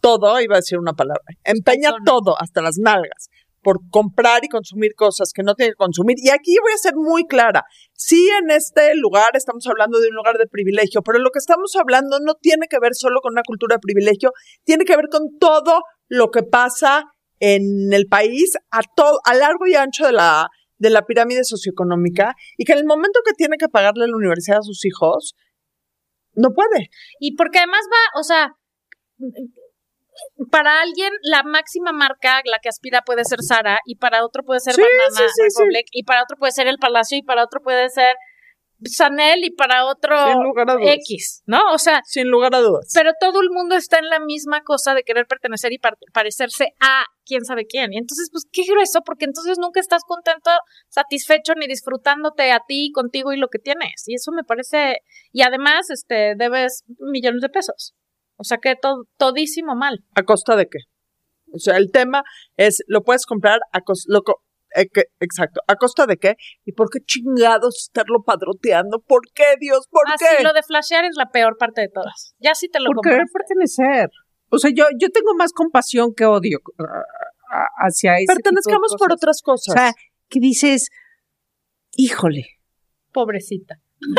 todo, 0.02 0.40
iba 0.40 0.56
a 0.56 0.60
decir 0.60 0.78
una 0.78 0.94
palabra, 0.94 1.24
empeña 1.44 1.92
todo, 2.06 2.40
hasta 2.40 2.62
las 2.62 2.78
nalgas, 2.78 3.30
por 3.62 3.80
comprar 3.90 4.46
y 4.46 4.48
consumir 4.48 4.94
cosas 4.96 5.32
que 5.34 5.44
no 5.44 5.56
tiene 5.56 5.72
que 5.72 5.78
consumir. 5.78 6.16
Y 6.20 6.30
aquí 6.30 6.56
voy 6.62 6.72
a 6.72 6.78
ser 6.78 6.94
muy 6.96 7.26
clara. 7.26 7.64
Sí, 7.94 8.30
en 8.42 8.52
este 8.52 8.96
lugar 8.96 9.32
estamos 9.34 9.66
hablando 9.68 10.00
de 10.00 10.08
un 10.10 10.16
lugar 10.16 10.38
de 10.38 10.48
privilegio, 10.48 11.02
pero 11.02 11.20
lo 11.20 11.32
que 11.32 11.40
estamos 11.40 11.76
hablando 11.76 12.20
no 12.22 12.36
tiene 12.36 12.68
que 12.70 12.80
ver 12.80 12.94
solo 12.94 13.20
con 13.22 13.34
una 13.34 13.44
cultura 13.44 13.76
de 13.76 13.80
privilegio, 13.80 14.32
tiene 14.64 14.86
que 14.86 14.96
ver 14.96 15.10
con 15.12 15.38
todo 15.40 15.82
lo 16.08 16.30
que 16.30 16.44
pasa 16.44 17.06
en 17.40 17.94
el 17.94 18.08
país 18.08 18.54
a 18.72 18.82
todo, 18.96 19.20
a 19.26 19.34
largo 19.34 19.68
y 19.68 19.76
ancho 19.76 20.06
de 20.06 20.14
la, 20.14 20.50
de 20.78 20.90
la 20.90 21.06
pirámide 21.06 21.44
socioeconómica 21.44 22.36
y 22.58 22.66
que 22.66 22.74
en 22.74 22.80
el 22.80 22.86
momento 22.86 23.20
que 23.26 23.34
tiene 23.34 23.58
que 23.58 23.70
pagarle 23.70 24.08
la 24.08 24.16
universidad 24.16 24.60
a 24.60 24.64
sus 24.64 24.86
hijos, 24.86 25.36
no 26.34 26.50
puede. 26.54 26.90
Y 27.20 27.36
porque 27.36 27.60
además 27.60 27.82
va, 27.92 28.20
o 28.20 28.24
sea, 28.24 28.56
para 30.52 30.82
alguien 30.82 31.12
la 31.22 31.44
máxima 31.44 31.92
marca, 31.92 32.42
la 32.46 32.60
que 32.62 32.70
aspira 32.70 33.02
puede 33.02 33.24
ser 33.26 33.40
Sara, 33.42 33.80
y 33.86 33.96
para 33.96 34.26
otro 34.26 34.44
puede 34.44 34.60
ser 34.60 34.74
Sí, 34.74 34.82
Banana 34.82 35.10
sí, 35.10 35.24
sí, 35.36 35.50
sí. 35.50 35.64
Republic, 35.64 35.88
y 35.92 36.04
para 36.04 36.24
otro 36.24 36.38
puede 36.38 36.52
ser 36.52 36.68
El 36.68 36.78
Palacio, 36.78 37.18
y 37.18 37.24
para 37.24 37.44
otro 37.44 37.62
puede 37.62 37.90
ser 37.90 38.16
Chanel, 38.84 39.44
y 39.44 39.52
para 39.52 39.86
otro. 39.86 40.16
X, 40.82 41.44
¿no? 41.46 41.60
O 41.74 41.78
sea, 41.78 42.02
Sin 42.06 42.28
lugar 42.30 42.54
a 42.56 42.60
dudas. 42.60 42.92
pero 42.94 43.12
todo 43.20 43.42
el 43.42 43.50
mundo 43.50 43.76
está 43.76 44.00
en 44.00 44.08
la 44.10 44.20
misma 44.20 44.62
cosa 44.62 44.94
de 44.94 45.04
querer 45.04 45.26
pertenecer 45.28 45.74
y 45.74 45.80
par- 45.80 45.98
parecerse 46.14 46.70
a 46.80 47.04
quién 47.26 47.44
sabe 47.46 47.66
quién. 47.66 47.92
Y 47.94 47.98
entonces, 47.98 48.30
pues, 48.32 48.46
qué 48.52 48.64
grueso, 48.66 49.02
porque 49.06 49.26
entonces 49.26 49.58
nunca 49.60 49.80
estás 49.80 50.04
contento, 50.06 50.52
satisfecho, 50.90 51.54
ni 51.58 51.68
disfrutándote 51.68 52.52
a 52.52 52.62
ti, 52.68 52.92
contigo 52.94 53.34
y 53.34 53.38
lo 53.38 53.48
que 53.50 53.60
tienes. 53.60 54.04
Y 54.08 54.16
eso 54.16 54.32
me 54.32 54.44
parece, 54.44 54.98
y 55.32 55.42
además, 55.42 55.90
este, 55.90 56.34
debes 56.38 56.84
millones 57.12 57.42
de 57.42 57.50
pesos. 57.50 57.94
O 58.38 58.44
sea 58.44 58.58
que 58.58 58.76
todo, 58.82 59.04
todísimo 59.18 59.76
mal. 59.76 60.00
¿A 60.16 60.24
costa 60.24 60.56
de 60.56 60.68
qué? 60.68 60.80
O 61.52 61.60
sea, 61.60 61.78
el 61.78 61.92
tema 61.92 62.24
es, 62.58 62.84
lo 62.88 63.02
puedes 63.04 63.26
comprar 63.26 63.60
a 63.72 63.82
costa, 63.82 64.06
exacto, 65.20 65.62
¿a 65.68 65.76
costa 65.76 66.06
de 66.06 66.18
qué? 66.18 66.36
¿Y 66.66 66.72
por 66.74 66.90
qué 66.90 67.00
chingados 67.06 67.84
estarlo 67.88 68.24
padroteando? 68.24 69.00
¿Por 69.00 69.22
qué, 69.34 69.56
Dios? 69.60 69.88
¿Por 69.90 70.04
Ah, 70.08 70.16
qué? 70.20 70.26
sí, 70.38 70.44
lo 70.44 70.54
de 70.54 70.64
flashear 70.64 71.06
es 71.06 71.16
la 71.16 71.30
peor 71.32 71.58
parte 71.58 71.82
de 71.82 71.90
todas. 71.90 72.34
Ya 72.40 72.56
sí 72.56 72.70
te 72.70 72.80
lo 72.80 72.92
por 72.92 73.02
querer 73.04 73.26
pertenecer. 73.34 74.10
O 74.50 74.58
sea, 74.60 74.72
yo, 74.74 74.86
yo 75.00 75.10
tengo 75.10 75.34
más 75.36 75.52
compasión 75.54 76.14
que 76.16 76.26
odio 76.26 76.60
uh, 76.80 76.84
a- 76.84 77.68
hacia 77.88 78.14
de 78.14 78.26
Pertenezcamos 78.28 78.96
por 78.98 79.12
otras 79.14 79.42
cosas. 79.42 79.76
O 79.76 79.78
sea, 79.78 79.94
que 80.28 80.40
dices, 80.40 80.90
híjole, 81.96 82.46
Pobrecita. 83.12 83.76
no 84.02 84.12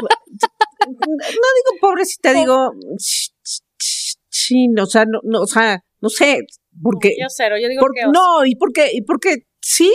digo 0.87 1.81
pobrecita, 1.81 2.33
digo, 2.35 2.73
ch- 2.99 3.33
ch- 3.45 3.63
ch- 3.79 4.19
chin, 4.29 4.79
o 4.79 4.87
sea, 4.87 5.05
no, 5.05 5.21
no, 5.25 5.43
o 5.43 5.47
sea, 5.47 5.81
no 6.01 6.09
sé, 6.09 6.41
porque, 6.83 7.15
Yo 7.21 7.27
cero, 7.29 7.57
yo 7.61 7.69
digo 7.69 7.81
por- 7.81 7.93
que 7.95 8.03
no, 8.13 8.45
y 8.45 8.55
porque, 8.57 8.91
y 8.93 9.03
porque 9.03 9.47
sí, 9.61 9.93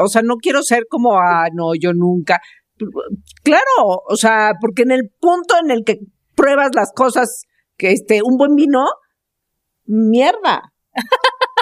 o 0.00 0.08
sea, 0.08 0.22
no 0.22 0.36
quiero 0.36 0.62
ser 0.62 0.84
como, 0.88 1.18
ah, 1.18 1.48
no, 1.52 1.72
yo 1.78 1.92
nunca. 1.94 2.40
Claro, 3.42 4.02
o 4.08 4.16
sea, 4.16 4.52
porque 4.60 4.82
en 4.82 4.92
el 4.92 5.10
punto 5.20 5.54
en 5.62 5.70
el 5.70 5.84
que 5.84 5.98
pruebas 6.34 6.70
las 6.74 6.92
cosas, 6.94 7.42
que 7.76 7.92
este, 7.92 8.20
un 8.22 8.36
buen 8.36 8.54
vino, 8.54 8.84
mierda. 9.86 10.72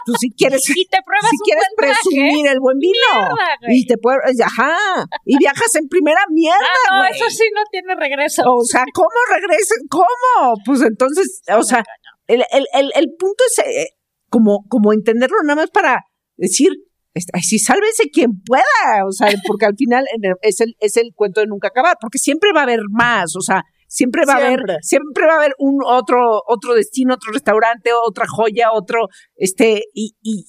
Tú 0.04 0.12
si 0.18 0.30
quieres, 0.30 0.62
Y 0.76 0.86
te 0.86 0.98
pruebas 1.04 1.30
si 1.30 1.36
un 1.36 1.44
quieres 1.44 1.64
buen 1.76 1.88
traje, 1.88 2.00
presumir 2.04 2.46
el 2.48 2.60
buen 2.60 2.78
vino. 2.78 2.92
mierda. 3.12 3.74
Y 3.74 3.86
te 3.86 3.96
puedes, 3.98 4.20
ajá, 4.40 4.76
y 5.24 5.36
viajas 5.38 5.74
en 5.76 5.88
primera 5.88 6.20
mierda, 6.30 6.58
Ah, 6.60 6.94
no, 6.94 6.98
güey. 7.00 7.10
eso 7.12 7.28
sí 7.30 7.44
no 7.54 7.62
tiene 7.70 7.94
regreso. 7.94 8.42
O 8.46 8.64
sea, 8.64 8.84
¿cómo 8.94 9.08
regresan? 9.30 9.78
¿Cómo? 9.90 10.54
Pues 10.64 10.82
entonces, 10.82 11.40
o 11.56 11.62
sea, 11.62 11.82
el, 12.26 12.44
el, 12.52 12.66
el, 12.74 12.92
el 12.94 13.06
punto 13.18 13.42
es 13.50 13.58
eh, 13.66 13.88
como, 14.30 14.64
como 14.68 14.92
entenderlo 14.92 15.36
nada 15.42 15.62
más 15.62 15.70
para 15.70 16.00
decir, 16.36 16.70
este, 17.16 17.30
ay, 17.34 17.42
sí, 17.42 17.58
sálvese 17.58 18.10
quien 18.12 18.40
pueda, 18.42 18.62
o 19.08 19.12
sea, 19.12 19.28
porque 19.46 19.66
al 19.66 19.74
final 19.76 20.04
es 20.42 20.60
el, 20.60 20.74
es 20.80 20.96
el 20.96 21.12
cuento 21.14 21.40
de 21.40 21.46
nunca 21.46 21.68
acabar, 21.68 21.96
porque 22.00 22.18
siempre 22.18 22.52
va 22.52 22.60
a 22.60 22.64
haber 22.64 22.80
más, 22.90 23.34
o 23.36 23.40
sea, 23.40 23.62
siempre 23.88 24.22
va 24.26 24.34
a 24.34 24.36
haber, 24.36 24.60
siempre. 24.82 25.26
va 25.26 25.34
a 25.34 25.36
haber 25.36 25.54
un 25.58 25.78
otro, 25.84 26.42
otro 26.46 26.74
destino, 26.74 27.14
otro 27.14 27.32
restaurante, 27.32 27.90
otra 27.92 28.26
joya, 28.28 28.72
otro, 28.72 29.08
este, 29.36 29.84
y, 29.94 30.16
y 30.22 30.44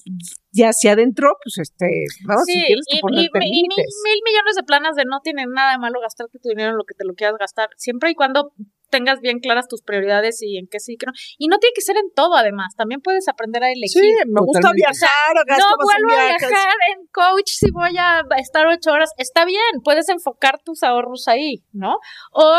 ya 0.50 0.68
hacia 0.70 0.92
adentro, 0.92 1.36
pues 1.42 1.58
este, 1.58 2.04
vamos, 2.26 2.44
Sí, 2.46 2.52
si 2.54 2.66
quieres 2.66 2.84
y, 2.88 2.96
y- 2.96 3.00
y 3.00 3.30
mil, 3.38 3.68
mil 3.68 4.20
millones 4.24 4.56
de 4.56 4.62
planas 4.64 4.96
de 4.96 5.04
no 5.04 5.20
tienen 5.22 5.50
nada 5.50 5.72
de 5.72 5.78
malo 5.78 6.00
gastarte 6.00 6.38
tu 6.38 6.48
dinero 6.48 6.70
en 6.70 6.76
lo 6.76 6.84
que 6.84 6.94
te 6.94 7.04
lo 7.04 7.14
quieras 7.14 7.36
gastar, 7.38 7.68
siempre 7.76 8.10
y 8.10 8.14
cuando 8.14 8.52
tengas 8.90 9.20
bien 9.20 9.38
claras 9.38 9.68
tus 9.68 9.82
prioridades 9.82 10.42
y 10.42 10.58
en 10.58 10.66
qué 10.66 10.80
sí 10.80 10.94
y 10.94 10.96
qué 10.96 11.06
no. 11.06 11.12
Y 11.38 11.48
no 11.48 11.58
tiene 11.58 11.72
que 11.74 11.82
ser 11.82 11.96
en 11.96 12.10
todo, 12.14 12.34
además, 12.34 12.74
también 12.76 13.00
puedes 13.00 13.28
aprender 13.28 13.62
a 13.62 13.70
elegir. 13.70 14.02
Sí, 14.02 14.12
me 14.26 14.40
gusta 14.40 14.60
Totalmente. 14.60 14.86
viajar, 14.90 15.46
gasto 15.46 15.64
no 15.64 15.76
más 15.76 15.96
en 15.96 16.02
vuelvo 16.02 16.20
a 16.20 16.26
viajar 16.26 16.76
en 16.92 17.06
coach 17.12 17.50
si 17.50 17.70
voy 17.70 17.96
a 17.98 18.22
estar 18.38 18.66
ocho 18.66 18.92
horas. 18.92 19.10
Está 19.16 19.44
bien, 19.44 19.82
puedes 19.84 20.08
enfocar 20.08 20.60
tus 20.64 20.82
ahorros 20.82 21.28
ahí, 21.28 21.64
¿no? 21.72 21.98
O 22.32 22.54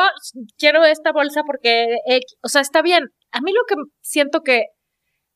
quiero 0.57 0.83
esta 0.85 1.11
bolsa 1.11 1.43
porque, 1.45 1.97
eh, 2.07 2.21
o 2.41 2.49
sea, 2.49 2.61
está 2.61 2.81
bien. 2.81 3.03
A 3.31 3.41
mí 3.41 3.51
lo 3.51 3.61
que 3.67 3.75
siento 4.01 4.41
que, 4.41 4.65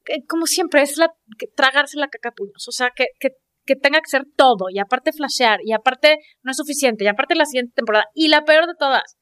que 0.03 0.25
como 0.27 0.45
siempre, 0.45 0.81
es 0.81 0.97
la, 0.97 1.09
que 1.37 1.47
tragarse 1.47 1.97
la 1.97 2.07
caca 2.07 2.29
a 2.29 2.33
puños. 2.33 2.67
O 2.67 2.71
sea, 2.71 2.91
que, 2.95 3.05
que, 3.19 3.29
que 3.65 3.75
tenga 3.75 3.99
que 3.99 4.09
ser 4.09 4.23
todo 4.35 4.65
y 4.69 4.79
aparte 4.79 5.13
flashear 5.13 5.59
y 5.63 5.73
aparte 5.73 6.17
no 6.41 6.51
es 6.51 6.57
suficiente 6.57 7.03
y 7.03 7.07
aparte 7.07 7.35
la 7.35 7.45
siguiente 7.45 7.73
temporada. 7.75 8.05
Y 8.13 8.27
la 8.27 8.43
peor 8.43 8.67
de 8.67 8.75
todas, 8.77 9.17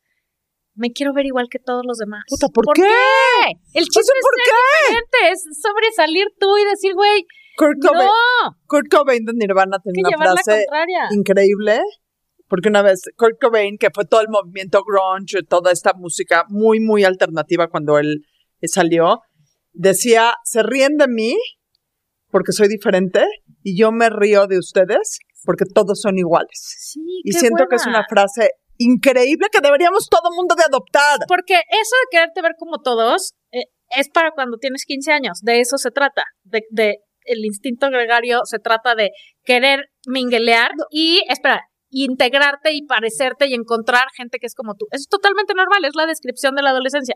me 0.76 0.92
quiero 0.92 1.14
ver 1.14 1.26
igual 1.26 1.48
que 1.50 1.60
todos 1.60 1.84
los 1.86 1.98
demás. 1.98 2.24
Puta, 2.28 2.48
¿por 2.54 2.66
qué? 2.74 2.82
El 3.74 3.84
chiste 3.86 4.00
¿Eso 4.02 4.14
por 4.22 4.34
es 4.40 4.88
diferente, 4.90 5.18
es 5.32 5.62
sobresalir 5.62 6.28
tú 6.40 6.58
y 6.58 6.66
decir, 6.66 6.94
güey, 6.94 7.26
Kurt 7.58 7.78
Cobain, 7.82 8.08
no, 8.08 8.58
Kurt 8.66 8.88
Cobain 8.90 9.26
de 9.26 9.34
Nirvana 9.34 9.78
tenía 9.84 10.18
una 10.18 10.34
frase 10.34 10.66
increíble, 11.12 11.82
porque 12.48 12.70
una 12.70 12.82
vez 12.82 13.02
Kurt 13.18 13.40
Cobain, 13.40 13.78
que 13.78 13.90
fue 13.94 14.06
todo 14.06 14.22
el 14.22 14.30
movimiento 14.30 14.84
grunge, 14.84 15.44
toda 15.48 15.72
esta 15.72 15.94
música 15.94 16.46
muy, 16.48 16.80
muy 16.80 17.04
alternativa 17.04 17.68
cuando 17.68 18.00
él 18.00 18.26
eh, 18.62 18.68
salió, 18.68 19.22
decía, 19.74 20.34
se 20.44 20.64
ríen 20.64 20.98
de 20.98 21.08
mí 21.08 21.36
porque 22.30 22.54
soy 22.54 22.68
diferente 22.68 23.26
y 23.62 23.78
yo 23.78 23.92
me 23.92 24.10
río 24.10 24.48
de 24.48 24.58
ustedes 24.58 25.20
porque 25.44 25.66
todos 25.66 26.00
son 26.00 26.18
iguales. 26.18 26.50
Sí, 26.54 27.02
Y 27.24 27.32
qué 27.32 27.40
siento 27.40 27.66
que 27.70 27.76
es 27.76 27.86
una 27.86 28.06
frase 28.08 28.52
increíble 28.78 29.48
que 29.52 29.62
deberíamos 29.62 30.08
todo 30.10 30.32
mundo 30.36 30.56
de 30.56 30.64
adoptar. 30.64 31.20
Porque 31.28 31.54
eso 31.56 31.96
de 32.04 32.08
quererte 32.12 32.42
ver 32.42 32.54
como 32.58 32.80
todos 32.82 33.34
eh, 33.52 33.64
es 33.98 34.10
para 34.10 34.32
cuando 34.32 34.58
tienes 34.58 34.86
15 34.86 35.12
años. 35.12 35.40
De 35.42 35.60
eso 35.60 35.78
se 35.78 35.92
trata. 35.92 36.24
De, 36.44 36.62
de 36.70 36.98
el 37.26 37.46
instinto 37.46 37.90
gregario 37.90 38.42
se 38.46 38.60
trata 38.60 38.96
de 38.96 39.12
querer 39.44 39.86
minguelear 40.08 40.72
y, 40.90 41.22
espera, 41.30 41.62
integrarte 41.90 42.74
y 42.74 42.86
parecerte 42.86 43.48
y 43.48 43.54
encontrar 43.54 44.08
gente 44.16 44.40
que 44.40 44.48
es 44.48 44.56
como 44.56 44.76
tú. 44.76 44.88
Eso 44.92 45.02
es 45.04 45.08
totalmente 45.10 45.54
normal, 45.54 45.86
es 45.86 45.96
la 45.96 46.06
descripción 46.08 46.56
de 46.56 46.64
la 46.64 46.72
adolescencia. 46.72 47.16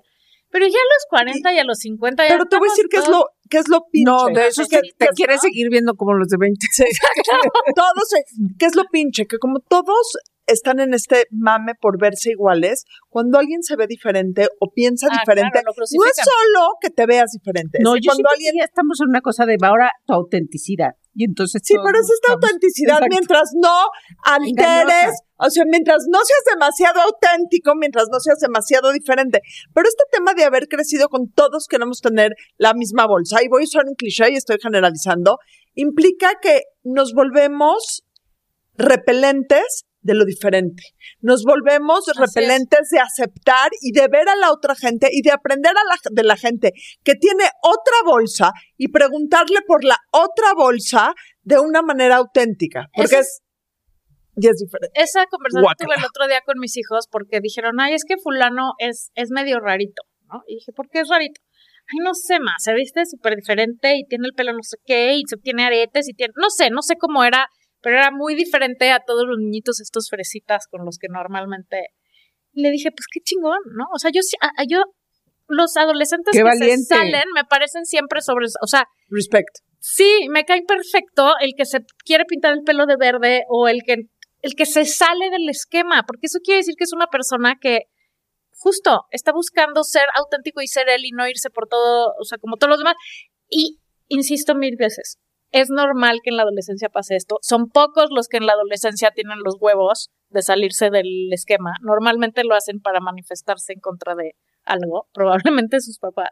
Pero 0.51 0.67
ya 0.67 0.77
a 0.77 0.93
los 0.93 1.05
40 1.09 1.53
y 1.53 1.57
a 1.59 1.63
los 1.63 1.79
50 1.79 2.23
ya 2.23 2.29
Pero 2.29 2.45
te 2.45 2.57
voy 2.57 2.67
a 2.69 2.71
decir 2.71 2.85
qué 2.89 2.97
es 2.97 3.05
todos- 3.05 3.17
lo, 3.19 3.25
qué 3.49 3.57
es 3.57 3.67
lo 3.67 3.81
pinche. 3.91 4.11
No, 4.11 4.27
de 4.27 4.47
eso 4.47 4.61
es 4.61 4.67
que 4.69 4.81
te 4.95 5.07
quieres 5.15 5.37
¿no? 5.37 5.41
seguir 5.41 5.69
viendo 5.71 5.95
como 5.95 6.13
los 6.13 6.27
de 6.27 6.37
20. 6.39 6.67
todos, 7.75 8.13
eh, 8.13 8.23
¿qué 8.59 8.65
es 8.67 8.75
lo 8.75 8.83
pinche? 8.85 9.25
Que 9.25 9.37
como 9.39 9.59
todos 9.59 10.17
están 10.47 10.79
en 10.79 10.93
este 10.93 11.25
mame 11.31 11.73
por 11.79 11.99
verse 11.99 12.31
iguales, 12.31 12.85
cuando 13.09 13.39
alguien 13.39 13.63
se 13.63 13.75
ve 13.75 13.87
diferente 13.87 14.47
o 14.59 14.71
piensa 14.73 15.07
Ah, 15.11 15.19
diferente, 15.19 15.61
claro, 15.61 15.73
no 15.75 16.05
es 16.05 16.15
solo 16.15 16.67
que 16.81 16.89
te 16.89 17.05
veas 17.05 17.31
diferente. 17.31 17.79
No, 17.81 17.95
es 17.95 18.01
yo 18.03 18.11
cuando 18.11 18.29
alguien 18.29 18.53
ya 18.57 18.65
estamos 18.65 18.99
en 19.01 19.09
una 19.09 19.21
cosa 19.21 19.45
de 19.45 19.57
ahora 19.61 19.91
tu 20.05 20.13
autenticidad. 20.13 20.91
Y 21.13 21.23
entonces 21.23 21.61
Sí, 21.63 21.75
pero 21.83 21.97
es 21.97 22.09
esta 22.09 22.33
autenticidad 22.33 22.97
Exacto. 22.97 23.15
mientras 23.15 23.49
no 23.55 23.87
alteres, 24.23 25.21
o 25.37 25.49
sea, 25.49 25.63
mientras 25.65 26.03
no 26.09 26.19
seas 26.23 26.43
demasiado 26.53 26.99
auténtico, 27.01 27.73
mientras 27.75 28.07
no 28.11 28.19
seas 28.19 28.39
demasiado 28.39 28.91
diferente. 28.91 29.39
Pero 29.73 29.87
este 29.87 30.03
tema 30.11 30.33
de 30.33 30.43
haber 30.43 30.67
crecido 30.67 31.07
con 31.07 31.31
todos 31.31 31.67
queremos 31.67 32.01
tener 32.01 32.33
la 32.57 32.73
misma 32.73 33.07
bolsa, 33.07 33.41
y 33.41 33.47
voy 33.47 33.61
a 33.61 33.65
usar 33.65 33.85
un 33.87 33.95
cliché 33.95 34.31
y 34.31 34.35
estoy 34.35 34.57
generalizando, 34.61 35.37
implica 35.73 36.33
que 36.41 36.63
nos 36.83 37.13
volvemos 37.13 38.03
repelentes 38.77 39.85
de 40.05 40.13
lo 40.13 40.23
diferente. 40.23 40.83
Nos 41.19 41.43
volvemos 41.43 42.07
es. 42.07 42.15
repelentes 42.15 42.89
de 42.91 42.99
aceptar 42.99 43.71
y 43.81 43.91
de 43.91 44.07
ver 44.07 44.29
a 44.29 44.35
la 44.35 44.51
otra 44.51 44.75
gente 44.75 45.09
y 45.11 45.23
de 45.23 45.31
aprender 45.31 45.71
a 45.71 45.83
la, 45.83 45.97
de 46.11 46.23
la 46.23 46.37
gente 46.37 46.73
que 47.03 47.15
tiene 47.15 47.43
otra 47.63 47.95
bolsa 48.05 48.51
y 48.77 48.89
preguntarle 48.89 49.61
por 49.65 49.83
la 49.83 49.97
otra 50.11 50.53
bolsa 50.55 51.13
de 51.41 51.57
una 51.57 51.81
manera 51.81 52.17
auténtica. 52.17 52.87
Porque 52.95 53.17
es, 53.17 53.41
y 54.35 54.47
es 54.47 54.57
diferente. 54.59 54.91
esa 54.93 55.25
conversación 55.25 55.63
Guácala. 55.63 55.87
tuve 55.87 55.99
el 55.99 56.05
otro 56.05 56.27
día 56.27 56.41
con 56.45 56.59
mis 56.59 56.77
hijos 56.77 57.07
porque 57.09 57.39
dijeron, 57.41 57.79
ay, 57.79 57.95
es 57.95 58.03
que 58.07 58.17
fulano 58.17 58.73
es, 58.77 59.09
es 59.15 59.31
medio 59.31 59.59
rarito, 59.59 60.03
¿no? 60.31 60.43
Y 60.47 60.55
dije, 60.55 60.71
¿por 60.71 60.87
qué 60.87 60.99
es 60.99 61.09
rarito? 61.09 61.41
Ay, 61.87 62.03
no 62.03 62.13
sé 62.13 62.39
más, 62.39 62.61
se 62.61 62.75
viste 62.75 63.05
súper 63.07 63.35
diferente 63.35 63.95
y 63.97 64.05
tiene 64.05 64.27
el 64.27 64.33
pelo 64.33 64.53
no 64.53 64.61
sé 64.61 64.77
qué 64.85 65.15
y 65.15 65.23
se 65.27 65.37
tiene 65.37 65.65
aretes 65.65 66.07
y 66.09 66.13
tiene, 66.13 66.33
no 66.35 66.49
sé, 66.51 66.69
no 66.69 66.83
sé 66.83 66.95
cómo 66.95 67.23
era, 67.23 67.47
pero 67.85 67.97
era 67.97 68.09
muy 68.09 68.33
diferente 68.33 68.89
a 68.91 68.99
todos 69.05 69.25
los 69.27 69.37
niñitos 69.37 69.79
estos 69.79 70.09
fresitas 70.09 70.65
con 70.69 70.83
los 70.85 70.97
que 70.97 71.07
normalmente... 71.07 71.89
Le 72.53 72.71
dije, 72.71 72.89
pues 72.89 73.05
qué 73.11 73.19
chingón, 73.21 73.59
¿no? 73.77 73.85
O 73.93 73.99
sea, 73.99 74.09
yo, 74.11 74.21
sí- 74.23 74.37
a- 74.41 74.47
a- 74.61 74.65
yo 74.67 74.81
los 75.47 75.77
adolescentes 75.77 76.31
Qué 76.31 76.39
que 76.39 76.43
valiente. 76.43 76.77
se 76.77 76.95
salen 76.95 77.25
me 77.35 77.43
parecen 77.43 77.85
siempre 77.85 78.21
sobre, 78.21 78.47
o 78.61 78.67
sea, 78.67 78.85
Respect. 79.09 79.57
Sí, 79.79 80.27
me 80.29 80.45
cae 80.45 80.63
perfecto 80.67 81.33
el 81.41 81.51
que 81.55 81.65
se 81.65 81.79
quiere 82.03 82.25
pintar 82.25 82.53
el 82.53 82.63
pelo 82.63 82.85
de 82.87 82.95
verde 82.97 83.43
o 83.49 83.67
el 83.67 83.83
que, 83.85 83.95
el 84.41 84.55
que 84.55 84.65
se 84.65 84.85
sale 84.85 85.29
del 85.29 85.47
esquema, 85.49 86.03
porque 86.07 86.25
eso 86.27 86.39
quiere 86.43 86.59
decir 86.61 86.73
que 86.77 86.85
es 86.85 86.93
una 86.93 87.07
persona 87.07 87.55
que 87.61 87.81
justo 88.51 89.01
está 89.11 89.31
buscando 89.33 89.83
ser 89.83 90.05
auténtico 90.15 90.61
y 90.61 90.67
ser 90.67 90.89
él 90.89 91.01
y 91.05 91.11
no 91.11 91.27
irse 91.27 91.49
por 91.51 91.67
todo, 91.67 92.13
o 92.19 92.23
sea, 92.23 92.37
como 92.39 92.55
todos 92.57 92.69
los 92.71 92.79
demás. 92.79 92.95
Y 93.49 93.79
insisto 94.07 94.55
mil 94.55 94.75
veces, 94.77 95.17
es 95.55 95.69
normal 95.69 96.19
que 96.21 96.31
en 96.31 96.35
la 96.35 96.43
adolescencia 96.43 96.89
pase 96.89 97.15
esto. 97.15 97.37
Son 97.41 97.69
pocos 97.69 98.09
los 98.11 98.27
que 98.27 98.35
en 98.35 98.45
la 98.45 98.51
adolescencia 98.51 99.11
tienen 99.11 99.39
los 99.41 99.55
huevos 99.57 100.11
de 100.29 100.41
salirse 100.41 100.89
del 100.89 101.31
esquema. 101.31 101.75
Normalmente 101.81 102.43
lo 102.43 102.55
hacen 102.55 102.81
para 102.81 102.99
manifestarse 102.99 103.71
en 103.71 103.79
contra 103.79 104.15
de 104.15 104.35
algo, 104.65 105.07
probablemente 105.13 105.79
sus 105.79 105.97
papás. 105.97 106.31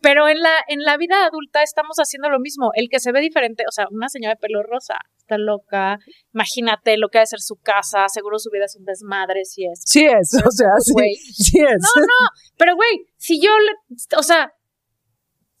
Pero 0.00 0.28
en 0.28 0.40
la, 0.40 0.54
en 0.68 0.80
la 0.80 0.96
vida 0.96 1.26
adulta 1.26 1.62
estamos 1.62 1.98
haciendo 1.98 2.30
lo 2.30 2.40
mismo. 2.40 2.70
El 2.74 2.88
que 2.88 3.00
se 3.00 3.12
ve 3.12 3.20
diferente, 3.20 3.64
o 3.68 3.72
sea, 3.72 3.86
una 3.90 4.08
señora 4.08 4.34
de 4.34 4.40
pelo 4.40 4.62
rosa, 4.62 4.96
está 5.18 5.36
loca. 5.36 5.98
Imagínate 6.32 6.96
lo 6.96 7.10
que 7.10 7.18
ha 7.18 7.20
de 7.20 7.26
ser 7.26 7.40
su 7.40 7.56
casa, 7.56 8.08
seguro 8.08 8.38
su 8.38 8.48
vida 8.50 8.64
es 8.64 8.76
un 8.76 8.86
desmadre 8.86 9.44
si 9.44 9.66
es. 9.66 9.82
Sí 9.84 10.06
es, 10.06 10.32
o 10.46 10.50
sea, 10.50 10.70
sí, 10.78 11.60
es. 11.60 11.82
No, 11.82 12.00
no, 12.00 12.28
pero 12.56 12.76
güey, 12.76 13.06
si 13.18 13.42
yo 13.42 13.50
le, 13.58 13.72
o 14.16 14.22
sea, 14.22 14.54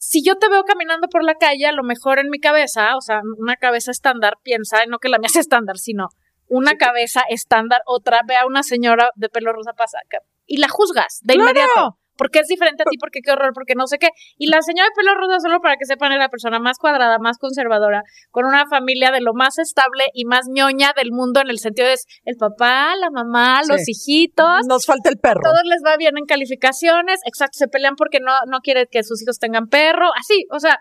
si 0.06 0.22
yo 0.22 0.36
te 0.36 0.48
veo 0.48 0.62
caminando 0.62 1.08
por 1.08 1.24
la 1.24 1.34
calle, 1.34 1.66
a 1.66 1.72
lo 1.72 1.82
mejor 1.82 2.20
en 2.20 2.30
mi 2.30 2.38
cabeza, 2.38 2.96
o 2.96 3.00
sea, 3.00 3.22
una 3.38 3.56
cabeza 3.56 3.90
estándar 3.90 4.34
piensa, 4.44 4.86
no 4.86 5.00
que 5.00 5.08
la 5.08 5.18
mía 5.18 5.28
sea 5.28 5.40
estándar, 5.40 5.78
sino 5.78 6.10
una 6.46 6.76
cabeza 6.76 7.22
estándar, 7.28 7.80
otra, 7.86 8.20
ve 8.24 8.36
a 8.36 8.46
una 8.46 8.62
señora 8.62 9.10
de 9.16 9.28
pelo 9.28 9.52
rosa 9.52 9.72
pasa 9.72 9.98
y 10.46 10.58
la 10.58 10.68
juzgas 10.68 11.18
de 11.24 11.34
Claro. 11.34 11.50
inmediato. 11.50 11.98
Porque 12.16 12.38
es 12.40 12.46
diferente 12.48 12.82
a 12.82 12.86
ti, 12.90 12.96
porque 12.98 13.20
qué 13.20 13.32
horror, 13.32 13.52
porque 13.54 13.74
no 13.74 13.86
sé 13.86 13.98
qué. 13.98 14.08
Y 14.38 14.48
la 14.48 14.62
señora 14.62 14.88
de 14.88 14.94
pelo 14.96 15.14
rosa, 15.14 15.40
solo 15.40 15.60
para 15.60 15.76
que 15.76 15.84
sepan, 15.86 16.12
es 16.12 16.18
la 16.18 16.28
persona 16.28 16.58
más 16.58 16.78
cuadrada, 16.78 17.18
más 17.18 17.38
conservadora, 17.38 18.02
con 18.30 18.44
una 18.46 18.66
familia 18.68 19.10
de 19.10 19.20
lo 19.20 19.34
más 19.34 19.58
estable 19.58 20.04
y 20.14 20.24
más 20.24 20.46
ñoña 20.48 20.92
del 20.96 21.12
mundo, 21.12 21.40
en 21.40 21.50
el 21.50 21.58
sentido 21.58 21.88
de 21.88 21.94
es 21.94 22.06
el 22.24 22.36
papá, 22.36 22.94
la 22.96 23.10
mamá, 23.10 23.60
Sí. 23.64 23.72
los 23.72 23.88
hijitos, 23.88 24.66
Nos 24.66 24.86
falta 24.86 25.08
el 25.10 25.18
perro. 25.18 25.40
todos 25.42 25.62
les 25.64 25.82
va 25.84 25.96
bien 25.96 26.16
en 26.18 26.24
calificaciones, 26.26 27.20
exacto, 27.26 27.58
se 27.58 27.68
pelean 27.68 27.96
porque 27.96 28.20
no, 28.20 28.32
no 28.50 28.60
quiere 28.60 28.86
que 28.86 29.02
sus 29.02 29.22
hijos 29.22 29.38
tengan 29.38 29.66
perro, 29.68 30.08
así, 30.18 30.46
o 30.50 30.58
sea, 30.60 30.78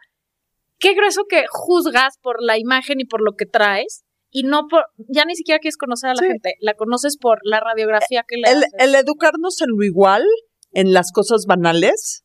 qué 0.79 0.93
grueso 0.93 1.23
que 1.29 1.45
juzgas 1.49 2.17
por 2.21 2.41
la 2.41 2.57
imagen 2.57 2.99
y 2.99 3.05
por 3.05 3.21
lo 3.23 3.33
que 3.37 3.45
traes 3.45 4.03
y 4.31 4.43
no 4.43 4.67
por, 4.67 4.85
ya 5.07 5.23
ni 5.25 5.35
siquiera 5.35 5.59
quieres 5.59 5.77
conocer 5.77 6.09
a 6.09 6.13
la 6.13 6.21
Sí. 6.21 6.27
gente, 6.27 6.55
la 6.59 6.73
conoces 6.73 7.17
por 7.17 7.39
la 7.43 7.59
radiografía 7.61 8.23
que 8.27 8.35
le 8.35 8.49
el, 8.51 8.57
haces. 8.57 8.73
el 8.79 8.95
educarnos 8.95 9.61
en 9.61 9.69
lo 9.69 9.83
igual, 9.83 10.25
en 10.75 10.93
las 10.93 11.11
cosas 11.11 11.45
banales, 11.47 12.23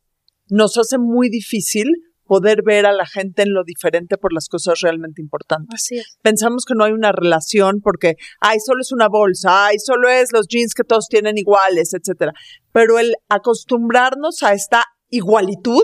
nos 0.49 0.77
hace 0.77 0.97
muy 0.99 1.29
difícil 1.29 1.87
poder 2.25 2.61
ver 2.65 2.85
a 2.85 2.93
la 2.93 3.05
gente 3.05 3.41
en 3.41 3.51
lo 3.53 3.63
diferente 3.65 4.17
por 4.17 4.31
las 4.31 4.47
cosas 4.47 4.79
realmente 4.81 5.21
importantes. 5.21 5.73
Así 5.73 5.97
es. 5.97 6.17
Pensamos 6.21 6.63
que 6.65 6.75
no 6.75 6.83
hay 6.85 6.93
una 6.93 7.11
relación 7.11 7.81
porque, 7.81 8.15
ay, 8.39 8.59
solo 8.65 8.79
es 8.81 8.91
una 8.93 9.09
bolsa, 9.09 9.65
ay, 9.65 9.79
solo 9.79 10.07
es 10.07 10.29
los 10.31 10.47
jeans 10.47 10.73
que 10.73 10.83
todos 10.83 11.07
tienen 11.09 11.37
iguales, 11.37 11.93
etcétera. 11.93 12.31
Pero 12.71 12.99
el 12.99 13.15
acostumbrarnos 13.27 14.43
a 14.43 14.53
esta 14.53 14.85
igualitud 15.09 15.83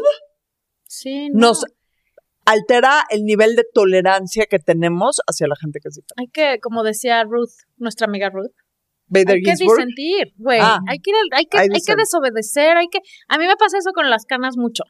Sí, 0.85 1.29
no. 1.31 1.47
nos 1.49 1.65
altera 2.45 3.03
el 3.09 3.23
nivel 3.23 3.57
de 3.57 3.65
tolerancia 3.73 4.45
que 4.49 4.59
tenemos 4.59 5.17
hacia 5.27 5.47
la 5.47 5.55
gente 5.61 5.79
que 5.81 5.89
es 5.89 5.95
diferente. 5.95 6.13
hay 6.15 6.27
que, 6.27 6.61
como 6.61 6.83
decía 6.83 7.23
Ruth, 7.25 7.51
nuestra 7.75 8.07
amiga 8.07 8.29
Ruth, 8.29 8.53
Bader 9.07 9.35
hay 9.35 9.41
que 9.41 9.51
disentir, 9.51 10.33
güey. 10.37 10.59
Ah. 10.61 10.79
hay 10.87 10.99
que, 10.99 11.11
hay 11.31 11.47
Hay 11.51 11.95
desobedecer, 11.97 12.77
hay 12.77 12.87
que. 12.87 12.99
A 13.27 13.37
mí 13.37 13.45
me 13.47 13.55
pasa 13.55 13.77
eso 13.77 13.91
con 13.93 14.09
las 14.09 14.25
canas 14.25 14.57
mucho. 14.57 14.83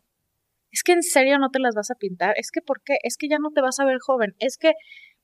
Es 0.71 0.83
que 0.83 0.91
en 0.91 1.03
serio 1.03 1.39
no 1.39 1.49
te 1.49 1.59
las 1.59 1.75
vas 1.75 1.91
a 1.91 1.95
pintar. 1.95 2.33
Es 2.37 2.51
que 2.51 2.61
¿por 2.61 2.81
qué? 2.83 2.97
Es 3.03 3.17
que 3.17 3.27
ya 3.29 3.37
no 3.39 3.51
te 3.53 3.61
vas 3.61 3.79
a 3.79 3.85
ver 3.85 3.99
joven. 3.99 4.35
Es 4.39 4.57
que 4.57 4.73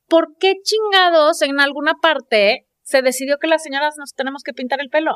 ¿por 0.08 0.36
qué 0.38 0.54
chingados 0.62 1.42
en 1.42 1.60
alguna 1.60 1.94
parte 2.00 2.66
se 2.82 3.02
decidió 3.02 3.38
que 3.38 3.46
las 3.46 3.62
señoras 3.62 3.94
nos 3.98 4.14
tenemos 4.14 4.42
que 4.42 4.52
pintar 4.52 4.80
el 4.80 4.88
pelo? 4.88 5.14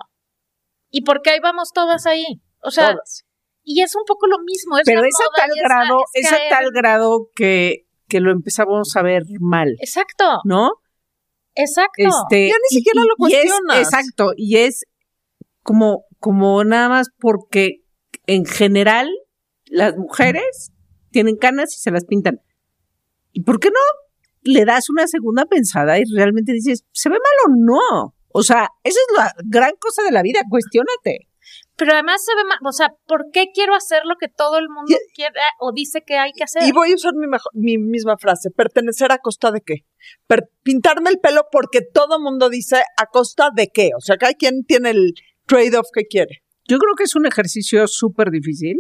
¿Y 0.90 1.02
por 1.02 1.22
qué 1.22 1.30
ahí 1.30 1.40
vamos 1.40 1.70
todas 1.72 2.06
ahí? 2.06 2.24
O 2.62 2.70
sea, 2.70 2.92
Todas. 2.92 3.24
y 3.62 3.82
es 3.82 3.94
un 3.94 4.04
poco 4.06 4.26
lo 4.26 4.38
mismo. 4.44 4.78
Es 4.78 4.84
Pero 4.86 5.04
es 5.04 5.14
a 5.14 5.40
tal 5.40 5.50
grado, 5.62 5.98
es 6.14 6.32
a 6.32 6.38
tal 6.50 6.70
grado 6.72 7.30
que, 7.34 7.86
que 8.08 8.20
lo 8.20 8.32
empezamos 8.32 8.96
a 8.96 9.02
ver 9.02 9.22
mal, 9.40 9.76
Exacto, 9.80 10.40
¿no? 10.44 10.70
Exacto. 11.58 12.02
Este, 12.02 12.48
Ya 12.48 12.54
ni 12.70 12.76
siquiera 12.78 13.00
y- 13.02 13.06
lo 13.06 13.28
y 13.28 13.32
es- 13.34 13.40
cuestionas. 13.42 13.78
exacto, 13.80 14.32
y 14.36 14.56
es 14.56 14.84
como, 15.62 16.04
como 16.18 16.64
nada 16.64 16.88
más 16.88 17.08
porque 17.18 17.82
en 18.26 18.44
general 18.46 19.08
las 19.66 19.96
mujeres 19.96 20.72
tienen 21.10 21.36
canas 21.36 21.74
y 21.74 21.78
se 21.80 21.90
las 21.90 22.04
pintan. 22.04 22.40
¿Y 23.32 23.42
por 23.42 23.60
qué 23.60 23.68
no 23.68 23.80
le 24.42 24.64
das 24.64 24.88
una 24.88 25.06
segunda 25.06 25.44
pensada 25.44 25.98
y 25.98 26.02
realmente 26.14 26.52
dices, 26.52 26.84
¿se 26.92 27.08
ve 27.10 27.16
mal 27.16 27.52
o 27.52 27.56
no? 27.58 28.14
O 28.30 28.42
sea, 28.42 28.68
esa 28.84 28.98
es 28.98 29.16
la 29.16 29.32
gran 29.44 29.72
cosa 29.78 30.02
de 30.02 30.10
la 30.12 30.22
vida, 30.22 30.40
cuestiónate. 30.48 31.27
Pero 31.78 31.92
además 31.92 32.24
se 32.24 32.34
ve 32.34 32.42
mal, 32.44 32.58
o 32.66 32.72
sea, 32.72 32.90
¿por 33.06 33.26
qué 33.32 33.46
quiero 33.54 33.74
hacer 33.74 34.02
lo 34.04 34.16
que 34.20 34.26
todo 34.28 34.58
el 34.58 34.68
mundo 34.68 34.92
quiere 35.14 35.32
o 35.60 35.70
dice 35.72 36.02
que 36.04 36.16
hay 36.18 36.32
que 36.32 36.42
hacer? 36.44 36.64
Y 36.64 36.72
voy 36.72 36.90
a 36.90 36.94
usar 36.96 37.14
mi, 37.14 37.26
mejo- 37.28 37.50
mi 37.54 37.78
misma 37.78 38.16
frase. 38.18 38.50
¿Pertenecer 38.50 39.12
a 39.12 39.18
costa 39.18 39.52
de 39.52 39.60
qué? 39.60 39.84
Per- 40.26 40.50
pintarme 40.64 41.08
el 41.10 41.18
pelo 41.20 41.42
porque 41.52 41.80
todo 41.82 42.18
mundo 42.20 42.48
dice 42.50 42.82
a 42.96 43.06
costa 43.06 43.50
de 43.54 43.68
qué. 43.68 43.90
O 43.96 44.00
sea, 44.00 44.16
cada 44.16 44.32
quien 44.34 44.64
tiene 44.64 44.90
el 44.90 45.12
trade-off 45.46 45.86
que 45.94 46.04
quiere. 46.06 46.42
Yo 46.66 46.78
creo 46.78 46.94
que 46.96 47.04
es 47.04 47.14
un 47.14 47.26
ejercicio 47.26 47.86
súper 47.86 48.30
difícil, 48.30 48.76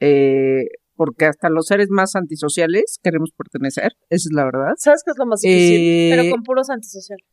eh, 0.00 0.66
porque 0.94 1.26
hasta 1.26 1.50
los 1.50 1.66
seres 1.66 1.88
más 1.90 2.14
antisociales 2.16 2.98
queremos 3.02 3.30
pertenecer, 3.36 3.92
esa 4.08 4.28
es 4.28 4.32
la 4.32 4.44
verdad. 4.44 4.70
¿Sabes 4.78 5.02
qué 5.04 5.10
es 5.10 5.18
lo 5.18 5.26
más 5.26 5.40
difícil? 5.40 5.80
Eh, 5.80 6.10
pero 6.16 6.30
con 6.30 6.42
puros 6.44 6.70
antisociales. 6.70 7.26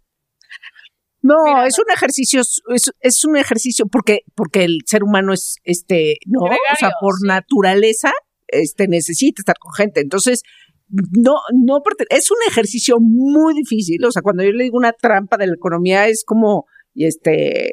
No, 1.24 1.44
Mira, 1.46 1.66
es 1.66 1.80
un 1.80 1.86
ejercicio, 1.92 2.42
es, 2.42 2.92
es 3.00 3.26
un 3.26 3.38
ejercicio 3.38 3.88
porque, 3.88 4.22
porque 4.36 4.64
el 4.64 4.80
ser 4.86 5.04
humano 5.04 5.34
es, 5.34 5.56
este, 5.64 6.18
no, 6.28 6.42
o 6.42 6.76
sea, 6.78 6.92
por 7.02 7.16
sí. 7.16 7.26
naturaleza, 7.26 8.12
este, 8.48 8.88
necesita 8.88 9.42
estar 9.42 9.58
con 9.58 9.74
gente. 9.74 10.02
Entonces, 10.02 10.44
no, 10.90 11.38
no, 11.54 11.82
es 12.10 12.30
un 12.30 12.38
ejercicio 12.48 12.98
muy 13.00 13.56
difícil. 13.56 14.04
O 14.06 14.12
sea, 14.12 14.22
cuando 14.22 14.44
yo 14.44 14.52
le 14.52 14.66
digo 14.66 14.78
una 14.78 14.92
trampa 14.92 15.38
de 15.38 15.48
la 15.48 15.56
economía, 15.56 16.08
es 16.08 16.24
como, 16.24 16.66
y 16.94 17.06
este, 17.06 17.72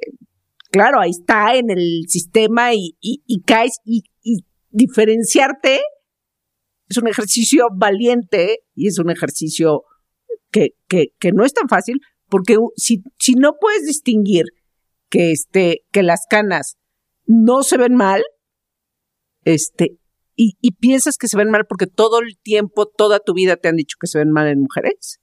claro, 0.70 1.00
ahí 1.00 1.10
está 1.10 1.56
en 1.56 1.70
el 1.70 2.04
sistema 2.08 2.72
y, 2.72 2.96
y, 3.00 3.22
y 3.26 3.42
caes 3.42 3.80
y, 3.84 4.04
y 4.22 4.46
diferenciarte 4.70 5.80
es 6.90 6.98
un 6.98 7.08
ejercicio 7.08 7.68
valiente 7.72 8.60
y 8.74 8.88
es 8.88 8.98
un 8.98 9.10
ejercicio 9.10 9.84
que, 10.50 10.74
que, 10.88 11.12
que 11.20 11.30
no 11.32 11.44
es 11.44 11.54
tan 11.54 11.68
fácil, 11.68 12.00
porque 12.30 12.56
si, 12.76 13.02
si 13.18 13.34
no 13.34 13.54
puedes 13.60 13.84
distinguir 13.84 14.44
que 15.10 15.32
este, 15.32 15.84
que 15.90 16.02
las 16.02 16.26
canas 16.28 16.76
no 17.26 17.62
se 17.62 17.76
ven 17.76 17.94
mal, 17.94 18.22
este, 19.44 19.98
y, 20.36 20.56
y 20.60 20.72
piensas 20.72 21.16
que 21.18 21.28
se 21.28 21.36
ven 21.36 21.50
mal 21.50 21.66
porque 21.68 21.86
todo 21.86 22.20
el 22.20 22.38
tiempo, 22.38 22.86
toda 22.86 23.18
tu 23.20 23.34
vida 23.34 23.56
te 23.56 23.68
han 23.68 23.76
dicho 23.76 23.96
que 24.00 24.06
se 24.06 24.18
ven 24.18 24.30
mal 24.30 24.46
en 24.48 24.60
mujeres, 24.60 25.20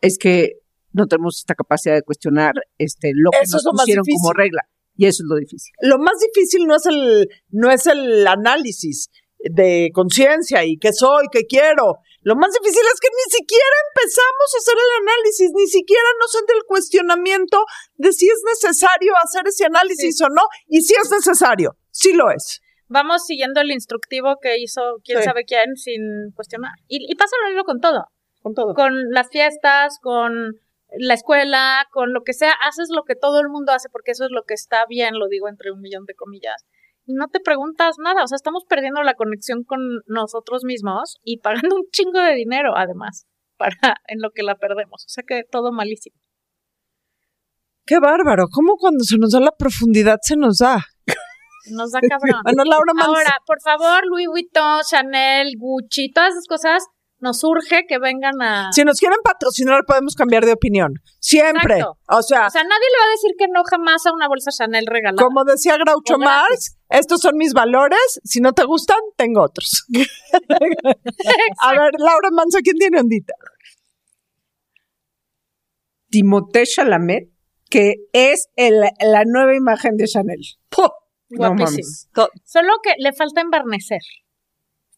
es 0.00 0.18
que 0.18 0.58
no 0.92 1.06
tenemos 1.06 1.38
esta 1.38 1.54
capacidad 1.54 1.94
de 1.94 2.02
cuestionar 2.02 2.54
este 2.78 3.12
lo 3.14 3.30
que 3.30 3.38
Eso 3.42 3.56
nos 3.56 3.64
lo 3.64 3.70
pusieron 3.72 4.04
como 4.04 4.32
regla. 4.32 4.62
Y 4.96 5.06
eso 5.06 5.24
es 5.24 5.28
lo 5.28 5.36
difícil. 5.36 5.72
Lo 5.80 5.98
más 5.98 6.14
difícil 6.20 6.66
no 6.66 6.76
es 6.76 6.86
el, 6.86 7.28
no 7.50 7.70
es 7.70 7.86
el 7.86 8.26
análisis 8.26 9.10
de 9.38 9.90
conciencia 9.92 10.64
y 10.64 10.78
qué 10.78 10.92
soy, 10.92 11.26
qué 11.32 11.46
quiero. 11.46 11.98
Lo 12.24 12.34
más 12.36 12.52
difícil 12.52 12.82
es 12.92 13.00
que 13.00 13.08
ni 13.08 13.30
siquiera 13.38 13.76
empezamos 13.88 14.48
a 14.54 14.58
hacer 14.58 14.74
el 14.74 15.08
análisis, 15.08 15.50
ni 15.54 15.66
siquiera 15.66 16.08
nos 16.20 16.34
entra 16.34 16.56
el 16.56 16.64
cuestionamiento 16.64 17.64
de 17.96 18.12
si 18.12 18.28
es 18.28 18.40
necesario 18.46 19.12
hacer 19.22 19.42
ese 19.46 19.66
análisis 19.66 20.20
o 20.22 20.28
no, 20.28 20.42
y 20.66 20.80
si 20.80 20.94
es 20.94 21.10
necesario, 21.10 21.76
sí 21.90 22.12
lo 22.14 22.30
es. 22.30 22.60
Vamos 22.88 23.24
siguiendo 23.26 23.60
el 23.60 23.70
instructivo 23.70 24.36
que 24.40 24.58
hizo 24.58 24.96
quién 25.04 25.18
Sí. 25.18 25.24
sabe 25.24 25.44
quién 25.44 25.76
sin 25.76 26.32
cuestionar. 26.34 26.72
Y, 26.88 27.10
y 27.10 27.14
pasa 27.14 27.36
lo 27.42 27.48
mismo 27.48 27.64
con 27.64 27.80
todo. 27.80 28.06
Con 28.42 28.54
todo. 28.54 28.74
Con 28.74 29.10
las 29.10 29.28
fiestas, 29.30 29.98
con 30.00 30.60
la 30.96 31.14
escuela, 31.14 31.86
con 31.90 32.12
lo 32.12 32.22
que 32.22 32.32
sea, 32.34 32.52
haces 32.66 32.88
lo 32.94 33.02
que 33.04 33.16
todo 33.16 33.40
el 33.40 33.48
mundo 33.48 33.72
hace 33.72 33.88
porque 33.90 34.12
eso 34.12 34.24
es 34.24 34.30
lo 34.30 34.44
que 34.44 34.54
está 34.54 34.86
bien, 34.86 35.18
lo 35.18 35.28
digo 35.28 35.48
entre 35.48 35.72
un 35.72 35.80
millón 35.80 36.04
de 36.04 36.14
comillas. 36.14 36.64
Y 37.06 37.14
no 37.14 37.28
te 37.28 37.40
preguntas 37.40 37.96
nada, 37.98 38.22
o 38.24 38.26
sea, 38.26 38.36
estamos 38.36 38.64
perdiendo 38.68 39.02
la 39.02 39.14
conexión 39.14 39.64
con 39.64 39.80
nosotros 40.06 40.64
mismos 40.64 41.16
y 41.22 41.38
pagando 41.42 41.76
un 41.76 41.84
chingo 41.92 42.20
de 42.20 42.34
dinero 42.34 42.72
además 42.76 43.26
para 43.56 43.76
en 44.08 44.20
lo 44.20 44.30
que 44.30 44.42
la 44.42 44.56
perdemos. 44.56 45.04
O 45.04 45.08
sea 45.08 45.24
que 45.26 45.42
todo 45.50 45.72
malísimo. 45.72 46.16
Qué 47.86 47.98
bárbaro, 47.98 48.46
¿cómo 48.50 48.76
cuando 48.76 49.04
se 49.04 49.18
nos 49.18 49.32
da 49.32 49.40
la 49.40 49.52
profundidad 49.58 50.18
se 50.22 50.36
nos 50.36 50.58
da? 50.58 50.78
Nos 51.70 51.92
da 51.92 52.00
cabrón. 52.00 52.40
Bueno, 52.44 52.64
Laura 52.64 52.92
Ahora, 53.04 53.36
por 53.46 53.60
favor, 53.60 54.06
Louis 54.06 54.26
Vuitton, 54.26 54.80
Chanel, 54.88 55.52
Gucci, 55.58 56.10
todas 56.10 56.30
esas 56.30 56.46
cosas, 56.46 56.86
nos 57.24 57.42
urge 57.42 57.84
que 57.88 57.98
vengan 57.98 58.40
a... 58.42 58.70
si 58.72 58.84
nos 58.84 58.98
quieren 59.00 59.18
patrocinar 59.24 59.82
podemos 59.86 60.14
cambiar 60.14 60.44
de 60.44 60.52
opinión. 60.52 60.92
Siempre. 61.18 61.76
Exacto. 61.78 61.98
O 62.08 62.22
sea, 62.22 62.46
O 62.46 62.50
sea, 62.50 62.62
nadie 62.62 62.86
le 62.92 62.98
va 63.00 63.04
a 63.08 63.10
decir 63.16 63.30
que 63.38 63.46
no 63.48 63.62
jamás 63.64 64.04
a 64.06 64.12
una 64.12 64.28
bolsa 64.28 64.50
Chanel 64.56 64.84
regalada. 64.86 65.22
como 65.22 65.42
decía 65.44 65.76
Groucho. 65.78 66.18
Marx, 66.18 66.76
estos 66.90 67.20
son 67.20 67.36
mis 67.36 67.52
valores, 67.54 68.20
si 68.22 68.40
no 68.40 68.52
te 68.52 68.64
gustan, 68.64 68.98
tengo 69.16 69.42
otros. 69.42 69.86
A 71.62 71.70
ver, 71.72 71.90
Laura 71.98 72.28
Manso, 72.30 72.58
¿quién 72.62 72.76
tiene 72.76 73.00
ondita? 73.00 73.34
Timothée 76.10 76.64
Chalamet, 76.66 77.30
que 77.70 77.94
es 78.12 78.48
el- 78.56 78.80
la 79.00 79.22
nueva 79.26 79.54
imagen 79.56 79.96
de 79.96 80.06
Chanel. 80.06 80.40
Puh, 80.68 80.88
Guapísimo. 81.30 81.88
Solo 82.44 82.74
que 82.82 82.92
le 82.98 83.12
falta 83.12 83.40
embarnecer. 83.40 84.02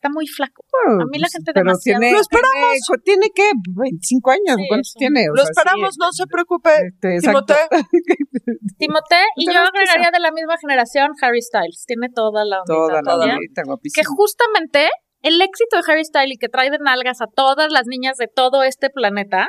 Está 0.07 0.15
muy 0.15 0.27
flaco. 0.27 0.63
A 1.03 1.05
mí 1.11 1.19
la 1.19 1.27
gente 1.29 1.51
Pero 1.53 1.67
demasiado- 1.67 1.99
tiene, 2.01 2.15
Lo 2.15 2.21
esperamos. 2.21 2.79
Tiene, 3.05 3.27
que 3.35 3.51
25 3.75 4.31
años, 4.31 4.57
Sí, 4.57 4.65
¿cuántos 4.69 4.95
tiene? 4.97 5.21
O 5.31 5.35
Lo 5.35 5.43
sea, 5.43 5.51
esperamos, 5.51 5.95
sí, 5.95 5.99
no 6.01 6.13
se 6.13 6.25
preocupe. 6.27 6.71
este, 6.87 7.17
exacto. 7.17 7.55
Timothée. 7.67 8.77
Timothée 8.79 9.25
y 9.37 9.47
yo 9.53 9.61
agregaría 9.61 10.11
de 10.13 10.21
la 10.21 10.31
misma 10.31 10.57
generación 10.59 11.11
Harry 11.23 11.43
Styles. 11.43 11.85
Tiene 11.87 12.09
toda 12.15 12.45
la 12.45 12.61
ondita 12.63 13.03
Toda 13.03 13.27
la 13.27 13.39
Que 13.93 14.05
justamente 14.05 14.89
el 15.23 15.41
éxito 15.41 15.77
de 15.77 15.83
Harry 15.91 16.05
Styles 16.05 16.35
y 16.35 16.39
que 16.39 16.49
trae 16.49 16.71
de 16.71 16.79
nalgas 16.79 17.21
a 17.21 17.27
todas 17.27 17.73
las 17.73 17.87
niñas 17.87 18.17
de 18.17 18.29
todo 18.29 18.63
este 18.63 18.91
planeta 18.91 19.49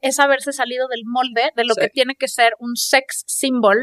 es 0.00 0.20
haberse 0.20 0.52
salido 0.52 0.86
del 0.88 1.02
molde 1.06 1.50
de 1.56 1.64
lo 1.64 1.74
Sí. 1.74 1.80
que 1.80 1.88
tiene 1.88 2.14
que 2.14 2.28
ser 2.28 2.52
un 2.58 2.76
sex 2.76 3.24
symbol 3.26 3.78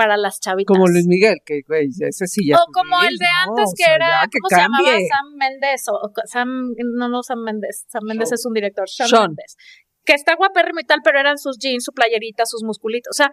para 0.00 0.16
las 0.16 0.40
chavitas. 0.40 0.72
Como 0.72 0.88
Luis 0.88 1.04
Miguel, 1.06 1.44
que 1.44 1.60
güey, 1.68 1.92
ese 1.92 2.26
sí 2.26 2.40
ya. 2.48 2.56
o 2.56 2.64
como 2.72 2.96
Luis, 3.04 3.12
el 3.12 3.16
de 3.20 3.28
¿no? 3.28 3.52
antes 3.52 3.68
O 3.68 3.76
que 3.76 3.84
sea, 3.84 3.94
era, 4.00 4.24
que 4.32 4.38
¿cómo 4.40 4.48
se 4.48 4.56
llamaba? 4.56 4.96
Sam 4.96 5.28
Méndez 5.36 5.80
o 5.92 5.94
o 6.00 6.08
Sam, 6.24 6.48
no, 6.96 7.12
no 7.12 7.22
Sam 7.22 7.44
Méndez, 7.44 7.84
Sam 7.86 8.04
Méndez 8.08 8.32
es 8.32 8.46
un 8.46 8.54
director, 8.54 8.88
Sean, 8.88 9.10
Sean. 9.10 9.22
Méndez. 9.36 9.60
Que 10.06 10.14
está 10.14 10.36
guapérrimo 10.36 10.80
y 10.80 10.84
tal, 10.88 11.00
pero 11.04 11.20
eran 11.20 11.36
sus 11.36 11.58
jeans, 11.58 11.84
su 11.84 11.92
playerita, 11.92 12.46
sus 12.46 12.62
musculitos. 12.64 13.12
O 13.12 13.16
sea, 13.20 13.28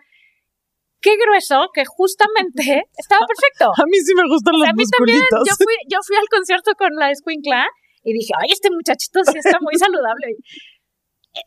qué 1.00 1.16
grueso 1.16 1.72
que 1.74 1.86
justamente 1.88 2.84
estaba 3.00 3.24
perfecto. 3.24 3.72
A 3.72 3.86
mí 3.88 3.98
sí 4.04 4.12
me 4.14 4.28
gustan 4.28 4.56
O 4.56 4.58
los 4.60 4.68
sea, 4.68 4.72
a 4.72 4.76
mí 4.76 4.84
también, 4.92 5.24
musculitos. 5.24 5.48
yo 5.48 5.56
fui, 5.56 5.76
yo 5.88 6.00
fui 6.06 6.18
al 6.20 6.28
concierto 6.28 6.72
con 6.78 6.92
la 7.00 7.12
escuincla 7.16 7.64
y 8.04 8.12
dije, 8.12 8.34
ay, 8.44 8.52
este 8.52 8.68
muchachito 8.76 9.24
sí 9.24 9.40
está 9.40 9.56
muy 9.64 9.80
saludable. 9.80 10.36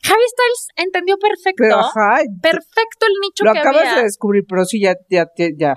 Harry 0.05 0.27
Styles 0.29 0.69
entendió 0.77 1.17
perfecto, 1.19 1.57
Pero 1.59 1.79
ajá, 1.79 2.23
perfecto 2.43 3.07
el 3.07 3.15
nicho 3.21 3.45
lo 3.45 3.53
que 3.53 3.59
acabas 3.59 3.81
había. 3.83 3.97
de 3.97 4.03
descubrir, 4.05 4.45
pero 4.49 4.65
sí 4.65 4.81
ya, 4.81 4.95
ya, 5.09 5.27
ya, 5.37 5.49
ya. 5.57 5.75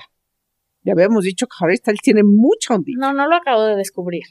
Ya 0.85 0.93
habíamos 0.93 1.23
dicho 1.23 1.47
que 1.47 1.55
Harry 1.59 1.77
Styles 1.77 2.01
tiene 2.01 2.21
mucha 2.23 2.75
ondita. 2.75 2.99
No, 2.99 3.13
no 3.13 3.27
lo 3.27 3.35
acabo 3.35 3.63
de 3.63 3.75
descubrir. 3.75 4.23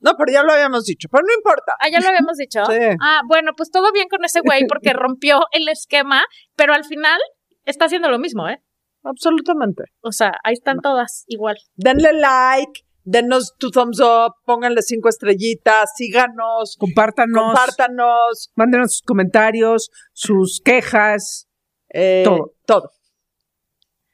No, 0.00 0.16
pero 0.18 0.32
ya 0.32 0.42
lo 0.42 0.52
habíamos 0.52 0.84
dicho, 0.84 1.08
pero 1.10 1.22
no 1.24 1.32
importa. 1.32 1.74
Ah, 1.78 1.88
ya 1.88 2.00
lo 2.00 2.08
habíamos 2.08 2.36
dicho. 2.36 2.62
Sí. 2.72 2.78
Ah, 3.00 3.22
bueno, 3.28 3.52
pues 3.56 3.70
todo 3.70 3.92
bien 3.92 4.08
con 4.08 4.24
ese 4.24 4.40
güey 4.40 4.66
porque 4.66 4.92
rompió 4.94 5.42
el 5.52 5.68
esquema, 5.68 6.24
pero 6.56 6.74
al 6.74 6.84
final 6.84 7.20
está 7.64 7.84
haciendo 7.84 8.10
lo 8.10 8.18
mismo, 8.18 8.48
¿eh? 8.48 8.60
Absolutamente. 9.04 9.84
O 10.00 10.12
sea, 10.12 10.32
ahí 10.44 10.54
están 10.54 10.80
todas 10.80 11.24
igual. 11.28 11.56
Denle 11.76 12.12
like, 12.12 12.82
denos 13.04 13.54
tu 13.58 13.70
thumbs 13.70 14.00
up, 14.00 14.34
pónganle 14.44 14.82
cinco 14.82 15.08
estrellitas, 15.08 15.90
síganos, 15.96 16.76
Compártanos, 16.78 17.42
compártanos, 17.42 18.50
mándenos 18.54 18.92
sus 18.92 19.02
comentarios, 19.02 19.90
sus 20.12 20.60
quejas. 20.64 21.48
eh, 21.90 22.22
Todo. 22.24 22.54
todo. 22.64 22.90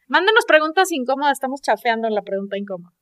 Mándenos 0.09 0.45
preguntas 0.47 0.91
incómodas, 0.91 1.32
estamos 1.32 1.61
chafeando 1.61 2.09
en 2.09 2.14
la 2.14 2.22
pregunta 2.22 2.57
incómoda. 2.57 2.95